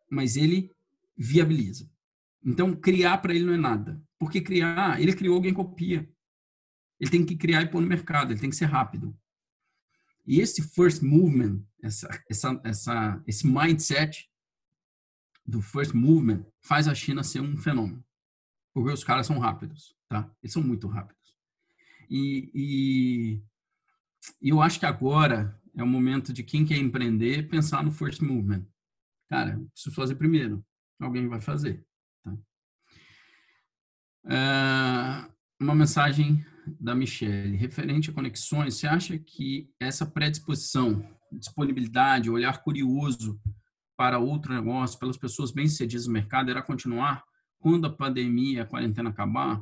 [0.10, 0.72] mas ele
[1.18, 1.90] viabiliza.
[2.46, 6.08] Então criar para ele não é nada, porque criar, ele criou, alguém copia.
[7.00, 9.18] Ele tem que criar e pôr no mercado, ele tem que ser rápido.
[10.26, 14.30] E esse first movement, essa, essa, essa, esse mindset
[15.46, 18.04] do first movement faz a China ser um fenômeno.
[18.74, 20.32] Porque os caras são rápidos, tá?
[20.44, 21.36] Eles são muito rápidos.
[22.10, 23.44] E, e,
[24.42, 28.66] eu acho que agora é o momento de quem quer empreender pensar no first movement.
[29.28, 30.64] Cara, preciso fazer primeiro.
[31.00, 31.86] Alguém vai fazer.
[32.24, 32.38] Tá?
[34.26, 36.46] É, uma mensagem
[36.80, 43.40] da Michelle, referente a conexões, você acha que essa predisposição, disponibilidade, olhar curioso
[43.98, 47.24] para outro negócio, pelas pessoas bem-sucedidas no mercado, irá continuar
[47.60, 49.62] quando a pandemia, a quarentena acabar?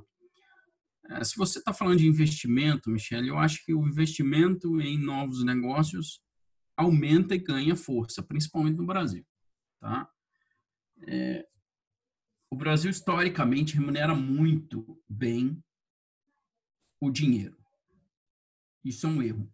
[1.09, 5.43] É, se você está falando de investimento, Michelle, eu acho que o investimento em novos
[5.43, 6.21] negócios
[6.75, 9.25] aumenta e ganha força, principalmente no Brasil.
[9.79, 10.07] Tá?
[11.07, 11.45] É,
[12.51, 15.61] o Brasil, historicamente, remunera muito bem
[16.99, 17.57] o dinheiro.
[18.83, 19.53] Isso é um erro.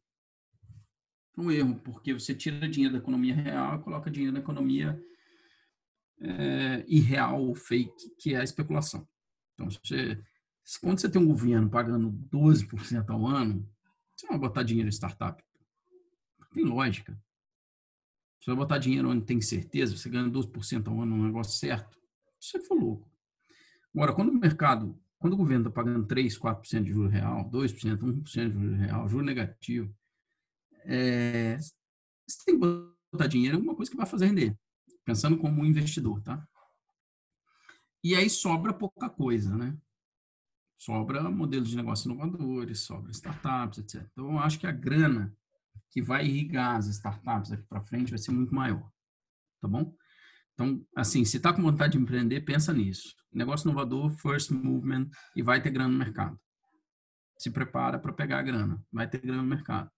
[1.38, 5.02] Um erro, porque você tira dinheiro da economia real e coloca dinheiro na economia
[6.20, 9.08] é, irreal ou fake, que é a especulação.
[9.54, 10.24] Então, você,
[10.82, 13.68] quando você tem um governo pagando 12% ao ano,
[14.16, 15.44] você não vai botar dinheiro em startup.
[16.54, 17.20] Tem lógica.
[18.40, 21.98] Você vai botar dinheiro onde tem certeza, você ganha 12% ao ano no negócio certo,
[22.40, 23.10] você for louco.
[23.96, 27.98] Agora, quando o mercado quando o governo está pagando 3%, 4% de juros real, 2%,
[27.98, 29.96] 1% de juros real, juro negativo,
[30.84, 31.58] é,
[32.28, 32.68] você tem que
[33.10, 34.54] botar dinheiro em alguma coisa que vai fazer render,
[35.06, 36.46] pensando como um investidor, tá?
[38.04, 39.78] E aí sobra pouca coisa, né?
[40.78, 44.06] Sobra modelos de negócio inovadores, sobra startups, etc.
[44.12, 45.34] Então, eu acho que a grana
[45.90, 48.92] que vai irrigar as startups aqui para frente vai ser muito maior,
[49.62, 49.96] tá bom?
[50.54, 53.16] Então, assim, se está com vontade de empreender, pensa nisso.
[53.32, 56.40] Negócio inovador, first movement, e vai ter grana no mercado.
[57.40, 59.90] Se prepara para pegar a grana, vai ter grana no mercado.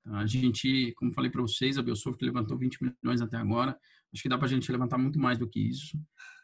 [0.00, 3.78] Então, a gente, como falei para vocês, a Belsoft levantou 20 milhões até agora.
[4.12, 5.98] Acho que dá para a gente levantar muito mais do que isso.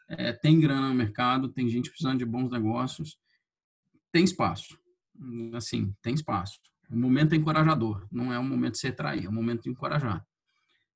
[0.07, 3.17] É, tem grana no mercado, tem gente precisando de bons negócios.
[4.11, 4.77] Tem espaço.
[5.53, 6.59] Assim, tem espaço.
[6.89, 8.07] O momento é encorajador.
[8.11, 10.25] Não é um momento de se trair, é um momento de encorajar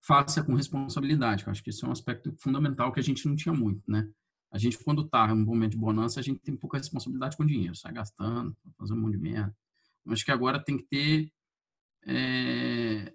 [0.06, 1.46] faça com responsabilidade.
[1.46, 4.08] Eu acho que isso é um aspecto fundamental que a gente não tinha muito, né?
[4.52, 7.44] A gente, quando está em um momento de bonança, a gente tem pouca responsabilidade com
[7.44, 9.56] o dinheiro, sai gastando, fazendo um monte de merda.
[10.06, 11.34] Eu acho que agora tem que ter
[12.06, 13.14] é,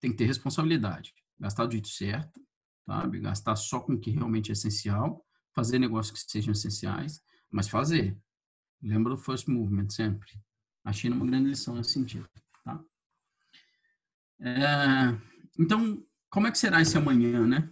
[0.00, 2.40] tem que ter responsabilidade, gastar do jeito certo,
[2.86, 3.20] sabe?
[3.20, 5.24] Gastar só com o que realmente é essencial,
[5.54, 7.20] fazer negócios que sejam essenciais,
[7.50, 8.18] mas fazer.
[8.82, 10.28] Lembra do first movement sempre.
[10.84, 12.28] A China é uma grande lição nesse sentido,
[12.64, 12.82] tá?
[14.40, 17.70] É, então, como é que será esse amanhã, né?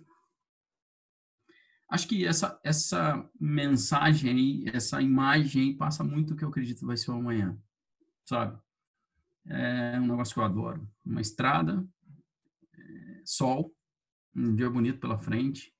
[1.91, 6.87] Acho que essa, essa mensagem aí, essa imagem aí passa muito o que eu acredito
[6.87, 7.57] vai ser o amanhã,
[8.25, 8.59] sabe?
[9.47, 10.89] É um negócio que eu adoro.
[11.05, 11.87] Uma estrada,
[12.73, 13.73] é, sol,
[14.35, 15.73] um dia bonito pela frente.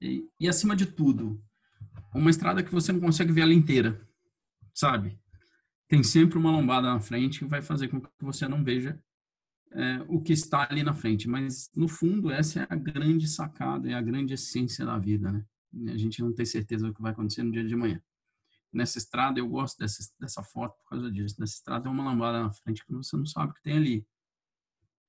[0.00, 1.42] E, e, acima de tudo,
[2.14, 4.06] uma estrada que você não consegue ver ela inteira,
[4.74, 5.18] sabe?
[5.88, 9.02] Tem sempre uma lombada na frente que vai fazer com que você não veja
[9.72, 11.28] é, o que está ali na frente.
[11.28, 15.44] Mas, no fundo, essa é a grande sacada, é a grande essência da vida, né?
[15.92, 18.02] A gente não tem certeza do que vai acontecer no dia de amanhã.
[18.72, 21.36] nessa estrada, eu gosto dessa, dessa foto por causa disso.
[21.38, 24.06] Nessa estrada é uma lambada na frente que você não sabe o que tem ali.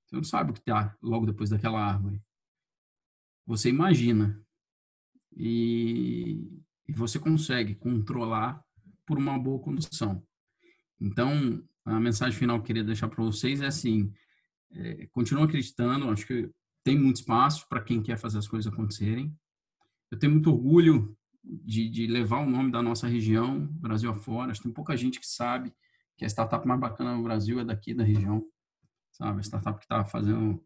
[0.06, 2.22] Você não sabe o que está logo depois daquela árvore.
[3.45, 4.41] Você imagina.
[5.36, 8.64] E, e você consegue controlar
[9.06, 10.26] por uma boa condução.
[10.99, 14.14] Então, a mensagem final que eu queria deixar para vocês é assim:
[14.72, 16.50] é, continua acreditando, acho que
[16.84, 19.36] tem muito espaço para quem quer fazer as coisas acontecerem.
[20.12, 24.52] Eu tenho muito orgulho de, de, levar o nome da nossa região, Brasil afora.
[24.52, 25.74] Acho que tem pouca gente que sabe
[26.18, 28.46] que a startup mais bacana no Brasil é daqui da região,
[29.12, 29.40] sabe?
[29.40, 30.64] A startup que está fazendo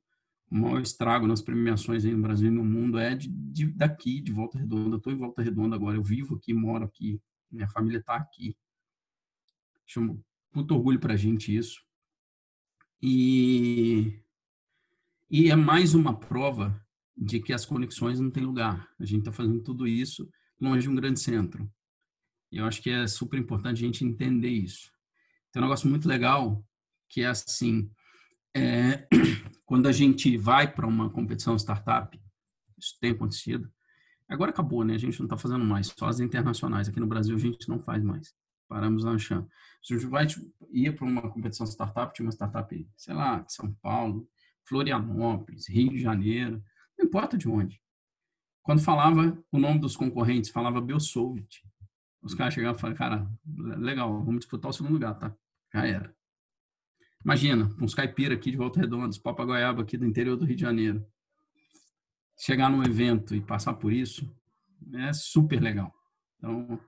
[0.50, 4.32] o maior estrago nas premiações no Brasil e no mundo é de, de daqui, de
[4.32, 4.98] Volta Redonda.
[4.98, 7.22] Estou em Volta Redonda agora, eu vivo aqui, moro aqui,
[7.52, 8.56] minha família está aqui.
[9.86, 10.24] Chamo
[10.54, 11.82] muito orgulho para a gente isso.
[13.06, 14.18] E,
[15.30, 16.82] e é mais uma prova
[17.18, 18.90] de que as conexões não têm lugar.
[18.98, 21.70] A gente está fazendo tudo isso longe de um grande centro.
[22.50, 24.90] E eu acho que é super importante a gente entender isso.
[25.52, 26.66] Tem um negócio muito legal
[27.10, 27.92] que é assim,
[28.56, 29.06] é,
[29.66, 32.18] quando a gente vai para uma competição startup,
[32.80, 33.70] isso tem acontecido,
[34.30, 34.96] agora acabou, né?
[34.96, 36.88] A gente não está fazendo mais, só as internacionais.
[36.88, 38.34] Aqui no Brasil a gente não faz mais.
[38.74, 39.48] Paramos na chão.
[39.84, 40.26] Se a gente vai
[40.72, 44.28] ir para uma competição startup, tinha uma startup, sei lá, de São Paulo,
[44.64, 46.60] Florianópolis, Rio de Janeiro,
[46.98, 47.80] não importa de onde.
[48.64, 51.64] Quando falava o nome dos concorrentes, falava Belsolvit.
[52.20, 53.32] Os caras chegavam e falavam, cara,
[53.78, 55.36] legal, vamos disputar o segundo lugar, tá?
[55.72, 56.16] Já era.
[57.24, 60.64] Imagina, uns caipira aqui de Volta Redonda, os Goiaba aqui do interior do Rio de
[60.64, 61.06] Janeiro.
[62.40, 64.36] Chegar num evento e passar por isso
[64.96, 65.94] é super legal.
[66.40, 66.80] Então,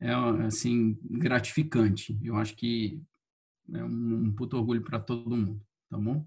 [0.00, 0.12] é
[0.46, 2.18] assim, gratificante.
[2.22, 3.02] Eu acho que
[3.72, 5.60] é um puto orgulho para todo mundo,
[5.90, 6.26] tá bom?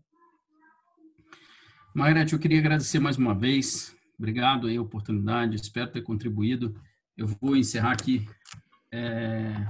[1.93, 6.80] Margarete, eu queria agradecer mais uma vez Obrigado aí a oportunidade, espero ter contribuído.
[7.18, 8.30] Eu vou encerrar aqui.
[8.91, 9.68] É...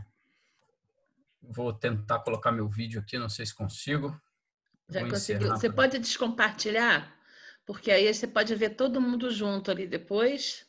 [1.42, 4.14] Vou tentar colocar meu vídeo aqui, não sei se consigo.
[4.90, 5.48] Já conseguiu.
[5.48, 7.18] Você pode descompartilhar?
[7.66, 10.68] Porque aí você pode ver todo mundo junto ali depois.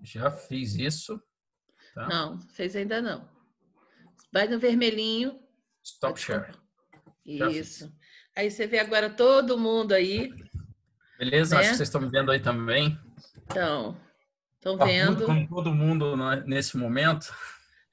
[0.00, 1.22] Já fiz isso.
[1.94, 2.06] Tá?
[2.06, 3.28] Não, fez ainda não.
[4.32, 5.38] Vai no vermelhinho.
[5.84, 6.54] Stop share.
[7.24, 7.92] Isso.
[8.34, 10.32] Aí você vê agora todo mundo aí.
[11.18, 11.54] Beleza?
[11.54, 11.60] Né?
[11.60, 12.98] Acho que vocês estão me vendo aí também.
[13.44, 13.96] Então,
[14.54, 15.26] estão vendo.
[15.26, 16.16] Com todo mundo
[16.46, 17.32] nesse momento.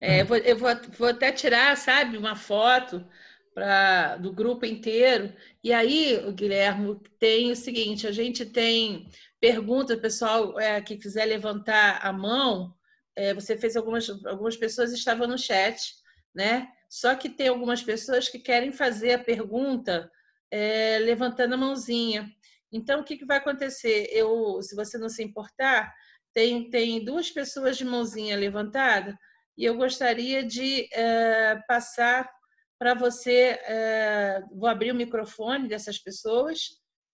[0.02, 3.06] É, eu, vou, eu vou, vou, até tirar, sabe, uma foto
[3.54, 5.34] pra, do grupo inteiro.
[5.62, 9.10] E aí, o Guilherme, tem o seguinte: a gente tem
[9.42, 12.74] perguntas, pessoal é, que quiser levantar a mão.
[13.20, 15.94] É, você fez algumas, algumas pessoas estavam no chat,
[16.34, 16.72] né?
[16.90, 20.10] Só que tem algumas pessoas que querem fazer a pergunta
[20.50, 22.32] é, levantando a mãozinha.
[22.72, 24.08] Então, o que, que vai acontecer?
[24.10, 25.94] Eu, se você não se importar,
[26.34, 29.20] tem, tem duas pessoas de mãozinha levantada
[29.58, 32.32] e eu gostaria de é, passar
[32.80, 33.60] para você.
[33.66, 36.70] É, vou abrir o microfone dessas pessoas,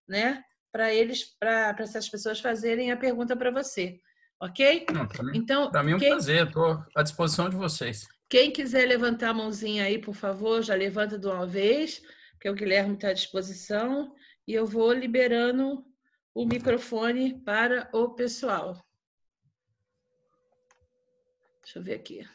[0.08, 0.44] né?
[0.72, 4.00] Para eles, para essas pessoas fazerem a pergunta para você,
[4.40, 4.86] ok?
[4.94, 6.48] Não, mim, então, para mim é um quem, prazer.
[6.48, 8.08] Estou à disposição de vocês.
[8.30, 12.02] Quem quiser levantar a mãozinha aí, por favor, já levanta de uma vez,
[12.32, 14.16] porque o Guilherme está à disposição
[14.48, 15.86] e eu vou liberando
[16.34, 18.86] o microfone para o pessoal.
[21.64, 22.28] Deixa eu ver aqui.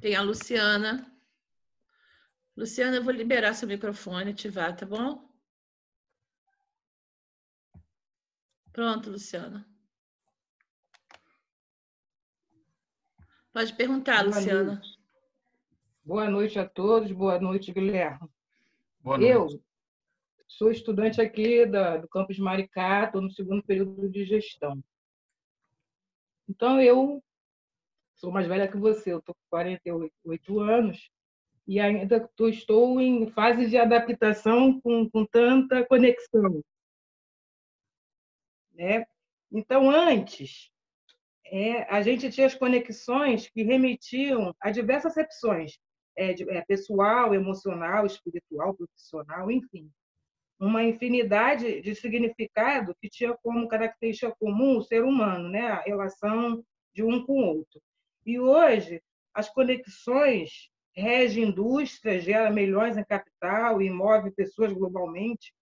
[0.00, 1.12] Tem a Luciana.
[2.56, 5.27] Luciana, eu vou liberar seu microfone, ativar, tá bom?
[8.78, 9.66] Pronto, Luciana.
[13.52, 14.74] Pode perguntar, Boa Luciana.
[14.74, 14.98] Noite.
[16.04, 18.30] Boa noite a todos, boa noite, Guilherme.
[19.00, 19.32] Boa noite.
[19.32, 19.48] Eu
[20.46, 24.80] sou estudante aqui da, do campus Maricá, estou no segundo período de gestão.
[26.48, 27.20] Então, eu
[28.14, 31.10] sou mais velha que você, eu estou com 48 anos
[31.66, 36.62] e ainda tô, estou em fase de adaptação com, com tanta conexão.
[38.78, 39.04] Né?
[39.50, 40.70] Então, antes,
[41.46, 45.78] é, a gente tinha as conexões que remetiam a diversas opções
[46.16, 49.90] é, é, pessoal, emocional, espiritual, profissional, enfim.
[50.60, 55.66] Uma infinidade de significado que tinha como característica comum o ser humano, né?
[55.68, 56.64] a relação
[56.94, 57.80] de um com o outro.
[58.26, 59.02] E hoje,
[59.34, 65.52] as conexões regem indústrias, gera milhões em capital e move pessoas globalmente.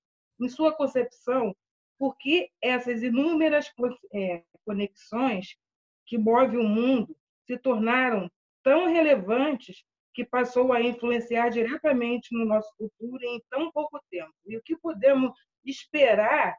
[0.40, 1.54] Em sua concepção,
[1.98, 3.72] por que essas inúmeras
[4.12, 5.56] é, conexões
[6.04, 7.16] que movem o mundo
[7.46, 8.30] se tornaram
[8.62, 14.32] tão relevantes que passou a influenciar diretamente no nosso futuro em tão pouco tempo.
[14.46, 15.32] E o que podemos
[15.64, 16.56] esperar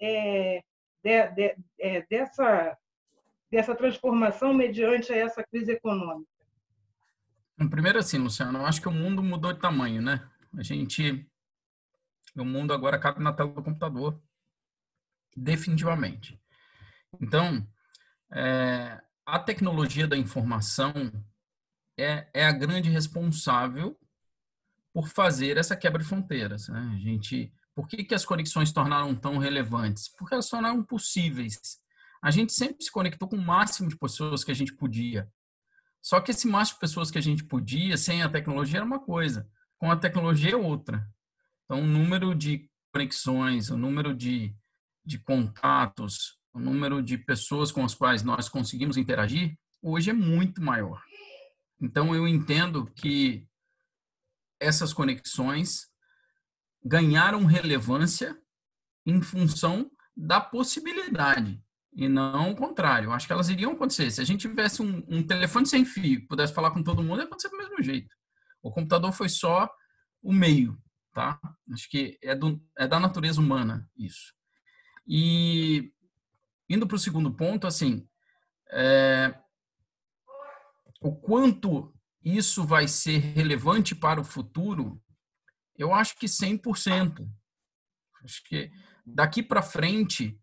[0.00, 0.62] é,
[1.02, 2.76] de, de, é, dessa,
[3.50, 6.30] dessa transformação mediante essa crise econômica?
[7.70, 10.28] Primeiro assim, Luciano, eu acho que o mundo mudou de tamanho, né?
[10.56, 11.26] A gente,
[12.36, 14.20] o mundo agora cabe na tela do computador,
[15.36, 16.40] definitivamente.
[17.20, 17.66] Então,
[18.32, 20.92] é, a tecnologia da informação
[21.98, 23.98] é, é a grande responsável
[24.92, 26.68] por fazer essa quebra de fronteiras.
[26.68, 26.92] Né?
[26.94, 30.08] A gente, por que, que as conexões tornaram tão relevantes?
[30.16, 31.58] Porque elas tornaram possíveis.
[32.22, 35.30] A gente sempre se conectou com o máximo de pessoas que a gente podia.
[36.02, 39.00] Só que esse máximo de pessoas que a gente podia, sem a tecnologia, era uma
[39.00, 39.48] coisa.
[39.78, 41.06] Com a tecnologia é outra.
[41.64, 44.56] Então, o número de conexões, o número de,
[45.08, 50.62] de contatos, o número de pessoas com as quais nós conseguimos interagir, hoje é muito
[50.62, 51.02] maior.
[51.80, 53.48] Então, eu entendo que
[54.60, 55.88] essas conexões
[56.84, 58.36] ganharam relevância
[59.06, 61.62] em função da possibilidade
[61.94, 63.06] e não o contrário.
[63.06, 64.10] Eu acho que elas iriam acontecer.
[64.10, 67.24] Se a gente tivesse um, um telefone sem fio, pudesse falar com todo mundo, ia
[67.24, 68.14] acontecer do mesmo jeito.
[68.62, 69.70] O computador foi só
[70.22, 70.76] o meio,
[71.14, 71.40] tá?
[71.72, 74.34] Acho que é, do, é da natureza humana isso.
[75.08, 75.92] E
[76.68, 78.06] indo para o segundo ponto, assim,
[78.70, 79.34] é,
[81.00, 85.02] o quanto isso vai ser relevante para o futuro,
[85.76, 87.26] eu acho que 100%.
[88.22, 88.70] Acho que
[89.06, 90.38] daqui para frente,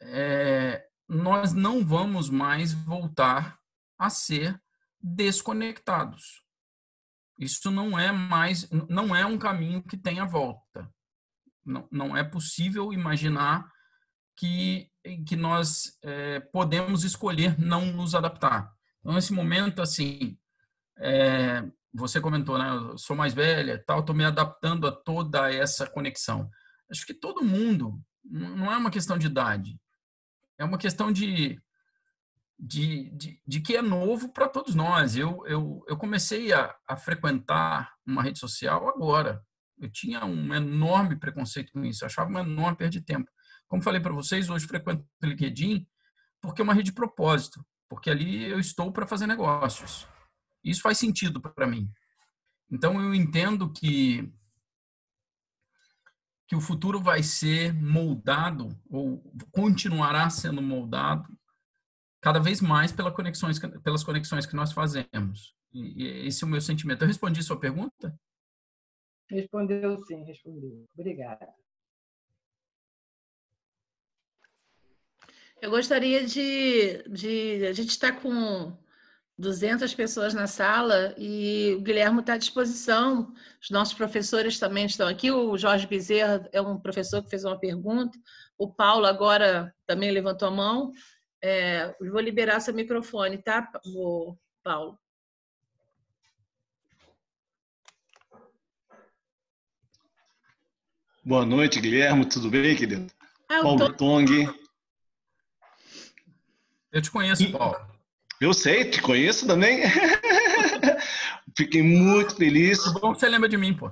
[0.00, 3.58] é, nós não vamos mais voltar
[3.98, 4.60] a ser
[5.00, 6.44] desconectados.
[7.38, 10.90] Isso não é mais, não é um caminho que tenha volta.
[11.64, 13.70] Não, não é possível imaginar
[14.36, 14.90] que,
[15.26, 18.72] que nós é, podemos escolher não nos adaptar.
[19.00, 20.36] Então, nesse momento, assim,
[20.98, 22.68] é, você comentou, né?
[22.68, 26.50] Eu sou mais velha, tal, estou me adaptando a toda essa conexão.
[26.90, 29.80] Acho que todo mundo, não é uma questão de idade,
[30.58, 31.60] é uma questão de,
[32.58, 35.16] de, de, de que é novo para todos nós.
[35.16, 39.42] Eu, eu, eu comecei a, a frequentar uma rede social agora.
[39.78, 43.30] Eu tinha um enorme preconceito com isso, achava uma enorme perda de tempo.
[43.68, 45.86] Como falei para vocês, hoje frequento o LinkedIn
[46.40, 50.06] porque é uma rede de propósito, porque ali eu estou para fazer negócios.
[50.62, 51.90] Isso faz sentido para mim.
[52.70, 54.32] Então eu entendo que
[56.48, 59.20] que o futuro vai ser moldado ou
[59.50, 61.36] continuará sendo moldado
[62.20, 65.56] cada vez mais pelas conexões, pelas conexões que nós fazemos.
[65.72, 67.02] E esse é o meu sentimento.
[67.02, 68.16] Eu respondi sua pergunta?
[69.28, 70.88] Respondeu sim, respondeu.
[70.94, 71.52] Obrigada.
[75.60, 78.76] Eu gostaria de, de a gente está com
[79.38, 83.32] 200 pessoas na sala e o Guilherme está à disposição.
[83.60, 85.30] Os nossos professores também estão aqui.
[85.30, 88.18] O Jorge Bezerra é um professor que fez uma pergunta.
[88.58, 90.92] O Paulo agora também levantou a mão.
[91.42, 93.70] É, vou liberar seu microfone, tá,
[94.62, 94.98] Paulo?
[101.24, 102.24] Boa noite, Guilherme.
[102.26, 103.06] Tudo bem, querido?
[103.48, 103.92] Ah, Paulo.
[103.94, 104.65] Tong.
[106.92, 107.76] Eu te conheço, Paulo.
[108.40, 109.80] Eu sei, te conheço também.
[111.56, 112.82] Fiquei muito feliz.
[112.82, 113.90] Que bom que você lembra de mim, pô.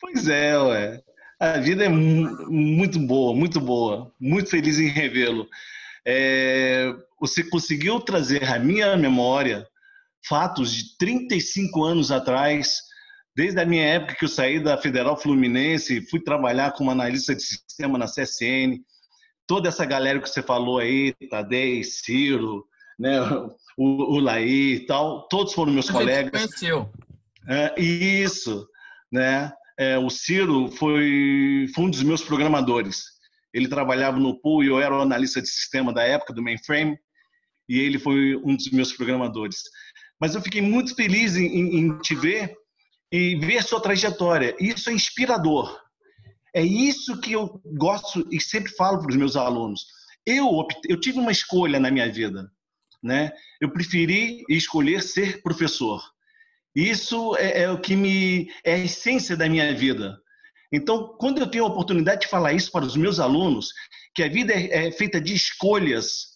[0.00, 1.00] Pois é, ué.
[1.40, 4.12] A vida é muito boa, muito boa.
[4.20, 5.48] Muito feliz em revê-lo.
[6.06, 9.66] É, você conseguiu trazer à minha memória
[10.28, 12.78] fatos de 35 anos atrás,
[13.34, 17.42] desde a minha época que eu saí da Federal Fluminense, fui trabalhar como analista de
[17.42, 18.80] sistema na CSN.
[19.46, 22.66] Toda essa galera que você falou aí, Tadei, Ciro,
[22.98, 23.20] né,
[23.76, 26.30] o, o Laí e tal, todos foram meus A colegas.
[26.30, 26.90] conheceu.
[27.48, 28.66] É, isso,
[29.10, 29.52] né?
[29.78, 33.04] É, o Ciro foi, foi um dos meus programadores.
[33.52, 36.96] Ele trabalhava no pool e eu era o analista de sistema da época, do mainframe,
[37.68, 39.58] e ele foi um dos meus programadores.
[40.20, 42.54] Mas eu fiquei muito feliz em, em, em te ver
[43.10, 44.54] e ver a sua trajetória.
[44.60, 45.81] Isso é inspirador.
[46.54, 49.86] É isso que eu gosto e sempre falo para os meus alunos.
[50.26, 52.50] Eu, eu tive uma escolha na minha vida
[53.02, 53.32] né?
[53.60, 56.02] Eu preferi escolher ser professor.
[56.74, 60.16] Isso é, é, o que me é a essência da minha vida.
[60.72, 63.72] Então, quando eu tenho a oportunidade de falar isso para os meus alunos,
[64.14, 66.28] que a vida é, é feita de escolhas,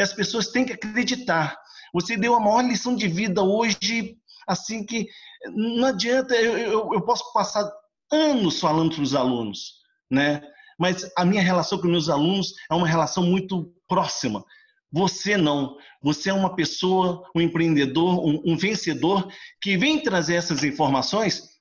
[0.00, 1.56] as pessoas têm que acreditar.
[1.92, 4.16] Você deu a maior lição de vida hoje,
[4.48, 5.06] assim que
[5.48, 7.70] não adianta, eu, eu, eu posso passar
[8.12, 9.74] anos falando para os alunos,
[10.10, 10.42] né?
[10.78, 14.44] Mas a minha relação com meus alunos é uma relação muito próxima.
[14.92, 15.76] Você não.
[16.02, 19.28] Você é uma pessoa, um empreendedor, um, um vencedor
[19.60, 21.56] que vem trazer essas informações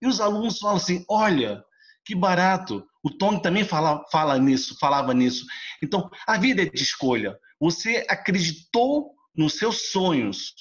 [0.00, 1.62] e os alunos falam assim: olha,
[2.04, 2.84] que barato.
[3.02, 5.46] O Tony também fala, fala nisso, falava nisso.
[5.82, 7.38] Então, a vida é de escolha.
[7.60, 10.54] Você acreditou nos seus sonhos,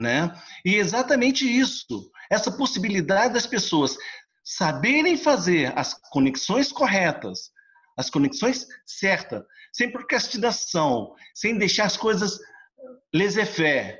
[0.00, 0.32] né?
[0.64, 3.96] E exatamente isso, essa possibilidade das pessoas
[4.44, 7.50] saberem fazer as conexões corretas,
[7.96, 9.42] as conexões certas,
[9.72, 12.38] sem procrastinação, sem deixar as coisas
[13.14, 13.98] laissez-faire,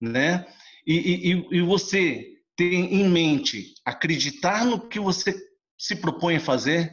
[0.00, 0.46] né?
[0.86, 5.34] E, e, e você ter em mente, acreditar no que você
[5.78, 6.92] se propõe a fazer,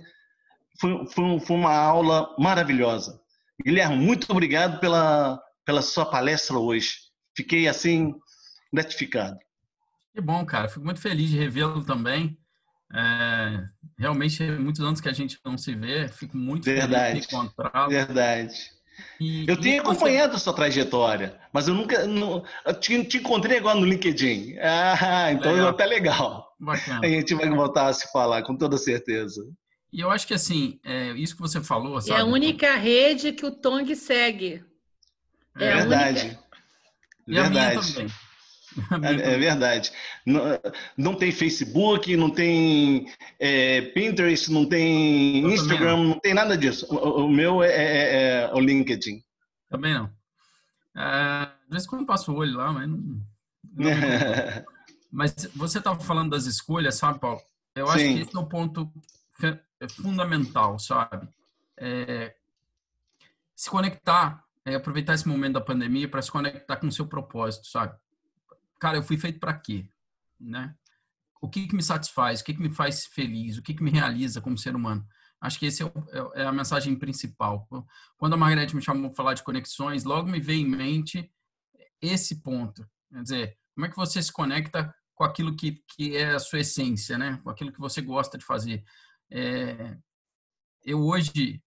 [0.79, 3.19] foi, foi, foi uma aula maravilhosa.
[3.63, 6.95] Guilherme, muito obrigado pela, pela sua palestra hoje.
[7.35, 8.13] Fiquei assim
[8.73, 9.37] gratificado.
[10.13, 10.67] Que bom, cara.
[10.67, 12.37] Fico muito feliz de revê-lo também.
[12.95, 13.63] É,
[13.97, 16.07] realmente, muitos anos que a gente não se vê.
[16.07, 17.89] Fico muito verdade, feliz de encontrá-lo.
[17.89, 18.53] Verdade.
[19.19, 20.37] E, eu tenho acompanhado você...
[20.37, 22.05] a sua trajetória, mas eu nunca.
[22.05, 24.57] Não, eu te, te, encontrei agora no LinkedIn.
[24.59, 25.69] Ah, então legal.
[25.69, 26.55] até legal.
[26.59, 27.01] Bacana.
[27.03, 29.43] A gente vai voltar a se falar, com toda certeza.
[29.91, 31.99] E eu acho que assim, é, isso que você falou.
[31.99, 32.19] Sabe?
[32.19, 34.63] É a única rede que o Tong segue.
[35.57, 36.39] É, é verdade.
[37.27, 38.07] E a minha também.
[39.03, 39.91] É, é, verdade.
[40.25, 40.41] Não,
[40.97, 46.03] não, tem Facebook, não tem é, Pinterest, não tem Instagram, não.
[46.03, 46.19] não.
[46.19, 46.87] tem nada disso.
[46.89, 49.23] O, o meu é, é, é, o LinkedIn.
[49.69, 50.09] Também não.
[50.95, 52.97] É, às vezes quando eu passo o olho lá, mas não.
[52.97, 53.23] não
[55.11, 57.41] mas você estava falando das escolhas, sabe, Paulo?
[57.75, 58.15] Eu acho Sim.
[58.15, 58.91] que esse é o ponto
[60.01, 61.27] fundamental, sabe?
[63.55, 64.43] se conectar,
[64.75, 67.95] aproveitar esse momento da pandemia para se conectar com o seu propósito, sabe?
[68.83, 69.87] Cara, eu fui feito para quê?
[70.37, 70.75] Né?
[71.41, 72.41] O que, que me satisfaz?
[72.41, 73.57] O que, que me faz feliz?
[73.57, 75.07] O que, que me realiza como ser humano?
[75.39, 77.65] Acho que esse é, é, é a mensagem principal.
[78.17, 81.31] Quando a Margarete me chamou para falar de conexões, logo me veio em mente
[82.01, 82.85] esse ponto.
[83.09, 86.59] Quer dizer, como é que você se conecta com aquilo que, que é a sua
[86.59, 87.39] essência, né?
[87.41, 88.83] Com aquilo que você gosta de fazer.
[89.31, 89.97] É,
[90.83, 91.63] eu hoje,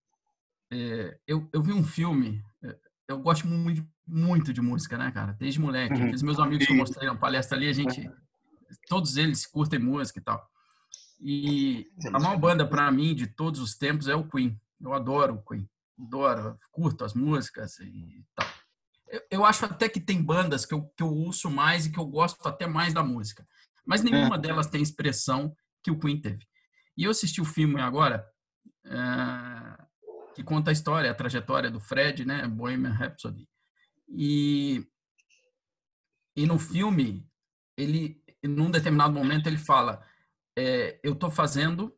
[0.71, 2.79] é, eu, eu vi um filme, é,
[3.09, 5.33] eu gosto muito, muito de música, né, cara?
[5.33, 5.95] Desde moleque.
[5.95, 6.03] Uhum.
[6.03, 8.11] Aqueles meus amigos que eu mostrei na palestra ali, a gente.
[8.89, 10.45] Todos eles curtem música e tal.
[11.21, 14.61] E a maior banda para mim de todos os tempos é o Queen.
[14.81, 15.69] Eu adoro o Queen.
[15.99, 18.47] Adoro, curto as músicas e tal.
[19.09, 21.99] Eu, eu acho até que tem bandas que eu, que eu ouço mais e que
[21.99, 23.47] eu gosto até mais da música.
[23.85, 24.39] Mas nenhuma é.
[24.39, 26.45] delas tem expressão que o Queen teve.
[26.97, 28.27] E eu assisti o filme agora,
[28.85, 29.76] é,
[30.37, 32.47] que conta a história, a trajetória do Fred, né?
[32.47, 33.49] Bohemian Rhapsody.
[34.07, 34.87] E,
[36.37, 37.27] e no filme,
[37.75, 40.05] ele, num determinado momento, ele fala:
[40.55, 41.97] é, Eu estou fazendo,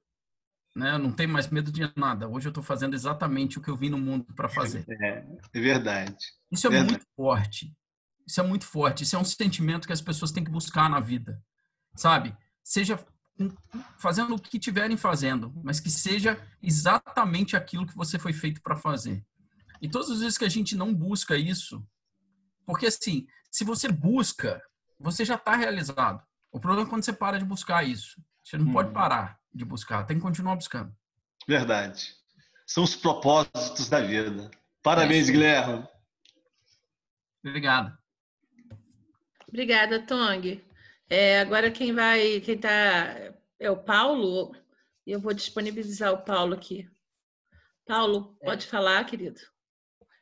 [0.74, 2.28] né, não tenho mais medo de nada.
[2.28, 4.86] Hoje eu estou fazendo exatamente o que eu vim no mundo para fazer.
[5.02, 6.24] É, é, verdade.
[6.48, 6.92] Isso é verdade.
[6.92, 7.76] muito forte.
[8.24, 9.02] Isso é muito forte.
[9.02, 11.42] Isso é um sentimento que as pessoas têm que buscar na vida.
[11.96, 12.36] Sabe?
[12.62, 13.04] Seja
[13.98, 18.76] fazendo o que estiverem fazendo, mas que seja exatamente aquilo que você foi feito para
[18.76, 19.24] fazer.
[19.80, 21.84] E todas as vezes que a gente não busca isso,
[22.66, 24.60] porque assim, se você busca,
[24.98, 26.22] você já está realizado.
[26.50, 28.20] O problema é quando você para de buscar isso.
[28.42, 28.72] Você não hum.
[28.72, 30.94] pode parar de buscar, tem que continuar buscando.
[31.46, 32.14] Verdade.
[32.66, 34.50] São os propósitos da vida.
[34.82, 35.88] Parabéns, é Guilherme.
[37.44, 37.96] Obrigado.
[39.48, 40.62] Obrigada, Tong.
[41.10, 44.54] É, agora quem vai, quem está é o Paulo.
[45.06, 46.88] E eu vou disponibilizar o Paulo aqui.
[47.86, 48.44] Paulo, é.
[48.44, 48.68] pode é.
[48.68, 49.40] falar, querido.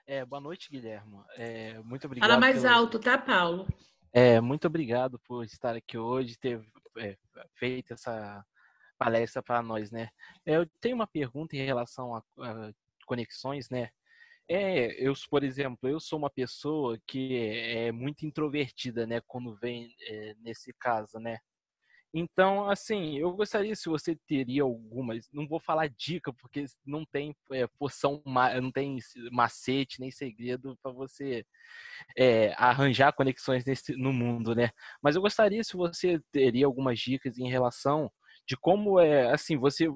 [0.07, 1.19] É, boa noite, Guilherme.
[1.37, 2.29] É, muito obrigado.
[2.29, 2.73] Fala mais pelo...
[2.73, 3.67] alto, tá, Paulo?
[4.13, 6.65] É, muito obrigado por estar aqui hoje, ter
[6.99, 7.17] é,
[7.57, 8.45] feito essa
[8.97, 10.09] palestra para nós, né?
[10.45, 12.73] Eu tenho uma pergunta em relação a, a
[13.05, 13.91] conexões, né?
[14.48, 19.20] É, eu, por exemplo, eu sou uma pessoa que é muito introvertida, né?
[19.27, 21.39] Quando vem é, nesse caso, né?
[22.14, 27.36] Então, assim, eu gostaria se você teria algumas, não vou falar dica, porque não tem
[27.52, 28.98] é, porção, não tem
[29.32, 31.44] macete nem segredo para você
[32.16, 34.70] é, arranjar conexões nesse, no mundo, né?
[35.02, 38.10] Mas eu gostaria se você teria algumas dicas em relação
[38.48, 39.86] de como é, assim, você,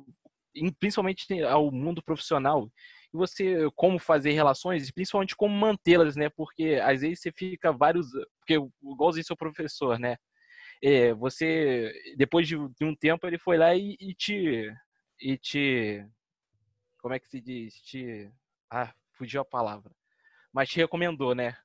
[0.78, 2.70] principalmente ao mundo profissional,
[3.12, 6.28] e você como fazer relações principalmente como mantê-las, né?
[6.28, 8.07] Porque às vezes você fica vários,
[8.39, 10.16] porque igualzinho seu professor, né?
[10.82, 14.73] é, você depois de, um tempo ele foi lá e, e, te
[15.20, 16.05] e te
[16.99, 17.74] como é que se diz?
[17.82, 18.31] Te
[18.70, 19.91] ah fugiu a palavra.
[20.53, 21.57] Mas te recomendou né?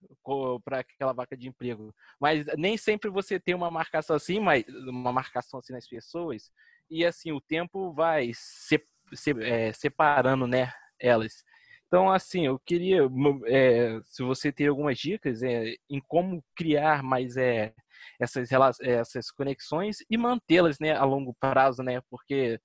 [0.64, 1.96] Para aquela vaca de emprego.
[2.20, 6.52] Mas nem sempre você tem uma marcação assim mas uma marcação assim nas pessoas.
[6.90, 11.44] E assim o tempo vai se, se, é, separando né elas
[11.88, 13.04] então, assim, eu queria,
[13.46, 17.74] é, se você tem algumas dicas é, em como criar mais é,
[18.20, 18.50] essas,
[18.82, 22.02] essas conexões e mantê-las né, a longo prazo, né?
[22.10, 22.60] Porque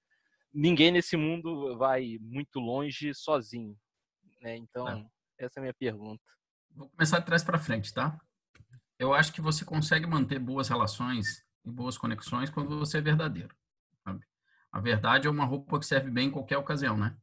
[0.53, 3.77] ninguém nesse mundo vai muito longe sozinho.
[4.41, 4.57] Né?
[4.57, 5.45] Então, é.
[5.45, 6.25] essa é a minha pergunta.
[6.75, 8.19] Vou começar de trás para frente, tá?
[8.99, 13.55] Eu acho que você consegue manter boas relações e boas conexões quando você é verdadeiro.
[14.03, 14.25] Sabe?
[14.73, 17.17] A verdade é uma roupa que serve bem em qualquer ocasião, né?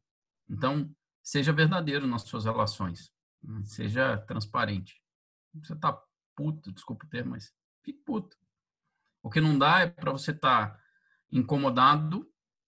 [0.48, 0.90] Então,
[1.28, 3.12] seja verdadeiro nas suas relações.
[3.42, 3.62] Né?
[3.66, 4.98] Seja transparente.
[5.56, 6.02] Você tá
[6.34, 7.52] puto, desculpa o termo, mas
[7.84, 8.34] fique puto.
[9.22, 10.82] O que não dá é para você estar tá
[11.30, 12.26] incomodado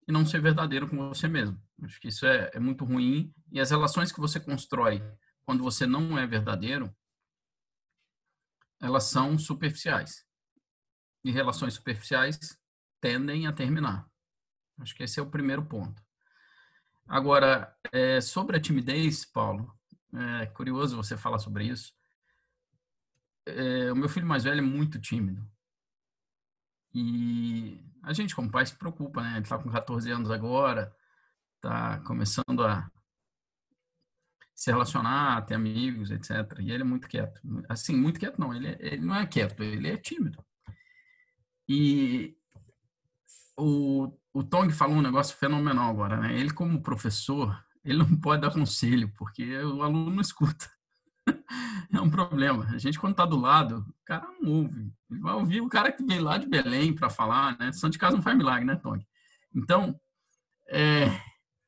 [0.09, 1.57] e não ser verdadeiro com você mesmo.
[1.85, 3.33] Acho que isso é, é muito ruim.
[3.53, 5.01] E as relações que você constrói
[5.45, 6.93] quando você não é verdadeiro,
[8.83, 10.27] elas são superficiais.
[11.25, 12.59] E relações superficiais
[13.01, 14.11] tendem a terminar.
[14.81, 16.08] Acho que esse é o primeiro ponto.
[17.09, 19.75] Agora, é, sobre a timidez, Paulo,
[20.43, 21.95] é curioso você falar sobre isso.
[23.47, 25.49] É, o meu filho mais velho é muito tímido.
[26.95, 29.33] E a gente, como pai, se preocupa, né?
[29.33, 30.95] Ele está com 14 anos agora,
[31.57, 32.91] está começando a
[34.55, 36.59] se relacionar, ter amigos, etc.
[36.61, 37.41] E ele é muito quieto.
[37.69, 40.45] Assim, muito quieto não, ele, é, ele não é quieto, ele é tímido.
[41.69, 42.38] E
[43.59, 46.39] o, o Tong falou um negócio fenomenal agora, né?
[46.39, 50.71] Ele, como professor, ele não pode dar conselho, porque o aluno não escuta.
[51.93, 52.65] é um problema.
[52.71, 54.93] A gente, quando está do lado, o cara não ouve.
[55.11, 57.73] Ele vai ouvir o cara que veio lá de Belém para falar, né?
[57.73, 59.07] São de casa não faz milagre, né, Tony?
[59.55, 59.99] Então,
[60.69, 61.21] é,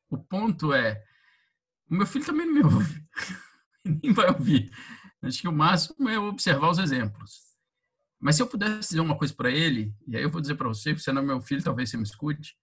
[0.09, 1.03] o ponto é,
[1.91, 3.05] o meu filho também não me ouve.
[3.85, 4.71] Nem vai ouvir.
[5.23, 7.50] Acho que o máximo é observar os exemplos.
[8.21, 10.69] Mas se eu pudesse dizer uma coisa para ele, e aí eu vou dizer para
[10.69, 12.57] você, porque você não é meu filho, talvez você me escute,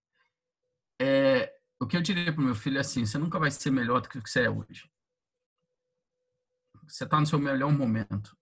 [1.02, 4.02] é, o que eu diria para meu filho é assim: você nunca vai ser melhor
[4.02, 4.90] do que você é hoje.
[6.88, 8.38] Você está no seu melhor momento.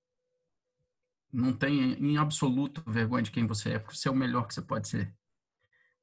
[1.31, 4.53] Não tem em absoluto vergonha de quem você é, porque você é o melhor que
[4.53, 5.13] você pode ser.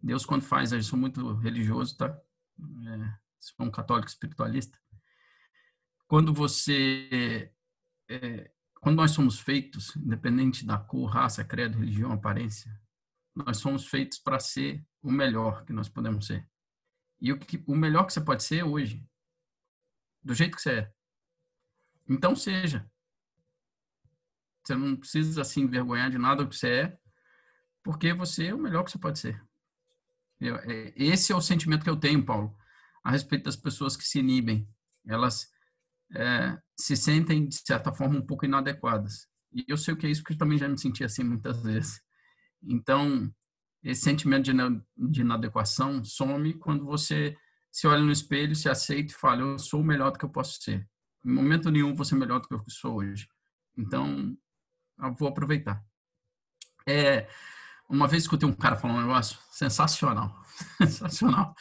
[0.01, 2.09] Deus, quando faz, eu sou muito religioso, tá?
[2.09, 4.79] É, sou um católico espiritualista.
[6.07, 7.51] Quando você.
[8.11, 8.51] É,
[8.83, 12.69] quando nós somos feitos, independente da cor, raça, credo, religião, aparência,
[13.33, 16.51] nós somos feitos para ser o melhor que nós podemos ser.
[17.21, 19.09] E o, que, o melhor que você pode ser hoje,
[20.21, 20.93] do jeito que você é.
[22.09, 22.91] Então seja.
[24.65, 26.99] Você não precisa se envergonhar de nada que você é,
[27.85, 29.41] porque você é o melhor que você pode ser.
[30.41, 32.59] Eu, é, esse é o sentimento que eu tenho, Paulo,
[33.05, 34.69] a respeito das pessoas que se inibem.
[35.07, 35.52] Elas
[36.15, 39.27] é, se sentem, de certa forma, um pouco inadequadas.
[39.53, 42.01] E eu sei o que é isso, porque também já me senti assim muitas vezes.
[42.63, 43.33] Então,
[43.83, 44.53] esse sentimento de,
[44.97, 47.37] de inadequação some quando você
[47.71, 50.31] se olha no espelho, se aceita e fala: Eu sou o melhor do que eu
[50.31, 50.89] posso ser.
[51.25, 53.29] Em momento nenhum vou ser melhor do que eu sou hoje.
[53.77, 54.37] Então,
[54.99, 55.83] eu vou aproveitar.
[56.87, 57.29] É,
[57.89, 60.43] uma vez escutei um cara falar um negócio sensacional,
[60.79, 61.55] sensacional,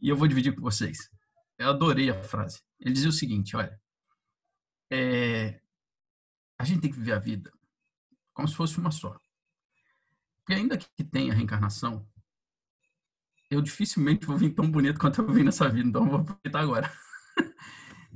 [0.00, 1.10] e eu vou dividir com vocês.
[1.58, 2.60] Eu adorei a frase.
[2.80, 3.78] Ele dizia o seguinte: olha,
[4.90, 5.60] é,
[6.58, 7.52] a gente tem que viver a vida
[8.34, 9.16] como se fosse uma só.
[10.40, 12.06] Porque ainda que tenha reencarnação,
[13.50, 16.60] eu dificilmente vou vir tão bonito quanto eu vim nessa vida, então eu vou aproveitar
[16.60, 16.92] agora.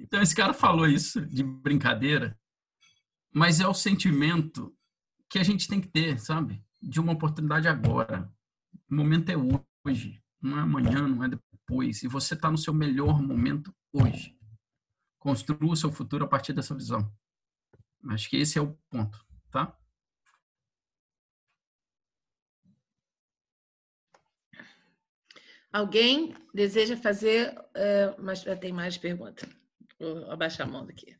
[0.00, 2.38] Então, esse cara falou isso de brincadeira,
[3.34, 4.72] mas é o sentimento
[5.28, 6.64] que a gente tem que ter, sabe?
[6.80, 8.32] De uma oportunidade agora.
[8.88, 9.34] O momento é
[9.84, 12.04] hoje, não é amanhã, não é depois.
[12.04, 14.37] E você está no seu melhor momento hoje.
[15.18, 17.12] Construa o seu futuro a partir dessa visão.
[18.10, 19.76] Acho que esse é o ponto, tá?
[25.72, 29.48] Alguém deseja fazer, uh, mas tem mais pergunta.
[29.98, 31.16] Vou abaixar a mão daqui.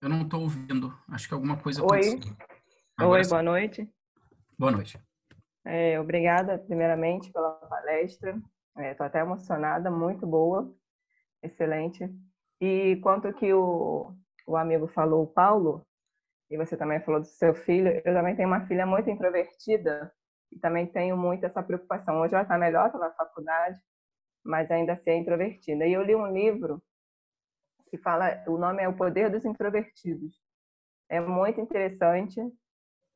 [0.00, 0.92] Eu não estou ouvindo.
[1.08, 2.20] Acho que alguma coisa Oi.
[3.00, 3.90] Oi, boa noite.
[4.58, 5.00] Boa noite.
[5.64, 8.38] É, obrigada, primeiramente, pela palestra.
[8.78, 10.70] Estou é, até emocionada, muito boa,
[11.42, 12.08] excelente.
[12.60, 14.14] E quanto que o,
[14.46, 15.84] o amigo falou, o Paulo,
[16.50, 20.12] e você também falou do seu filho, eu também tenho uma filha muito introvertida
[20.52, 22.20] e também tenho muito essa preocupação.
[22.20, 23.80] Hoje ela está melhor, está na faculdade,
[24.44, 25.86] mas ainda assim é introvertida.
[25.86, 26.82] E eu li um livro
[27.88, 30.34] que fala, o nome é O Poder dos Introvertidos.
[31.08, 32.40] É muito interessante,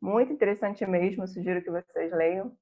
[0.00, 2.56] muito interessante mesmo, sugiro que vocês leiam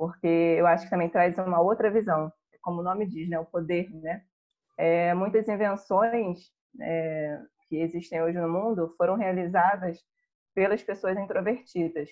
[0.00, 3.44] porque eu acho que também traz uma outra visão, como o nome diz, né, o
[3.44, 4.22] poder, né?
[4.78, 6.50] É, muitas invenções
[6.80, 7.38] é,
[7.68, 9.98] que existem hoje no mundo foram realizadas
[10.54, 12.08] pelas pessoas introvertidas.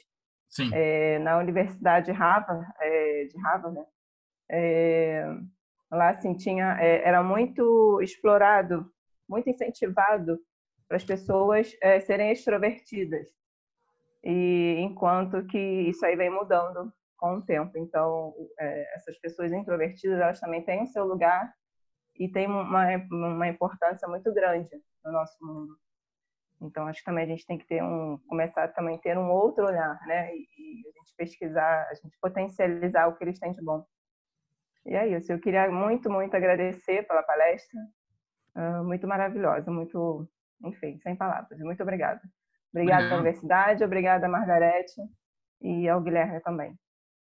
[0.72, 3.86] É, na Universidade de Harvard, é, de Harvard né?
[4.50, 5.24] É,
[5.90, 8.90] lá assim tinha é, era muito explorado,
[9.28, 10.38] muito incentivado
[10.86, 13.28] para as pessoas é, serem extrovertidas.
[14.24, 17.76] E enquanto que isso aí vem mudando com o tempo.
[17.76, 21.52] Então, é, essas pessoas introvertidas, elas também têm o seu lugar
[22.16, 24.70] e têm uma, uma importância muito grande
[25.05, 25.76] no nosso mundo.
[26.60, 29.30] Então, acho que também a gente tem que ter um, começar a também ter um
[29.30, 30.34] outro olhar, né?
[30.34, 33.84] E, e, a gente pesquisar, a gente potencializar o que eles têm de bom.
[34.86, 35.30] E é isso.
[35.30, 37.80] Eu queria muito, muito agradecer pela palestra.
[38.55, 40.29] Uh, muito maravilhosa, muito,
[40.65, 41.59] enfim, sem palavras.
[41.61, 42.20] Muito obrigada.
[42.73, 45.01] Obrigada à universidade, obrigada a Margarete
[45.61, 46.79] e ao Guilherme também.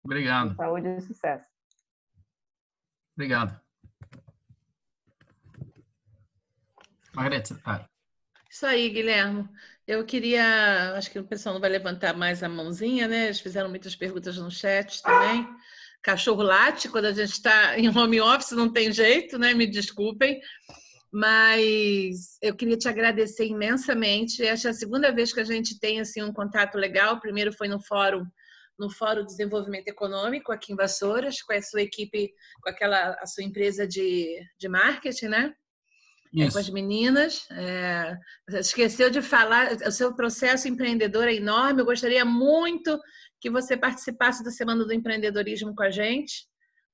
[0.04, 0.56] Obrigado.
[0.56, 1.48] Saúde e sucesso.
[3.16, 3.60] Obrigado.
[7.16, 7.86] Margarete, vai.
[8.50, 9.48] Isso aí, Guilherme.
[9.86, 13.26] Eu queria, acho que o pessoal não vai levantar mais a mãozinha, né?
[13.26, 15.48] Eles fizeram muitas perguntas no chat também.
[16.02, 19.54] Cachorro late quando a gente está em home office, não tem jeito, né?
[19.54, 20.40] Me desculpem.
[21.14, 24.44] Mas eu queria te agradecer imensamente.
[24.44, 27.15] Essa é a segunda vez que a gente tem assim um contato legal.
[27.15, 28.26] O primeiro foi no fórum
[28.80, 33.26] no Fórum de Desenvolvimento Econômico aqui em Vassouras, com a sua equipe, com aquela a
[33.27, 35.53] sua empresa de, de marketing, né?
[36.35, 37.45] É, com as meninas.
[37.52, 38.18] É,
[38.53, 41.81] esqueceu de falar, o seu processo empreendedor é enorme.
[41.81, 42.99] Eu gostaria muito
[43.40, 46.48] que você participasse da Semana do Empreendedorismo com a gente.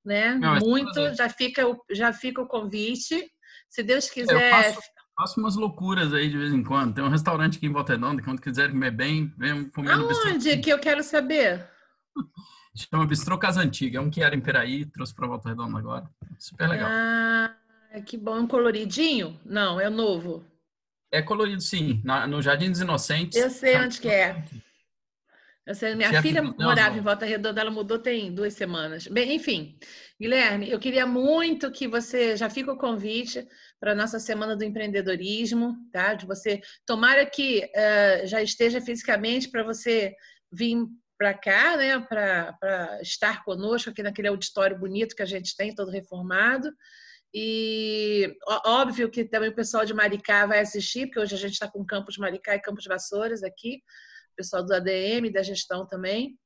[0.03, 0.35] Né?
[0.35, 3.31] Não, muito, já fica, já fica o convite.
[3.69, 4.33] Se Deus quiser.
[4.33, 4.79] Eu faço,
[5.15, 6.95] faço, umas loucuras aí de vez em quando.
[6.95, 10.03] Tem um restaurante aqui em Volta Redonda, quando quiser comer bem, vem comer Aonde?
[10.03, 10.31] no bistrô.
[10.31, 11.67] Onde que eu quero saber?
[12.75, 13.97] Chama Bistrô Casa Antiga.
[13.97, 16.09] É um que era em Peraí, trouxe para Volta Redonda agora.
[16.37, 16.89] Super legal.
[16.89, 17.55] Ah,
[18.05, 18.37] que bom.
[18.37, 19.39] É um coloridinho?
[19.43, 20.45] Não, é novo.
[21.11, 22.01] É colorido, sim.
[22.05, 23.37] Na, no Jardim dos Inocentes.
[23.37, 24.45] Eu sei onde que é.
[25.65, 29.07] Eu sei, minha Chefe filha morava em Volta Redonda, ela mudou tem duas semanas.
[29.07, 29.77] Bem, enfim,
[30.19, 33.47] Guilherme, eu queria muito que você já fica o convite
[33.79, 36.13] para a nossa Semana do Empreendedorismo, tá?
[36.13, 40.13] De você, tomara que uh, já esteja fisicamente para você
[40.51, 40.77] vir
[41.17, 45.91] para cá, né, para estar conosco aqui naquele auditório bonito que a gente tem, todo
[45.91, 46.69] reformado.
[47.33, 48.35] E
[48.65, 51.85] óbvio que também o pessoal de Maricá vai assistir, porque hoje a gente está com
[51.85, 53.81] Campos Maricá e Campos Vassouras aqui,
[54.33, 56.37] o pessoal do ADM, da gestão também.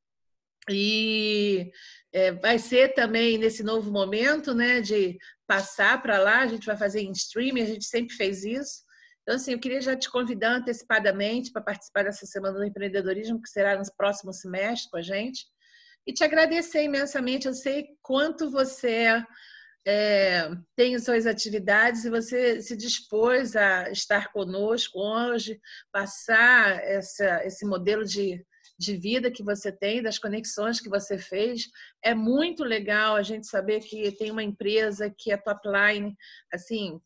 [0.70, 1.72] E
[2.14, 5.18] é, vai ser também nesse novo momento, né, de
[5.48, 8.84] passar para lá, a gente vai fazer em streaming, a gente sempre fez isso.
[9.22, 13.50] Então, assim, eu queria já te convidar antecipadamente para participar dessa Semana do Empreendedorismo, que
[13.50, 15.46] será no próximo semestre com a gente,
[16.06, 17.48] e te agradecer imensamente.
[17.48, 19.24] Eu sei quanto você
[19.86, 25.60] é, tem suas atividades e você se dispôs a estar conosco hoje,
[25.92, 28.46] passar essa, esse modelo de,
[28.78, 31.68] de vida que você tem, das conexões que você fez.
[32.04, 36.16] É muito legal a gente saber que tem uma empresa que é top line,
[36.52, 37.00] assim,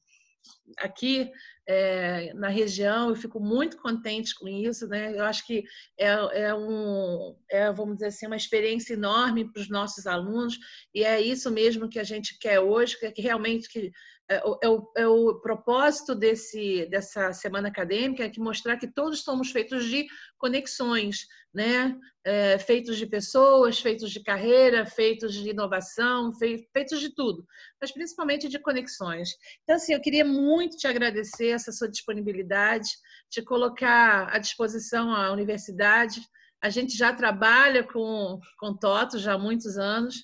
[0.77, 1.31] aqui
[1.67, 5.13] é, na região, eu fico muito contente com isso, né?
[5.13, 5.63] Eu acho que
[5.99, 6.07] é,
[6.45, 10.57] é um, é, vamos dizer assim, uma experiência enorme para os nossos alunos
[10.93, 13.91] e é isso mesmo que a gente quer hoje, que é realmente que
[14.29, 19.23] é, é, o, é o propósito desse, dessa semana acadêmica é que mostrar que todos
[19.23, 20.05] somos feitos de
[20.37, 21.97] conexões, né?
[22.25, 26.33] É, feitos de pessoas, feitos de carreira, feitos de inovação,
[26.73, 27.45] feitos de tudo,
[27.79, 29.29] mas principalmente de conexões.
[29.63, 32.89] Então, assim, eu queria muito te agradecer essa sua disponibilidade,
[33.29, 36.19] te colocar à disposição a universidade.
[36.61, 40.15] A gente já trabalha com, com TOTO já há muitos anos,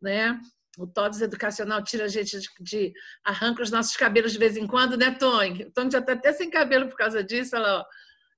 [0.00, 0.36] né?
[0.78, 2.92] O TODES educacional tira a gente de, de,
[3.22, 5.64] arranca os nossos cabelos de vez em quando, né, Tony?
[5.64, 7.86] O Tony já está até sem cabelo por causa disso, olha lá.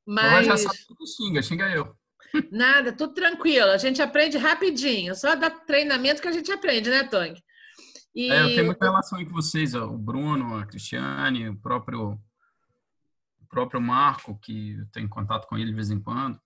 [0.06, 1.96] Mas já sabe que xinga, xinga eu.
[2.50, 3.70] Nada, tudo tranquilo.
[3.70, 5.14] A gente aprende rapidinho.
[5.14, 7.42] Só dá treinamento que a gente aprende, né, Tony?
[8.14, 8.30] E...
[8.30, 12.12] É, eu tenho muita relação aí com vocês, ó, o Bruno, a Cristiane, o próprio,
[12.12, 16.40] o próprio Marco, que eu tenho contato com ele de vez em quando.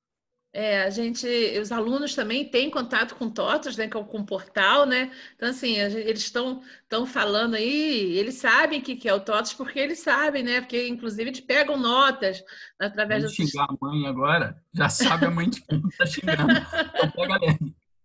[0.52, 1.26] É, a gente,
[1.60, 5.12] os alunos também têm contato com TOTOS, né, com o portal, né?
[5.36, 9.52] Então, assim, eles estão estão falando aí, eles sabem o que, que é o TOTOS
[9.52, 10.60] porque eles sabem, né?
[10.60, 12.42] Porque, inclusive, eles pegam notas
[12.80, 16.50] através Vamos xingar a mãe agora, já sabe a mãe de quem está xingando.
[16.50, 17.38] Então, pega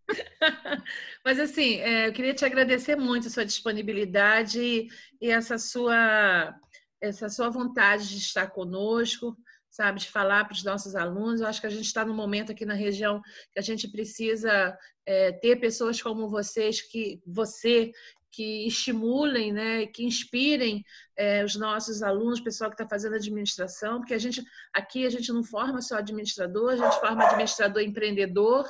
[1.24, 4.88] Mas, assim, é, eu queria te agradecer muito a sua disponibilidade
[5.22, 6.54] e essa sua,
[7.02, 9.38] essa sua vontade de estar conosco
[9.74, 11.42] sabe, de falar para os nossos alunos.
[11.42, 13.20] Eu acho que a gente está no momento aqui na região
[13.52, 17.92] que a gente precisa é, ter pessoas como vocês, que você
[18.32, 20.84] que estimulem, né, que inspirem
[21.16, 24.44] é, os nossos alunos, o pessoal que está fazendo administração, porque a gente
[24.74, 28.68] aqui a gente não forma só administrador, a gente forma administrador empreendedor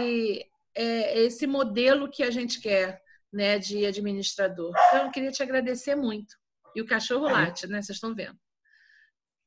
[0.00, 0.44] e
[0.76, 3.00] é esse modelo que a gente quer
[3.32, 4.72] né, de administrador.
[4.88, 6.36] Então, eu queria te agradecer muito.
[6.74, 7.80] E o cachorro late, né?
[7.80, 8.38] Vocês estão vendo.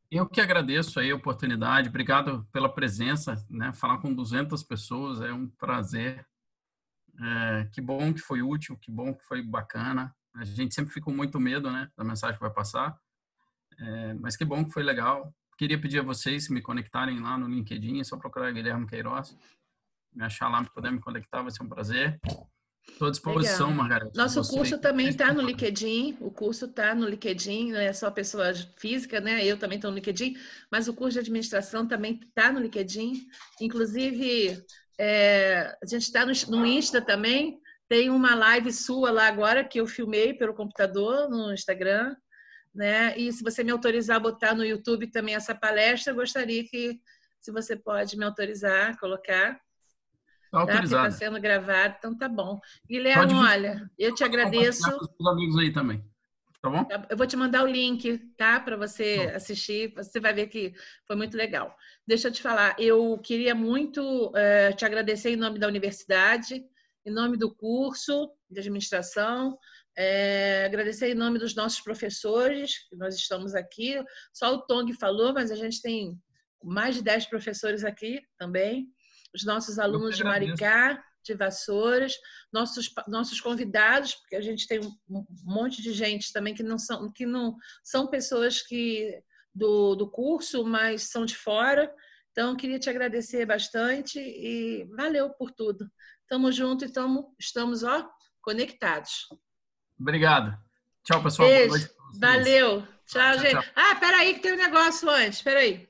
[0.09, 1.89] Eu que agradeço aí a oportunidade.
[1.89, 3.73] Obrigado pela presença, né?
[3.73, 6.25] Falar com 200 pessoas é um prazer.
[7.19, 10.15] É, que bom que foi útil, que bom que foi bacana.
[10.33, 12.97] A gente sempre fica com muito medo, né, da mensagem que vai passar.
[13.79, 15.33] É, mas que bom que foi legal.
[15.57, 19.35] Queria pedir a vocês me conectarem lá no LinkedIn, é só procurar Guilherme Queiroz.
[20.13, 22.19] Me achar lá, puder me conectar, vai ser um prazer.
[22.91, 23.83] Estou à disposição, Legal.
[23.83, 24.11] Margarida.
[24.15, 26.17] Nosso curso também está no LinkedIn.
[26.19, 29.45] O curso está no LinkedIn, não é só pessoa física, né?
[29.45, 30.35] Eu também estou no LinkedIn,
[30.71, 33.27] mas o curso de administração também está no LinkedIn.
[33.61, 34.63] Inclusive,
[34.99, 37.59] é, a gente está no, no Insta também.
[37.87, 42.15] Tem uma live sua lá agora que eu filmei pelo computador no Instagram
[42.77, 43.17] né?
[43.17, 47.01] E se você me autorizar a botar no YouTube também essa palestra, eu gostaria que,
[47.41, 49.59] se você pode me autorizar a colocar.
[50.51, 51.07] Tá autorizado.
[51.07, 52.59] Está sendo gravado, então tá bom.
[52.89, 54.87] Guilherme, olha, eu te agradeço.
[55.19, 56.03] Os amigos aí também.
[56.61, 56.87] Tá bom?
[57.09, 58.59] Eu vou te mandar o link, tá?
[58.59, 59.93] Para você assistir.
[59.95, 60.73] Você vai ver que
[61.05, 61.75] foi muito legal.
[62.05, 66.63] Deixa eu te falar, eu queria muito uh, te agradecer em nome da universidade,
[67.05, 69.57] em nome do curso de administração,
[69.97, 73.95] é, agradecer em nome dos nossos professores, que nós estamos aqui.
[74.31, 76.15] Só o Tong falou, mas a gente tem
[76.63, 78.87] mais de 10 professores aqui também.
[79.33, 82.13] Os nossos alunos de Maricá, de Vassouras,
[82.51, 87.11] nossos, nossos convidados, porque a gente tem um monte de gente também que não são,
[87.11, 89.21] que não são pessoas que
[89.53, 91.93] do, do curso, mas são de fora.
[92.31, 95.89] Então, queria te agradecer bastante e valeu por tudo.
[96.27, 98.07] Tamo junto e tamo, estamos ó,
[98.41, 99.27] conectados.
[99.99, 100.55] Obrigado.
[101.03, 101.49] Tchau, pessoal.
[101.49, 101.89] Beijo.
[102.19, 102.81] Valeu.
[103.05, 103.53] Tchau, tchau, gente.
[103.53, 103.63] Tchau.
[103.75, 105.41] Ah, peraí que tem um negócio antes.
[105.41, 105.89] Peraí.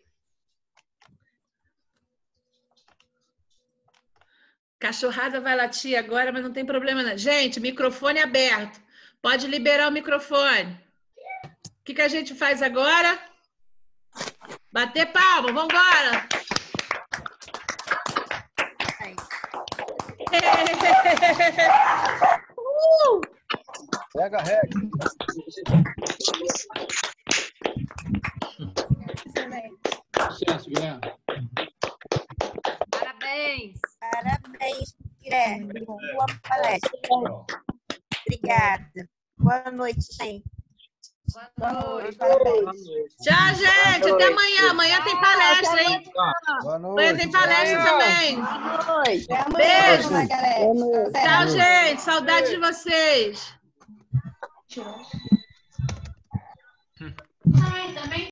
[4.79, 7.17] Cachorrada vai latir agora, mas não tem problema não.
[7.17, 8.79] Gente, microfone aberto.
[9.21, 10.79] Pode liberar o microfone.
[11.45, 13.17] O que, que a gente faz agora?
[14.71, 16.27] Bater palma, vamos embora.
[22.57, 23.21] uh!
[24.13, 24.69] Pega, reg.
[30.29, 31.01] Sucesso, Guilherme.
[32.91, 33.79] Parabéns.
[34.17, 35.85] Parabéns, Guilherme.
[35.85, 36.89] Boa palestra.
[38.25, 39.09] Obrigada.
[39.37, 40.43] Boa noite, gente.
[41.55, 42.17] Boa noite.
[43.21, 44.11] Tchau, gente.
[44.11, 44.71] Até amanhã.
[44.71, 46.03] Amanhã tem palestra, hein?
[46.63, 46.93] Boa noite.
[46.93, 48.35] Amanhã tem palestra também.
[48.41, 49.27] Boa noite.
[49.55, 50.09] Beijo.
[51.13, 52.01] Tchau, gente.
[52.01, 53.53] Saudade de vocês.
[57.71, 58.25] Ai, também